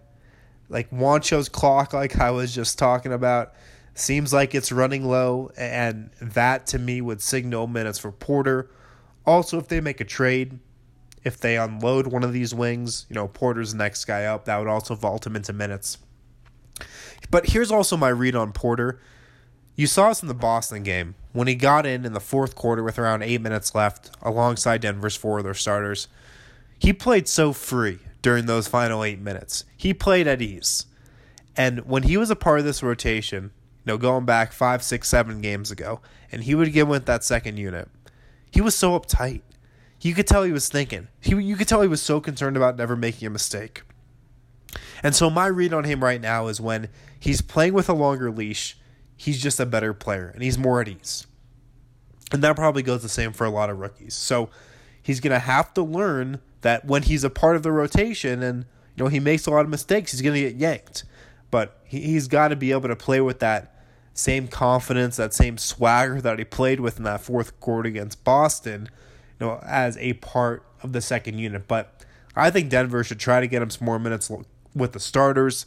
Like 0.69 0.91
Juancho's 0.91 1.49
clock, 1.49 1.93
like 1.93 2.21
I 2.21 2.31
was 2.31 2.55
just 2.55 2.79
talking 2.79 3.13
about, 3.13 3.55
seems 4.01 4.33
like 4.33 4.55
it's 4.55 4.73
running 4.73 5.05
low, 5.05 5.51
and 5.57 6.11
that 6.21 6.67
to 6.69 6.79
me 6.79 7.01
would 7.01 7.21
signal 7.21 7.67
minutes 7.67 7.99
for 7.99 8.13
Porter. 8.13 8.71
Also, 9.27 9.59
if 9.59 9.69
they 9.69 9.81
make 9.81 10.01
a 10.01 10.05
trade, 10.05 10.59
if 11.25 11.39
they 11.39 11.57
unload 11.57 12.07
one 12.07 12.25
of 12.25 12.33
these 12.33 12.55
wings, 12.55 13.07
you 13.09 13.15
know, 13.15 13.29
Porter's 13.29 13.73
the 13.73 13.79
next 13.79 14.05
guy 14.05 14.25
up, 14.25 14.45
that 14.45 14.59
would 14.59 14.69
also 14.69 14.95
vault 14.95 15.27
him 15.27 15.37
into 15.37 15.53
minutes. 15.53 15.99
But 17.31 17.51
here's 17.51 17.71
also 17.71 17.97
my 17.97 18.09
read 18.09 18.35
on 18.35 18.53
Porter 18.53 19.01
you 19.79 19.87
saw 19.87 20.09
us 20.09 20.23
in 20.23 20.29
the 20.29 20.35
Boston 20.35 20.83
game 20.83 21.15
when 21.33 21.47
he 21.47 21.55
got 21.55 21.87
in 21.87 22.05
in 22.05 22.13
the 22.13 22.19
fourth 22.19 22.57
quarter 22.57 22.83
with 22.83 22.99
around 22.99 23.23
eight 23.23 23.41
minutes 23.41 23.77
left 23.77 24.11
alongside 24.21 24.81
Denver's 24.81 25.15
four 25.15 25.39
other 25.39 25.55
starters. 25.55 26.09
He 26.81 26.93
played 26.93 27.29
so 27.29 27.53
free 27.53 28.01
during 28.21 28.47
those 28.47 28.67
final 28.67 29.05
eight 29.05 29.21
minutes. 29.21 29.65
He 29.77 29.95
played 29.95 30.27
at 30.27 30.43
ease. 30.43 30.87
And 31.57 31.87
when 31.87 32.03
he 32.03 32.17
was 32.17 32.29
a 32.29 32.35
part 32.35 32.59
of 32.59 32.65
this 32.65 32.83
rotation, 32.83 33.53
know, 33.89 33.99
going 33.99 34.25
back 34.25 34.53
five, 34.53 34.83
six, 34.83 35.09
seven 35.09 35.41
games 35.41 35.71
ago, 35.71 36.01
and 36.31 36.45
he 36.45 36.55
would 36.55 36.73
get 36.73 36.87
with 36.87 37.07
that 37.07 37.25
second 37.25 37.57
unit, 37.57 37.89
he 38.51 38.61
was 38.61 38.75
so 38.75 38.99
uptight. 38.99 39.43
You 40.01 40.15
could 40.15 40.27
tell 40.27 40.45
he 40.45 40.53
was 40.53 40.69
thinking. 40.69 41.09
He, 41.21 41.35
you 41.35 41.57
could 41.57 41.67
tell 41.67 41.83
he 41.83 41.89
was 41.89 42.01
so 42.01 42.21
concerned 42.21 42.57
about 42.57 42.77
never 42.77 42.95
making 42.95 43.27
a 43.27 43.31
mistake. 43.31 43.83
And 45.03 45.15
so 45.15 45.29
my 45.29 45.47
read 45.47 45.73
on 45.73 45.85
him 45.85 46.05
right 46.05 46.21
now 46.21 46.47
is 46.47 46.61
when 46.61 46.89
he's 47.19 47.41
playing 47.41 47.75
with 47.75 47.89
a 47.89 47.95
longer 47.95 48.31
leash 48.31 48.79
he's 49.19 49.43
just 49.43 49.61
a 49.61 49.67
better 49.67 49.93
player 49.93 50.31
and 50.33 50.43
he's 50.43 50.57
more 50.57 50.81
at 50.81 50.89
ease. 50.89 51.27
And 52.33 52.43
that 52.43 52.57
probably 52.57 52.83
goes 52.83 53.03
the 53.03 53.09
same 53.09 53.33
for 53.33 53.45
a 53.45 53.51
lot 53.51 53.69
of 53.69 53.79
rookies. 53.79 54.15
So 54.15 54.49
he's 55.03 55.21
going 55.21 55.33
to 55.33 55.41
have 55.41 55.75
to 55.75 55.83
learn 55.83 56.41
that 56.61 56.85
when 56.87 57.03
he's 57.03 57.25
a 57.25 57.31
part 57.31 57.57
of 57.57 57.63
the 57.63 57.73
rotation 57.73 58.43
and 58.43 58.65
you 58.97 59.05
know 59.05 59.09
he 59.09 59.21
makes 59.21 59.47
a 59.47 59.51
lot 59.51 59.65
of 59.65 59.69
mistakes, 59.69 60.13
he's 60.13 60.23
going 60.23 60.35
to 60.35 60.41
get 60.41 60.57
yanked. 60.57 61.05
But 61.51 61.81
he, 61.85 62.01
he's 62.01 62.29
got 62.29 62.49
to 62.49 62.57
be 62.57 62.71
able 62.71 62.89
to 62.89 62.97
play 62.97 63.21
with 63.21 63.41
that 63.41 63.75
same 64.19 64.49
confidence, 64.49 65.17
that 65.17 65.35
same 65.35 65.59
swagger 65.59 66.21
that 66.21 66.39
he 66.39 66.45
played 66.45 66.81
with 66.81 66.99
in 66.99 67.05
that 67.05 67.21
fourth 67.21 67.59
quarter 67.61 67.89
against 67.89 68.25
Boston, 68.25 68.89
you 69.39 69.47
know, 69.47 69.61
as 69.65 69.97
a 69.99 70.15
part 70.15 70.65
of 70.83 70.93
the 70.93 71.01
second 71.01 71.39
unit. 71.39 71.69
But 71.69 72.05
I 72.35 72.51
think 72.51 72.71
Denver 72.71 73.05
should 73.05 73.21
try 73.21 73.41
to 73.41 73.47
get 73.47 73.63
him 73.63 73.71
some 73.71 73.85
more 73.85 73.99
minutes 73.99 74.31
with 74.75 74.93
the 74.93 75.01
starters 75.01 75.67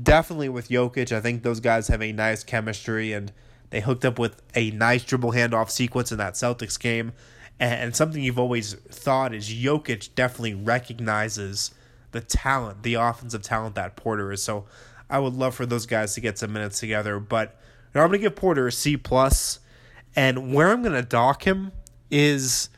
definitely 0.00 0.48
with 0.48 0.68
Jokic. 0.68 1.12
I 1.12 1.20
think 1.20 1.42
those 1.42 1.60
guys 1.60 1.88
have 1.88 2.02
a 2.02 2.12
nice 2.12 2.44
chemistry 2.44 3.12
and 3.12 3.32
they 3.70 3.80
hooked 3.80 4.04
up 4.04 4.18
with 4.18 4.40
a 4.54 4.70
nice 4.70 5.04
dribble 5.04 5.32
handoff 5.32 5.70
sequence 5.70 6.12
in 6.12 6.18
that 6.18 6.34
Celtics 6.34 6.78
game. 6.78 7.12
And 7.58 7.94
something 7.94 8.22
you've 8.22 8.38
always 8.38 8.74
thought 8.74 9.34
is 9.34 9.48
Jokic 9.48 10.14
definitely 10.14 10.54
recognizes 10.54 11.72
the 12.10 12.20
talent, 12.20 12.82
the 12.82 12.94
offensive 12.94 13.42
talent 13.42 13.74
that 13.76 13.96
Porter 13.96 14.32
is. 14.32 14.42
So 14.42 14.64
I 15.08 15.18
would 15.18 15.34
love 15.34 15.54
for 15.54 15.66
those 15.66 15.86
guys 15.86 16.14
to 16.14 16.20
get 16.20 16.38
some 16.38 16.52
minutes 16.52 16.80
together. 16.80 17.20
But 17.20 17.58
know, 17.94 18.02
I'm 18.02 18.08
going 18.08 18.20
to 18.20 18.26
give 18.26 18.36
Porter 18.36 18.66
a 18.66 18.72
C 18.72 18.96
plus, 18.96 19.60
and 20.14 20.54
where 20.54 20.70
I'm 20.70 20.82
going 20.82 20.94
to 20.94 21.02
dock 21.02 21.46
him 21.46 21.72
is 22.10 22.68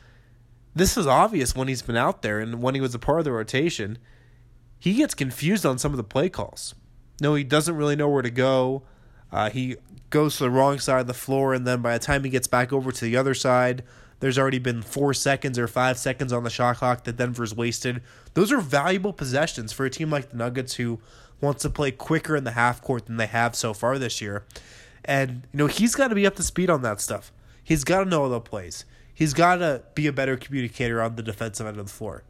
this 0.75 0.97
is 0.97 1.07
obvious 1.07 1.55
when 1.55 1.69
he's 1.69 1.83
been 1.83 1.97
out 1.97 2.23
there 2.23 2.41
and 2.41 2.63
when 2.63 2.75
he 2.75 2.81
was 2.81 2.95
a 2.95 2.99
part 2.99 3.19
of 3.19 3.25
the 3.25 3.33
rotation. 3.33 3.99
He 4.79 4.95
gets 4.95 5.15
confused 5.15 5.65
on 5.65 5.79
some 5.79 5.93
of 5.93 5.97
the 5.97 6.05
play 6.05 6.29
calls. 6.29 6.75
No, 7.21 7.35
he 7.35 7.45
doesn't 7.45 7.77
really 7.77 7.97
know 7.97 8.09
where 8.09 8.23
to 8.23 8.31
go. 8.31 8.83
Uh, 9.33 9.51
he 9.51 9.77
goes 10.11 10.37
to 10.37 10.45
the 10.45 10.51
wrong 10.51 10.79
side 10.79 11.01
of 11.01 11.07
the 11.07 11.15
floor, 11.15 11.55
and 11.55 11.67
then 11.67 11.81
by 11.81 11.97
the 11.97 12.05
time 12.05 12.23
he 12.25 12.31
gets 12.31 12.47
back 12.47 12.73
over 12.73 12.93
to 12.93 13.05
the 13.05 13.17
other 13.17 13.35
side, 13.35 13.83
there's 14.21 14.39
already 14.39 14.59
been 14.59 14.83
four 14.83 15.13
seconds 15.13 15.59
or 15.59 15.67
five 15.67 15.99
seconds 15.99 16.33
on 16.33 16.45
the 16.45 16.51
shot 16.51 16.77
clock 16.77 17.05
that 17.05 17.17
Denver's 17.17 17.55
wasted. 17.55 18.03
Those 18.35 18.53
are 18.53 18.61
valuable 18.61 19.13
possessions 19.13 19.73
for 19.73 19.85
a 19.85 19.91
team 19.91 20.11
like 20.11 20.31
the 20.31 20.37
Nuggets 20.37 20.75
who 20.75 21.01
wants 21.41 21.63
to 21.63 21.71
play 21.71 21.91
quicker 21.91 22.37
in 22.37 22.45
the 22.45 22.53
half 22.53 22.81
court 22.81 23.07
than 23.07 23.17
they 23.17 23.27
have 23.27 23.57
so 23.57 23.75
far 23.75 23.99
this 23.99 24.21
year. 24.21 24.45
And, 25.05 25.47
you 25.53 25.59
know, 25.59 25.67
he's 25.67 25.95
got 25.95 26.09
to 26.09 26.15
be 26.15 26.27
up 26.27 26.37
to 26.37 26.43
speed 26.43 26.71
on 26.71 26.83
that 26.83 27.01
stuff. 27.01 27.33
He's 27.63 27.85
got 27.85 28.05
to 28.05 28.11
know 28.11 28.23
all 28.23 28.29
the 28.29 28.41
plays. 28.41 28.85
He's 29.13 29.35
got 29.35 29.57
to 29.57 29.83
be 29.95 30.07
a 30.07 30.13
better 30.13 30.37
communicator 30.37 31.01
on 31.01 31.17
the 31.17 31.23
defensive 31.23 31.67
end 31.67 31.79
of 31.79 31.87
the 31.87 31.93
floor. 31.93 32.25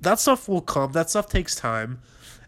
That 0.00 0.20
stuff 0.20 0.48
will 0.48 0.60
come. 0.60 0.92
That 0.92 1.10
stuff 1.10 1.28
takes 1.28 1.54
time. 1.54 2.00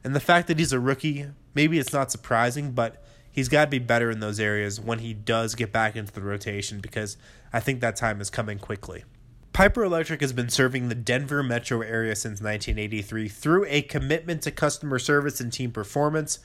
And 0.05 0.15
the 0.15 0.21
fact 0.21 0.49
that 0.49 0.59
he's 0.59 0.73
a 0.73 0.81
rookie, 0.81 1.27
maybe 1.55 1.79
it's 1.79 1.93
not 1.93 2.13
surprising, 2.13 2.73
but 2.73 3.03
he's 3.31 3.49
got 3.49 3.65
to 3.65 3.71
be 3.71 3.79
better 3.79 4.11
in 4.11 4.21
those 4.21 4.39
areas 4.39 4.81
when 4.81 4.99
he 4.99 5.15
does 5.15 5.55
get 5.55 5.73
back 5.73 5.97
into 5.97 6.13
the 6.13 6.21
rotation 6.21 6.81
because 6.81 7.17
I 7.53 7.61
think 7.61 7.81
that 7.81 7.97
time 7.97 8.21
is 8.21 8.31
coming 8.31 8.59
quickly. 8.59 9.05
Piper 9.53 9.83
Electric 9.83 10.21
has 10.21 10.33
been 10.33 10.51
serving 10.51 10.89
the 10.89 10.95
Denver 10.95 11.43
metro 11.43 11.81
area 11.81 12.15
since 12.15 12.41
1983 12.41 13.29
through 13.29 13.67
a 13.69 13.83
commitment 13.83 14.43
to 14.43 14.51
customer 14.51 14.99
service 14.99 15.41
and 15.41 15.53
team 15.53 15.73
performance. 15.73 16.39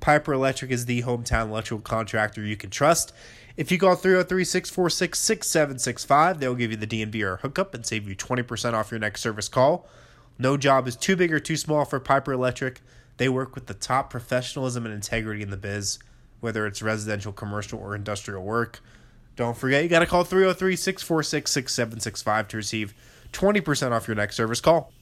Piper 0.00 0.32
Electric 0.32 0.70
is 0.70 0.86
the 0.86 1.02
hometown 1.02 1.48
electrical 1.48 1.82
contractor 1.82 2.42
you 2.42 2.56
can 2.56 2.70
trust. 2.70 3.12
If 3.56 3.70
you 3.70 3.78
call 3.78 3.94
303 3.94 4.44
646 4.44 5.18
6765, 5.18 6.40
they'll 6.40 6.54
give 6.54 6.70
you 6.70 6.76
the 6.76 6.86
DNVR 6.86 7.40
hookup 7.40 7.74
and 7.74 7.84
save 7.84 8.08
you 8.08 8.16
20% 8.16 8.72
off 8.72 8.90
your 8.90 9.00
next 9.00 9.20
service 9.20 9.48
call. 9.48 9.86
No 10.38 10.56
job 10.56 10.88
is 10.88 10.96
too 10.96 11.16
big 11.16 11.32
or 11.32 11.40
too 11.40 11.56
small 11.56 11.84
for 11.84 12.00
Piper 12.00 12.32
Electric. 12.32 12.80
They 13.18 13.28
work 13.28 13.54
with 13.54 13.66
the 13.66 13.74
top 13.74 14.08
professionalism 14.08 14.86
and 14.86 14.94
integrity 14.94 15.42
in 15.42 15.50
the 15.50 15.58
biz, 15.58 15.98
whether 16.40 16.66
it's 16.66 16.80
residential, 16.80 17.32
commercial, 17.32 17.78
or 17.78 17.94
industrial 17.94 18.42
work. 18.42 18.80
Don't 19.36 19.56
forget, 19.56 19.82
you 19.82 19.90
got 19.90 19.98
to 19.98 20.06
call 20.06 20.24
303 20.24 20.76
646 20.76 21.50
6765 21.50 22.48
to 22.48 22.56
receive 22.56 22.94
20% 23.32 23.92
off 23.92 24.08
your 24.08 24.14
next 24.14 24.36
service 24.36 24.60
call. 24.60 24.92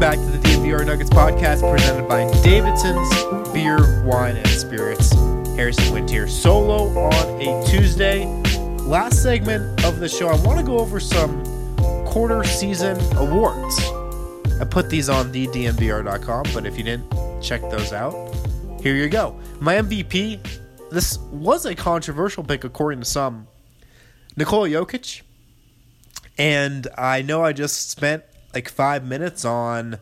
Back 0.00 0.16
to 0.16 0.24
the 0.24 0.38
DNVR 0.38 0.86
Nuggets 0.86 1.10
podcast 1.10 1.70
presented 1.70 2.08
by 2.08 2.20
Davidson's 2.40 3.52
Beer, 3.52 4.02
Wine, 4.02 4.34
and 4.34 4.48
Spirits. 4.48 5.12
Harrison 5.56 5.92
Wind 5.92 6.08
here, 6.08 6.26
solo 6.26 6.88
on 6.98 7.40
a 7.42 7.66
Tuesday. 7.66 8.24
Last 8.78 9.22
segment 9.22 9.84
of 9.84 10.00
the 10.00 10.08
show, 10.08 10.28
I 10.28 10.36
want 10.36 10.58
to 10.58 10.64
go 10.64 10.78
over 10.78 11.00
some 11.00 11.44
quarter 12.06 12.42
season 12.44 12.98
awards. 13.16 13.78
I 14.58 14.64
put 14.64 14.88
these 14.88 15.10
on 15.10 15.32
the 15.32 15.46
DNVR.com, 15.48 16.46
but 16.54 16.64
if 16.64 16.78
you 16.78 16.84
didn't 16.84 17.42
check 17.42 17.60
those 17.70 17.92
out, 17.92 18.34
here 18.80 18.94
you 18.94 19.10
go. 19.10 19.38
My 19.60 19.74
MVP, 19.74 20.40
this 20.90 21.18
was 21.30 21.66
a 21.66 21.74
controversial 21.74 22.42
pick 22.42 22.64
according 22.64 23.00
to 23.00 23.04
some. 23.04 23.48
Nikola 24.34 24.70
Jokic. 24.70 25.20
And 26.38 26.88
I 26.96 27.20
know 27.20 27.44
I 27.44 27.52
just 27.52 27.90
spent 27.90 28.24
like 28.54 28.68
five 28.68 29.04
minutes 29.04 29.44
on 29.44 29.98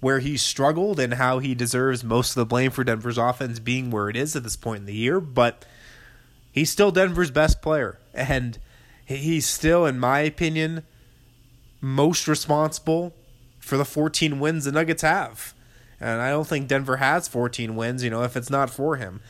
where 0.00 0.18
he 0.18 0.36
struggled 0.36 0.98
and 0.98 1.14
how 1.14 1.38
he 1.38 1.54
deserves 1.54 2.02
most 2.02 2.30
of 2.30 2.36
the 2.36 2.46
blame 2.46 2.70
for 2.70 2.84
Denver's 2.84 3.18
offense 3.18 3.58
being 3.58 3.90
where 3.90 4.08
it 4.08 4.16
is 4.16 4.34
at 4.34 4.42
this 4.42 4.56
point 4.56 4.80
in 4.80 4.86
the 4.86 4.94
year, 4.94 5.20
but 5.20 5.64
he's 6.52 6.70
still 6.70 6.90
Denver's 6.90 7.30
best 7.30 7.60
player. 7.60 7.98
And 8.14 8.58
he's 9.04 9.46
still, 9.46 9.84
in 9.84 10.00
my 10.00 10.20
opinion, 10.20 10.84
most 11.80 12.26
responsible 12.26 13.14
for 13.58 13.76
the 13.76 13.84
14 13.84 14.40
wins 14.40 14.64
the 14.64 14.72
Nuggets 14.72 15.02
have. 15.02 15.54
And 16.00 16.22
I 16.22 16.30
don't 16.30 16.46
think 16.46 16.66
Denver 16.66 16.96
has 16.96 17.28
14 17.28 17.76
wins, 17.76 18.02
you 18.02 18.08
know, 18.08 18.22
if 18.22 18.36
it's 18.36 18.50
not 18.50 18.70
for 18.70 18.96
him. 18.96 19.20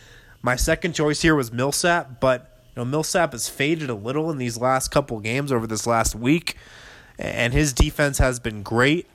My 0.40 0.54
second 0.54 0.94
choice 0.94 1.22
here 1.22 1.34
was 1.34 1.52
Millsap, 1.52 2.20
but 2.20 2.62
you 2.68 2.80
know, 2.80 2.84
Millsap 2.84 3.32
has 3.32 3.48
faded 3.48 3.90
a 3.90 3.94
little 3.94 4.30
in 4.30 4.38
these 4.38 4.56
last 4.56 4.88
couple 4.92 5.18
games 5.18 5.50
over 5.50 5.66
this 5.66 5.86
last 5.86 6.14
week 6.14 6.56
and 7.20 7.52
his 7.52 7.72
defense 7.72 8.18
has 8.18 8.40
been 8.40 8.62
great. 8.62 9.06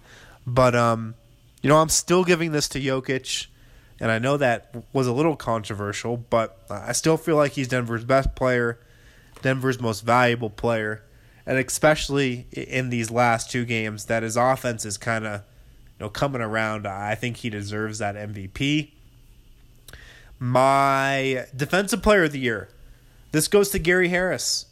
But 0.45 0.75
um, 0.75 1.15
you 1.61 1.69
know, 1.69 1.77
I'm 1.77 1.89
still 1.89 2.23
giving 2.23 2.51
this 2.51 2.69
to 2.69 2.79
Jokic, 2.79 3.47
and 3.99 4.11
I 4.11 4.19
know 4.19 4.37
that 4.37 4.73
was 4.93 5.07
a 5.07 5.13
little 5.13 5.35
controversial, 5.35 6.15
but 6.17 6.59
I 6.69 6.91
still 6.91 7.17
feel 7.17 7.35
like 7.35 7.53
he's 7.53 7.67
Denver's 7.67 8.05
best 8.05 8.35
player, 8.35 8.79
Denver's 9.41 9.81
most 9.81 10.01
valuable 10.01 10.51
player, 10.51 11.03
and 11.45 11.57
especially 11.57 12.45
in 12.51 12.89
these 12.89 13.09
last 13.09 13.49
two 13.49 13.65
games, 13.65 14.05
that 14.05 14.21
his 14.21 14.37
offense 14.37 14.85
is 14.85 14.97
kind 14.97 15.25
of 15.25 15.41
you 15.99 16.05
know 16.05 16.09
coming 16.09 16.41
around. 16.41 16.85
I 16.85 17.15
think 17.15 17.37
he 17.37 17.49
deserves 17.49 17.97
that 17.97 18.15
MVP. 18.15 18.91
My 20.37 21.45
defensive 21.55 22.03
player 22.03 22.25
of 22.25 22.33
the 22.33 22.39
year. 22.39 22.69
This 23.31 23.47
goes 23.47 23.69
to 23.71 23.79
Gary 23.79 24.09
Harris 24.09 24.67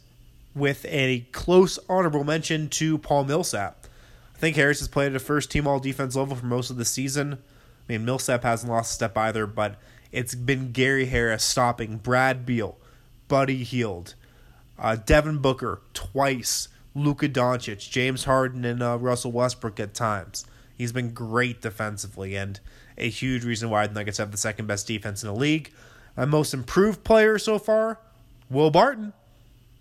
with 0.54 0.84
a 0.88 1.26
close 1.32 1.78
honorable 1.88 2.24
mention 2.24 2.68
to 2.68 2.98
Paul 2.98 3.24
Millsap. 3.24 3.86
I 4.34 4.38
think 4.38 4.56
Harris 4.56 4.80
has 4.80 4.88
played 4.88 5.12
at 5.12 5.16
a 5.16 5.20
first 5.20 5.50
team 5.50 5.66
all 5.66 5.78
defense 5.78 6.16
level 6.16 6.36
for 6.36 6.46
most 6.46 6.70
of 6.70 6.76
the 6.76 6.84
season. 6.84 7.34
I 7.34 7.92
mean, 7.92 8.04
Millsap 8.04 8.42
hasn't 8.42 8.70
lost 8.70 8.92
a 8.92 8.94
step 8.94 9.16
either, 9.16 9.46
but 9.46 9.76
it's 10.12 10.34
been 10.34 10.72
Gary 10.72 11.06
Harris 11.06 11.44
stopping 11.44 11.96
Brad 11.98 12.46
Beal, 12.46 12.76
Buddy 13.28 13.64
Hield, 13.64 14.14
uh, 14.78 14.96
Devin 14.96 15.38
Booker 15.38 15.80
twice, 15.92 16.68
Luka 16.94 17.28
Doncic, 17.28 17.90
James 17.90 18.24
Harden, 18.24 18.64
and 18.64 18.82
uh, 18.82 18.96
Russell 18.98 19.32
Westbrook 19.32 19.80
at 19.80 19.94
times. 19.94 20.46
He's 20.76 20.92
been 20.92 21.10
great 21.10 21.60
defensively 21.60 22.36
and 22.36 22.58
a 22.96 23.08
huge 23.08 23.44
reason 23.44 23.70
why 23.70 23.86
the 23.86 23.94
Nuggets 23.94 24.18
have 24.18 24.30
the 24.30 24.36
second 24.36 24.66
best 24.66 24.86
defense 24.86 25.22
in 25.22 25.28
the 25.28 25.34
league. 25.34 25.72
My 26.16 26.24
most 26.24 26.54
improved 26.54 27.04
player 27.04 27.38
so 27.38 27.58
far, 27.58 27.98
Will 28.48 28.70
Barton. 28.70 29.12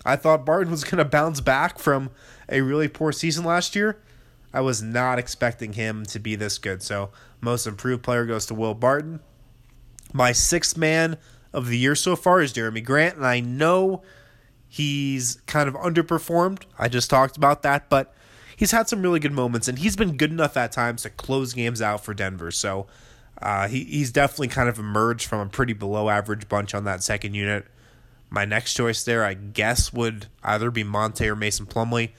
I 0.05 0.15
thought 0.15 0.45
Barton 0.45 0.71
was 0.71 0.83
going 0.83 0.97
to 0.97 1.05
bounce 1.05 1.41
back 1.41 1.79
from 1.79 2.09
a 2.49 2.61
really 2.61 2.87
poor 2.87 3.11
season 3.11 3.45
last 3.45 3.75
year. 3.75 3.99
I 4.53 4.61
was 4.61 4.81
not 4.81 5.17
expecting 5.17 5.73
him 5.73 6.05
to 6.07 6.19
be 6.19 6.35
this 6.35 6.57
good. 6.57 6.83
So, 6.83 7.09
most 7.41 7.65
improved 7.65 8.03
player 8.03 8.25
goes 8.25 8.45
to 8.47 8.53
Will 8.53 8.75
Barton. 8.75 9.19
My 10.13 10.31
sixth 10.31 10.77
man 10.77 11.17
of 11.51 11.67
the 11.67 11.77
year 11.77 11.95
so 11.95 12.15
far 12.15 12.41
is 12.41 12.53
Jerami 12.53 12.83
Grant, 12.83 13.17
and 13.17 13.25
I 13.25 13.39
know 13.39 14.03
he's 14.67 15.41
kind 15.47 15.67
of 15.67 15.75
underperformed. 15.75 16.63
I 16.77 16.87
just 16.87 17.09
talked 17.09 17.35
about 17.35 17.63
that, 17.63 17.89
but 17.89 18.13
he's 18.55 18.71
had 18.71 18.87
some 18.87 19.01
really 19.01 19.19
good 19.19 19.31
moments, 19.31 19.67
and 19.67 19.79
he's 19.79 19.95
been 19.95 20.17
good 20.17 20.31
enough 20.31 20.55
at 20.55 20.71
times 20.71 21.01
to 21.01 21.09
close 21.09 21.53
games 21.53 21.81
out 21.81 22.03
for 22.03 22.13
Denver. 22.13 22.51
So, 22.51 22.85
uh, 23.41 23.67
he, 23.67 23.83
he's 23.85 24.11
definitely 24.11 24.49
kind 24.49 24.69
of 24.69 24.77
emerged 24.77 25.27
from 25.27 25.39
a 25.39 25.49
pretty 25.49 25.73
below 25.73 26.09
average 26.09 26.47
bunch 26.47 26.75
on 26.75 26.83
that 26.83 27.01
second 27.01 27.33
unit. 27.33 27.65
My 28.33 28.45
next 28.45 28.73
choice 28.73 29.03
there, 29.03 29.23
I 29.23 29.35
guess, 29.35 29.93
would 29.93 30.25
either 30.43 30.71
be 30.71 30.83
Monte 30.83 31.29
or 31.29 31.35
Mason 31.35 31.67
Plumlee. 31.67 32.13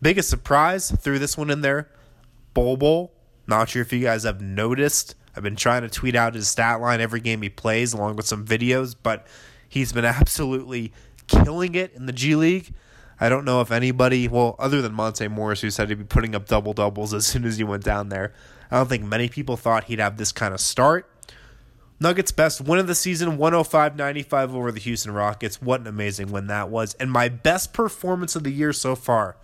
Biggest 0.00 0.30
surprise, 0.30 0.92
threw 0.92 1.18
this 1.18 1.36
one 1.36 1.50
in 1.50 1.62
there. 1.62 1.90
Bol 2.54 2.76
Bol. 2.76 3.12
Not 3.48 3.68
sure 3.68 3.82
if 3.82 3.92
you 3.92 3.98
guys 3.98 4.22
have 4.22 4.40
noticed. 4.40 5.16
I've 5.36 5.42
been 5.42 5.56
trying 5.56 5.82
to 5.82 5.88
tweet 5.88 6.14
out 6.14 6.36
his 6.36 6.46
stat 6.46 6.80
line 6.80 7.00
every 7.00 7.18
game 7.18 7.42
he 7.42 7.48
plays, 7.48 7.92
along 7.92 8.14
with 8.14 8.26
some 8.26 8.46
videos, 8.46 8.94
but 9.02 9.26
he's 9.68 9.92
been 9.92 10.04
absolutely 10.20 10.92
killing 11.26 11.74
it 11.74 11.92
in 11.94 12.06
the 12.06 12.12
G 12.12 12.36
League. 12.36 12.72
I 13.18 13.28
don't 13.28 13.44
know 13.44 13.60
if 13.60 13.72
anybody, 13.72 14.28
well, 14.28 14.54
other 14.60 14.80
than 14.80 14.94
Monte 14.94 15.26
Morris, 15.26 15.62
who 15.62 15.70
said 15.70 15.88
he'd 15.88 15.98
be 15.98 16.04
putting 16.04 16.36
up 16.36 16.46
double 16.46 16.72
doubles 16.72 17.12
as 17.12 17.26
soon 17.26 17.44
as 17.44 17.56
he 17.56 17.64
went 17.64 17.82
down 17.82 18.10
there, 18.10 18.32
I 18.70 18.76
don't 18.76 18.88
think 18.88 19.02
many 19.02 19.28
people 19.28 19.56
thought 19.56 19.84
he'd 19.84 19.98
have 19.98 20.18
this 20.18 20.30
kind 20.30 20.54
of 20.54 20.60
start. 20.60 21.11
Nuggets 22.02 22.32
best 22.32 22.60
win 22.60 22.80
of 22.80 22.88
the 22.88 22.96
season 22.96 23.38
105-95 23.38 24.54
over 24.54 24.72
the 24.72 24.80
Houston 24.80 25.14
Rockets. 25.14 25.62
What 25.62 25.80
an 25.80 25.86
amazing 25.86 26.32
win 26.32 26.48
that 26.48 26.68
was. 26.68 26.94
And 26.94 27.12
my 27.12 27.28
best 27.28 27.72
performance 27.72 28.34
of 28.34 28.42
the 28.42 28.50
year 28.50 28.72
so 28.72 28.96
far. 28.96 29.36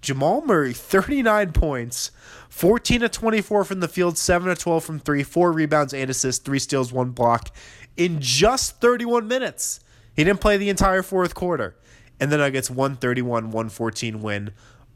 Jamal 0.00 0.42
Murray 0.42 0.72
39 0.72 1.52
points, 1.52 2.10
14 2.48 3.00
to 3.02 3.08
24 3.08 3.64
from 3.64 3.80
the 3.80 3.86
field, 3.86 4.18
7 4.18 4.48
to 4.48 4.60
12 4.60 4.84
from 4.84 4.98
3, 4.98 5.22
4 5.22 5.52
rebounds, 5.52 5.94
and 5.94 6.10
assists, 6.10 6.44
3 6.44 6.58
steals, 6.58 6.92
1 6.92 7.10
block 7.10 7.54
in 7.96 8.20
just 8.20 8.80
31 8.80 9.28
minutes. 9.28 9.78
He 10.16 10.24
didn't 10.24 10.40
play 10.40 10.56
the 10.56 10.68
entire 10.68 11.02
fourth 11.02 11.34
quarter. 11.34 11.76
And 12.18 12.32
the 12.32 12.38
Nuggets 12.38 12.70
131-114 12.70 14.16
win 14.16 14.52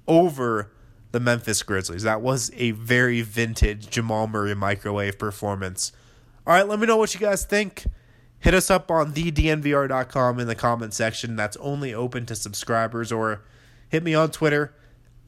over 0.09 0.73
the 1.13 1.21
Memphis 1.21 1.63
Grizzlies. 1.63 2.03
That 2.03 2.23
was 2.23 2.51
a 2.57 2.73
very 2.73 3.23
vintage 3.23 3.89
Jamal 3.89 4.27
Murray 4.27 4.57
microwave 4.57 5.19
performance 5.19 5.93
All 6.47 6.55
right, 6.55 6.67
let 6.67 6.81
me 6.81 6.87
know 6.87 6.97
what 6.97 7.15
you 7.15 7.21
guys 7.21 7.45
think. 7.45 7.87
Hit 8.41 8.55
us 8.55 8.71
up 8.71 8.91
on 8.91 9.13
thednvr.com 9.13 10.41
in 10.41 10.47
the 10.49 10.55
comment 10.57 10.93
section. 10.93 11.37
That's 11.37 11.57
only 11.59 11.95
open 11.95 12.27
to 12.27 12.35
subscribers, 12.35 13.13
or 13.13 13.43
hit 13.89 14.03
me 14.03 14.15
on 14.15 14.33
Twitter 14.33 14.75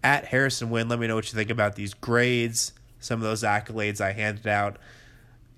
at 0.03 0.27
Harrison 0.27 0.71
Wind. 0.71 0.89
Let 0.89 0.99
me 0.99 1.07
know 1.07 1.15
what 1.15 1.33
you 1.33 1.37
think 1.37 1.51
about 1.51 1.77
these 1.77 1.95
grades, 1.95 2.73
some 2.99 3.21
of 3.21 3.25
those 3.25 3.45
accolades 3.45 4.01
I 4.01 4.13
handed 4.13 4.49
out. 4.49 4.79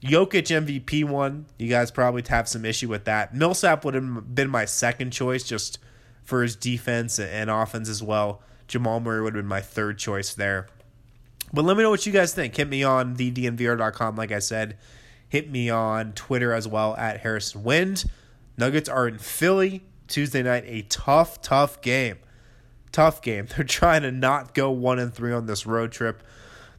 Jokic 0.03 0.49
MVP 0.49 1.05
one, 1.05 1.47
you 1.59 1.69
guys 1.69 1.91
probably 1.91 2.23
have 2.29 2.47
some 2.47 2.67
issue 2.67 2.89
with 2.89 3.05
that. 3.07 3.35
Millsap 3.35 3.85
would 3.85 3.95
have 3.95 4.35
been 4.35 4.51
my 4.51 4.67
second 4.67 5.13
choice 5.13 5.43
just 5.43 5.79
for 6.23 6.43
his 6.43 6.55
defense 6.57 7.19
and 7.19 7.49
offense 7.49 7.89
as 7.89 8.03
well. 8.03 8.43
Jamal 8.69 9.01
Murray 9.01 9.23
would 9.23 9.35
have 9.35 9.43
been 9.45 9.49
my 9.49 9.61
third 9.63 9.97
choice 9.99 10.35
there. 10.35 10.67
But 11.53 11.65
let 11.65 11.77
me 11.77 11.83
know 11.83 11.91
what 11.91 12.05
you 12.05 12.13
guys 12.13 12.35
think. 12.35 12.55
Hit 12.57 12.69
me 12.69 12.83
on 12.83 13.17
thednvr.com, 13.17 14.17
like 14.17 14.33
I 14.33 14.41
said. 14.41 14.77
Hit 15.29 15.51
me 15.51 15.71
on 15.71 16.13
Twitter 16.13 16.53
as 16.53 16.69
well 16.69 16.95
at 16.97 17.21
Harrison 17.21 17.65
Wind. 17.65 18.05
Nuggets 18.57 18.89
are 18.89 19.09
in 19.09 19.19
Philly 19.19 19.83
Tuesday 20.09 20.43
night. 20.43 20.65
A 20.67 20.83
tough, 20.83 21.43
tough 21.43 21.81
game. 21.83 22.17
Tough 22.93 23.21
game. 23.23 23.47
They're 23.57 23.65
trying 23.65 24.03
to 24.03 24.13
not 24.13 24.55
go 24.55 24.71
one 24.71 24.99
and 24.99 25.13
three 25.13 25.33
on 25.33 25.47
this 25.47 25.67
road 25.67 25.93
trip. 25.93 26.23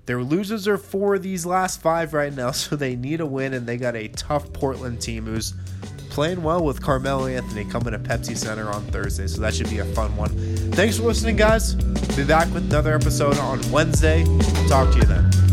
Their 0.05 0.23
losers 0.23 0.69
are 0.69 0.77
four 0.77 1.15
of 1.15 1.21
these 1.21 1.45
last 1.45 1.81
five 1.81 2.13
right 2.13 2.33
now, 2.33 2.51
so 2.51 2.75
they 2.75 2.95
need 2.95 3.19
a 3.21 3.25
win, 3.25 3.53
and 3.53 3.67
they 3.67 3.77
got 3.77 3.95
a 3.95 4.07
tough 4.07 4.51
Portland 4.53 5.01
team 5.01 5.25
who's 5.25 5.53
playing 6.09 6.41
well 6.41 6.63
with 6.63 6.81
Carmelo 6.81 7.27
Anthony 7.27 7.65
coming 7.65 7.91
to 7.91 7.99
Pepsi 7.99 8.35
Center 8.35 8.69
on 8.69 8.83
Thursday, 8.85 9.27
so 9.27 9.41
that 9.41 9.53
should 9.53 9.69
be 9.69 9.79
a 9.79 9.85
fun 9.85 10.15
one. 10.15 10.29
Thanks 10.71 10.97
for 10.97 11.03
listening, 11.03 11.35
guys. 11.35 11.75
Be 12.15 12.23
back 12.23 12.51
with 12.53 12.63
another 12.63 12.95
episode 12.95 13.37
on 13.37 13.59
Wednesday. 13.69 14.23
Talk 14.67 14.91
to 14.93 14.97
you 14.97 15.03
then. 15.03 15.46